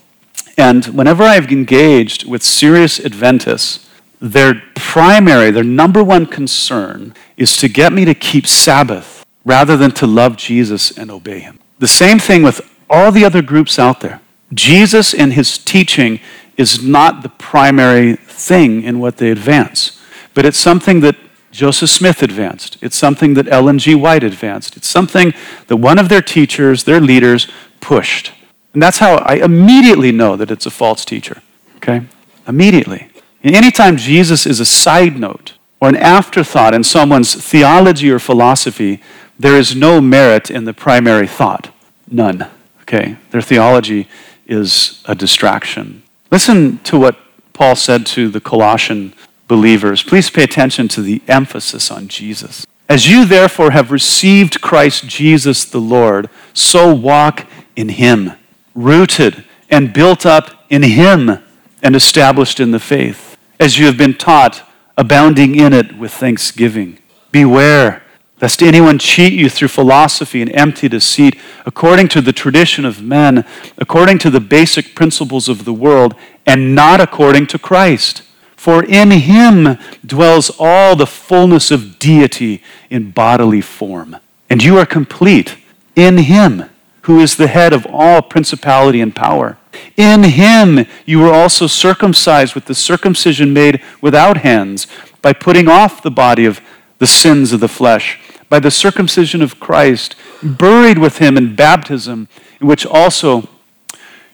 and 0.57 0.85
whenever 0.85 1.23
I've 1.23 1.51
engaged 1.51 2.27
with 2.27 2.43
serious 2.43 2.99
Adventists, 2.99 3.89
their 4.21 4.61
primary, 4.75 5.51
their 5.51 5.63
number 5.63 6.03
one 6.03 6.25
concern 6.25 7.13
is 7.37 7.57
to 7.57 7.67
get 7.67 7.91
me 7.91 8.05
to 8.05 8.13
keep 8.13 8.47
Sabbath 8.47 9.25
rather 9.43 9.77
than 9.77 9.91
to 9.91 10.07
love 10.07 10.37
Jesus 10.37 10.97
and 10.97 11.11
obey 11.11 11.39
him. 11.39 11.59
The 11.79 11.87
same 11.87 12.19
thing 12.19 12.43
with 12.43 12.61
all 12.89 13.11
the 13.11 13.25
other 13.25 13.41
groups 13.41 13.77
out 13.77 13.99
there. 13.99 14.21
Jesus 14.53 15.13
and 15.13 15.33
his 15.33 15.57
teaching 15.57 16.19
is 16.57 16.81
not 16.83 17.23
the 17.23 17.29
primary 17.29 18.15
thing 18.15 18.83
in 18.83 18.99
what 18.99 19.17
they 19.17 19.31
advance, 19.31 20.01
but 20.33 20.45
it's 20.45 20.57
something 20.57 21.01
that 21.01 21.15
Joseph 21.55 21.89
Smith 21.89 22.21
advanced. 22.21 22.77
It's 22.81 22.97
something 22.97 23.33
that 23.35 23.47
Ellen 23.47 23.79
G. 23.79 23.95
White 23.95 24.23
advanced. 24.23 24.75
It's 24.75 24.87
something 24.87 25.33
that 25.67 25.77
one 25.77 25.97
of 25.97 26.09
their 26.09 26.21
teachers, 26.21 26.83
their 26.83 26.99
leaders, 26.99 27.47
pushed. 27.79 28.33
And 28.73 28.83
that's 28.83 28.97
how 28.97 29.15
I 29.15 29.35
immediately 29.35 30.11
know 30.11 30.35
that 30.35 30.51
it's 30.51 30.65
a 30.65 30.71
false 30.71 31.05
teacher. 31.05 31.41
Okay? 31.77 32.01
Immediately. 32.45 33.07
And 33.41 33.55
anytime 33.55 33.95
Jesus 33.95 34.45
is 34.45 34.59
a 34.59 34.65
side 34.65 35.17
note 35.17 35.53
or 35.79 35.87
an 35.87 35.95
afterthought 35.95 36.73
in 36.73 36.83
someone's 36.83 37.33
theology 37.33 38.11
or 38.11 38.19
philosophy, 38.19 39.01
there 39.39 39.55
is 39.57 39.75
no 39.75 40.01
merit 40.01 40.51
in 40.51 40.65
the 40.65 40.73
primary 40.73 41.27
thought. 41.27 41.73
None. 42.09 42.47
Okay? 42.81 43.15
Their 43.31 43.41
theology 43.41 44.09
is 44.45 45.01
a 45.05 45.15
distraction. 45.15 46.03
Listen 46.31 46.79
to 46.79 46.99
what 46.99 47.17
Paul 47.53 47.77
said 47.77 48.05
to 48.07 48.27
the 48.27 48.41
Colossian 48.41 49.13
believers, 49.47 50.03
please 50.03 50.29
pay 50.29 50.43
attention 50.43 50.87
to 50.89 51.01
the 51.01 51.21
emphasis 51.27 51.91
on 51.91 52.07
Jesus. 52.07 52.65
As 52.87 53.09
you 53.09 53.25
therefore 53.25 53.71
have 53.71 53.91
received 53.91 54.61
Christ 54.61 55.07
Jesus 55.07 55.65
the 55.65 55.81
Lord, 55.81 56.29
so 56.53 56.93
walk 56.93 57.47
in 57.75 57.89
him, 57.89 58.33
rooted 58.73 59.43
and 59.69 59.93
built 59.93 60.25
up 60.25 60.65
in 60.69 60.83
him 60.83 61.39
and 61.81 61.95
established 61.95 62.59
in 62.59 62.71
the 62.71 62.79
faith, 62.79 63.37
as 63.59 63.79
you 63.79 63.85
have 63.87 63.97
been 63.97 64.13
taught, 64.13 64.63
abounding 64.97 65.55
in 65.55 65.73
it 65.73 65.97
with 65.97 66.13
thanksgiving. 66.13 66.99
Beware 67.31 68.03
lest 68.41 68.61
anyone 68.61 68.99
cheat 68.99 69.33
you 69.33 69.49
through 69.49 69.69
philosophy 69.69 70.41
and 70.41 70.53
empty 70.55 70.89
deceit, 70.89 71.35
according 71.65 72.07
to 72.09 72.21
the 72.21 72.33
tradition 72.33 72.85
of 72.85 73.01
men, 73.01 73.45
according 73.77 74.17
to 74.19 74.29
the 74.29 74.39
basic 74.39 74.93
principles 74.93 75.47
of 75.47 75.65
the 75.65 75.73
world, 75.73 76.13
and 76.45 76.75
not 76.75 76.99
according 76.99 77.47
to 77.47 77.57
Christ. 77.57 78.23
For 78.65 78.83
in 78.83 79.11
him 79.11 79.77
dwells 80.03 80.49
all 80.57 80.95
the 80.95 81.05
fullness 81.05 81.69
of 81.69 81.99
deity 81.99 82.63
in 82.89 83.11
bodily 83.11 83.61
form. 83.61 84.17
And 84.49 84.63
you 84.63 84.79
are 84.79 84.87
complete 84.87 85.57
in 85.95 86.17
him, 86.17 86.63
who 87.01 87.19
is 87.19 87.35
the 87.35 87.45
head 87.45 87.73
of 87.73 87.85
all 87.87 88.23
principality 88.23 89.01
and 89.01 89.15
power. 89.15 89.59
In 89.95 90.23
him 90.23 90.87
you 91.05 91.19
were 91.19 91.31
also 91.31 91.67
circumcised 91.67 92.55
with 92.55 92.65
the 92.65 92.73
circumcision 92.73 93.53
made 93.53 93.83
without 94.01 94.37
hands, 94.37 94.87
by 95.21 95.31
putting 95.31 95.67
off 95.67 96.01
the 96.01 96.09
body 96.09 96.45
of 96.45 96.59
the 96.97 97.05
sins 97.05 97.53
of 97.53 97.59
the 97.59 97.67
flesh, 97.67 98.17
by 98.49 98.57
the 98.57 98.71
circumcision 98.71 99.43
of 99.43 99.59
Christ, 99.59 100.15
buried 100.41 100.97
with 100.97 101.19
him 101.19 101.37
in 101.37 101.55
baptism, 101.55 102.29
in 102.59 102.65
which 102.65 102.83
also 102.83 103.47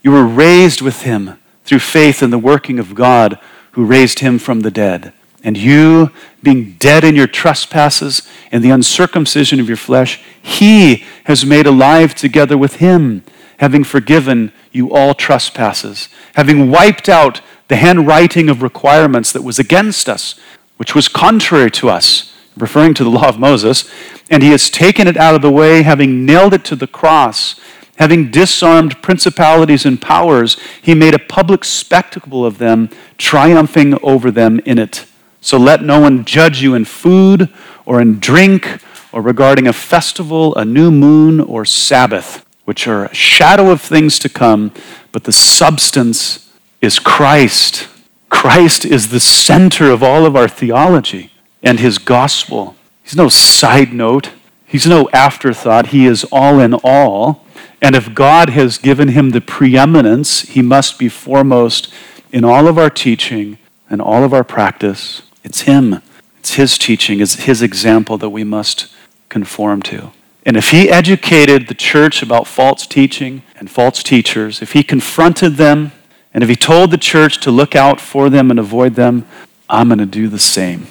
you 0.01 0.11
were 0.11 0.25
raised 0.25 0.79
with 0.79 1.01
him 1.01 1.37
through 1.65 1.79
faith 1.79 2.23
in 2.23 2.29
the 2.29 2.39
working 2.39 2.79
of 2.79 2.95
God 2.95 3.37
who 3.71 3.85
raised 3.85 4.19
him 4.19 4.39
from 4.39 4.61
the 4.61 4.71
dead. 4.71 5.13
And 5.43 5.57
you, 5.57 6.11
being 6.43 6.73
dead 6.73 7.03
in 7.03 7.15
your 7.15 7.27
trespasses 7.27 8.21
and 8.51 8.63
the 8.63 8.69
uncircumcision 8.69 9.59
of 9.59 9.67
your 9.67 9.77
flesh, 9.77 10.21
he 10.41 11.03
has 11.23 11.45
made 11.45 11.65
alive 11.65 12.13
together 12.13 12.57
with 12.57 12.75
him, 12.75 13.23
having 13.57 13.83
forgiven 13.83 14.51
you 14.71 14.93
all 14.93 15.13
trespasses, 15.13 16.09
having 16.35 16.69
wiped 16.69 17.09
out 17.09 17.41
the 17.67 17.75
handwriting 17.77 18.49
of 18.49 18.61
requirements 18.61 19.31
that 19.31 19.43
was 19.43 19.57
against 19.57 20.09
us, 20.09 20.39
which 20.77 20.93
was 20.93 21.07
contrary 21.07 21.71
to 21.71 21.89
us, 21.89 22.35
referring 22.57 22.93
to 22.93 23.03
the 23.03 23.09
law 23.09 23.29
of 23.29 23.39
Moses, 23.39 23.89
and 24.29 24.43
he 24.43 24.49
has 24.51 24.69
taken 24.69 25.07
it 25.07 25.17
out 25.17 25.35
of 25.35 25.41
the 25.41 25.51
way, 25.51 25.81
having 25.81 26.25
nailed 26.25 26.53
it 26.53 26.63
to 26.65 26.75
the 26.75 26.87
cross. 26.87 27.59
Having 27.97 28.31
disarmed 28.31 29.01
principalities 29.01 29.85
and 29.85 30.01
powers, 30.01 30.57
he 30.81 30.95
made 30.95 31.13
a 31.13 31.19
public 31.19 31.63
spectacle 31.63 32.45
of 32.45 32.57
them, 32.57 32.89
triumphing 33.17 33.97
over 34.03 34.31
them 34.31 34.59
in 34.65 34.79
it. 34.79 35.05
So 35.39 35.57
let 35.57 35.83
no 35.83 35.99
one 35.99 36.25
judge 36.25 36.61
you 36.61 36.73
in 36.73 36.85
food 36.85 37.49
or 37.85 38.01
in 38.01 38.19
drink 38.19 38.81
or 39.11 39.21
regarding 39.21 39.67
a 39.67 39.73
festival, 39.73 40.55
a 40.55 40.63
new 40.63 40.89
moon, 40.91 41.39
or 41.39 41.65
Sabbath, 41.65 42.45
which 42.65 42.87
are 42.87 43.05
a 43.05 43.13
shadow 43.13 43.69
of 43.69 43.81
things 43.81 44.17
to 44.19 44.29
come, 44.29 44.71
but 45.11 45.25
the 45.25 45.31
substance 45.31 46.51
is 46.79 46.99
Christ. 46.99 47.87
Christ 48.29 48.85
is 48.85 49.09
the 49.09 49.19
center 49.19 49.91
of 49.91 50.01
all 50.01 50.25
of 50.25 50.35
our 50.35 50.47
theology 50.47 51.31
and 51.61 51.79
his 51.79 51.97
gospel. 51.97 52.75
He's 53.03 53.15
no 53.15 53.29
side 53.29 53.93
note, 53.93 54.31
he's 54.65 54.87
no 54.87 55.09
afterthought. 55.11 55.87
He 55.87 56.05
is 56.05 56.23
all 56.31 56.59
in 56.59 56.73
all. 56.73 57.45
And 57.81 57.95
if 57.95 58.13
God 58.13 58.49
has 58.49 58.77
given 58.77 59.09
him 59.09 59.31
the 59.31 59.41
preeminence, 59.41 60.41
he 60.41 60.61
must 60.61 60.99
be 60.99 61.09
foremost 61.09 61.91
in 62.31 62.43
all 62.43 62.67
of 62.67 62.77
our 62.77 62.89
teaching 62.89 63.57
and 63.89 64.01
all 64.01 64.23
of 64.23 64.33
our 64.33 64.43
practice. 64.43 65.23
It's 65.43 65.61
him. 65.61 66.01
It's 66.41 66.55
his 66.55 66.79
teaching, 66.79 67.19
it's 67.19 67.43
his 67.43 67.61
example 67.61 68.17
that 68.17 68.31
we 68.31 68.43
must 68.43 68.87
conform 69.29 69.83
to. 69.83 70.11
And 70.43 70.57
if 70.57 70.71
he 70.71 70.89
educated 70.89 71.67
the 71.67 71.75
church 71.75 72.23
about 72.23 72.47
false 72.47 72.87
teaching 72.87 73.43
and 73.55 73.69
false 73.69 74.01
teachers, 74.01 74.59
if 74.59 74.73
he 74.73 74.81
confronted 74.81 75.57
them, 75.57 75.91
and 76.33 76.43
if 76.43 76.49
he 76.49 76.55
told 76.55 76.89
the 76.89 76.97
church 76.97 77.39
to 77.41 77.51
look 77.51 77.75
out 77.75 78.01
for 78.01 78.27
them 78.27 78.49
and 78.49 78.59
avoid 78.59 78.95
them, 78.95 79.27
I'm 79.69 79.89
going 79.89 79.99
to 79.99 80.07
do 80.07 80.27
the 80.27 80.39
same. 80.39 80.87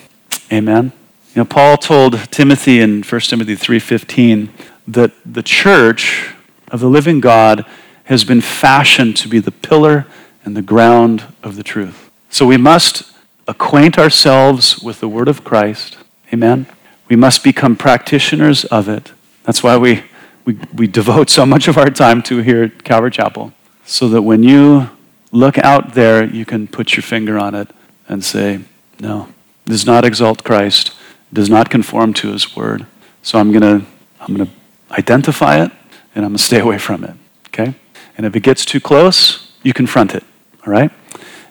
Amen. 0.53 0.93
You 1.35 1.41
know, 1.41 1.45
Paul 1.47 1.77
told 1.79 2.31
Timothy 2.31 2.81
in 2.81 3.03
1 3.03 3.21
Timothy 3.23 3.57
3:15 3.57 4.51
that 4.87 5.11
the 5.27 5.43
church 5.43 6.33
of 6.71 6.81
the 6.81 6.89
living 6.89 7.21
God 7.21 7.65
has 8.05 8.25
been 8.25 8.41
fashioned 8.41 9.17
to 9.19 9.29
be 9.29 9.39
the 9.39 9.51
pillar 9.51 10.07
and 10.45 10.57
the 10.57 10.63
ground 10.63 11.25
of 11.43 11.57
the 11.57 11.63
truth. 11.63 12.11
So 12.29 12.47
we 12.47 12.57
must 12.57 13.13
acquaint 13.47 13.99
ourselves 13.99 14.79
with 14.81 15.01
the 15.01 15.09
word 15.09 15.29
of 15.29 15.45
Christ. 15.45 15.99
Amen. 16.33 16.67
We 17.09 17.17
must 17.17 17.43
become 17.43 17.77
practitioners 17.77 18.65
of 18.67 18.89
it. 18.89 19.13
That's 19.45 19.63
why 19.63 19.77
we, 19.77 20.05
we, 20.45 20.57
we 20.75 20.87
devote 20.87 21.29
so 21.29 21.45
much 21.45 21.67
of 21.69 21.77
our 21.77 21.91
time 21.91 22.23
to 22.23 22.39
here 22.39 22.65
at 22.65 22.85
Calvary 22.85 23.11
Chapel. 23.11 23.53
So 23.85 24.09
that 24.09 24.23
when 24.23 24.43
you 24.43 24.91
look 25.33 25.59
out 25.59 25.95
there, 25.95 26.25
you 26.25 26.45
can 26.45 26.69
put 26.69 26.97
your 26.97 27.03
finger 27.03 27.39
on 27.39 27.55
it 27.55 27.69
and 28.09 28.25
say, 28.25 28.61
no, 29.01 29.29
does 29.67 29.87
not 29.87 30.05
exalt 30.05 30.45
Christ, 30.45 30.93
does 31.33 31.51
not 31.51 31.71
conform 31.71 32.15
to 32.15 32.33
his 32.33 32.57
word. 32.57 32.87
So 33.23 33.39
I'm 33.39 33.51
going 33.53 33.81
to 33.81 33.87
I'm 34.21 34.37
going 34.37 34.47
to 34.47 34.53
identify 34.93 35.65
it 35.65 35.73
and 36.15 36.25
I'm 36.25 36.33
going 36.33 36.39
to 36.39 36.43
stay 36.45 36.61
away 36.61 36.79
from 36.79 37.05
it. 37.05 37.15
Okay? 37.49 37.75
And 38.17 38.27
if 38.27 38.37
it 38.37 38.41
gets 38.41 38.65
too 38.65 38.81
close, 38.81 39.53
you 39.63 39.73
confront 39.73 40.15
it. 40.15 40.25
All 40.67 40.73
right? 40.73 40.91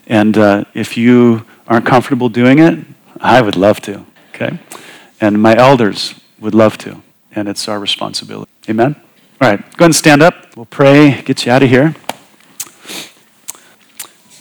And 0.07 0.38
uh, 0.38 0.66
if 0.74 0.97
you 0.97 1.45
aren't 1.68 1.86
comfortable 1.86 2.30
doing 2.30 2.60
it, 2.60 2.86
I 3.20 3.41
would 3.41 3.55
love 3.55 3.80
to. 3.82 4.05
Okay? 4.34 4.60
And 5.22 5.41
my 5.41 5.55
elders 5.55 6.16
would 6.39 6.55
love 6.55 6.78
to. 6.80 7.01
And 7.36 7.47
it's 7.47 7.68
our 7.68 7.80
responsibility. 7.80 8.51
Amen? 8.70 8.95
All 9.41 9.49
right, 9.49 9.60
go 9.60 9.66
ahead 9.66 9.86
and 9.86 9.95
stand 9.95 10.22
up. 10.22 10.55
We'll 10.57 10.66
pray, 10.66 11.22
get 11.22 11.45
you 11.45 11.51
out 11.51 11.64
of 11.64 11.70
here. 11.70 11.95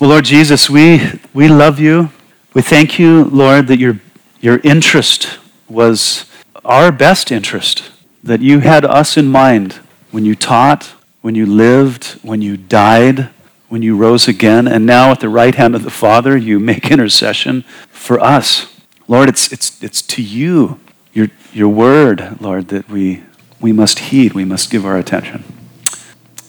Well, 0.00 0.10
Lord 0.10 0.24
Jesus, 0.24 0.68
we, 0.70 1.00
we 1.34 1.48
love 1.48 1.78
you. 1.78 2.10
We 2.54 2.62
thank 2.62 2.98
you, 2.98 3.24
Lord, 3.24 3.66
that 3.68 3.78
your, 3.78 4.00
your 4.40 4.58
interest 4.64 5.38
was 5.68 6.24
our 6.64 6.90
best 6.90 7.30
interest, 7.30 7.90
that 8.24 8.40
you 8.40 8.60
had 8.60 8.84
us 8.84 9.16
in 9.16 9.26
mind 9.26 9.80
when 10.18 10.24
you 10.24 10.34
taught, 10.34 10.82
when 11.20 11.36
you 11.36 11.46
lived, 11.46 12.18
when 12.24 12.42
you 12.42 12.56
died, 12.56 13.28
when 13.68 13.82
you 13.82 13.96
rose 13.96 14.26
again, 14.26 14.66
and 14.66 14.84
now 14.84 15.12
at 15.12 15.20
the 15.20 15.28
right 15.28 15.54
hand 15.54 15.76
of 15.76 15.84
the 15.84 15.92
Father, 15.92 16.36
you 16.36 16.58
make 16.58 16.90
intercession 16.90 17.62
for 17.90 18.18
us. 18.18 18.66
Lord, 19.06 19.28
it's, 19.28 19.52
it's, 19.52 19.80
it's 19.80 20.02
to 20.02 20.20
you, 20.20 20.80
your, 21.12 21.28
your 21.52 21.68
word, 21.68 22.40
Lord, 22.40 22.66
that 22.70 22.88
we, 22.88 23.22
we 23.60 23.70
must 23.70 24.00
heed, 24.10 24.32
we 24.32 24.44
must 24.44 24.72
give 24.72 24.84
our 24.84 24.98
attention. 24.98 25.44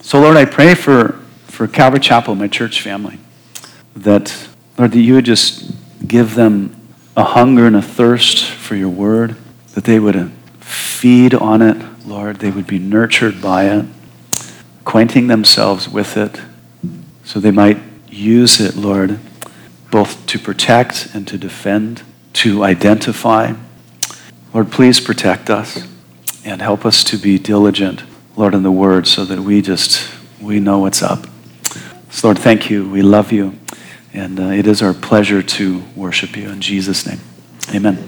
So, 0.01 0.19
Lord, 0.19 0.35
I 0.35 0.45
pray 0.45 0.73
for, 0.73 1.19
for 1.45 1.67
Calvary 1.67 1.99
Chapel, 1.99 2.33
my 2.33 2.47
church 2.47 2.81
family 2.81 3.19
that, 3.95 4.49
Lord, 4.79 4.93
that 4.93 4.99
you 4.99 5.13
would 5.13 5.25
just 5.25 5.71
give 6.07 6.33
them 6.33 6.75
a 7.15 7.23
hunger 7.23 7.67
and 7.67 7.75
a 7.75 7.83
thirst 7.83 8.43
for 8.45 8.75
your 8.75 8.89
word, 8.89 9.35
that 9.75 9.83
they 9.83 9.99
would 9.99 10.31
feed 10.59 11.35
on 11.35 11.61
it, 11.61 11.88
Lord, 12.09 12.37
they 12.37 12.49
would 12.49 12.65
be 12.65 12.79
nurtured 12.79 13.39
by 13.39 13.65
it, 13.65 13.85
acquainting 14.81 15.27
themselves 15.27 15.87
with 15.87 16.17
it, 16.17 16.41
so 17.23 17.39
they 17.39 17.51
might 17.51 17.77
use 18.09 18.59
it, 18.59 18.75
Lord, 18.75 19.19
both 19.91 20.25
to 20.25 20.39
protect 20.39 21.09
and 21.13 21.27
to 21.27 21.37
defend, 21.37 22.01
to 22.33 22.63
identify. 22.63 23.53
Lord, 24.55 24.71
please 24.71 24.99
protect 24.99 25.51
us 25.51 25.87
and 26.43 26.63
help 26.63 26.83
us 26.83 27.03
to 27.03 27.17
be 27.17 27.37
diligent, 27.37 28.01
Lord, 28.35 28.55
in 28.55 28.63
the 28.63 28.71
word 28.71 29.05
so 29.05 29.23
that 29.25 29.41
we 29.41 29.61
just, 29.61 30.11
we 30.41 30.59
know 30.59 30.79
what's 30.79 31.03
up. 31.03 31.27
So, 32.09 32.29
Lord, 32.29 32.39
thank 32.39 32.71
you. 32.71 32.89
We 32.89 33.03
love 33.03 33.31
you. 33.31 33.59
And 34.15 34.39
uh, 34.39 34.43
it 34.45 34.65
is 34.65 34.81
our 34.81 34.95
pleasure 34.95 35.43
to 35.43 35.83
worship 35.95 36.35
you 36.35 36.49
in 36.49 36.59
Jesus' 36.59 37.05
name. 37.05 37.19
Amen. 37.71 38.03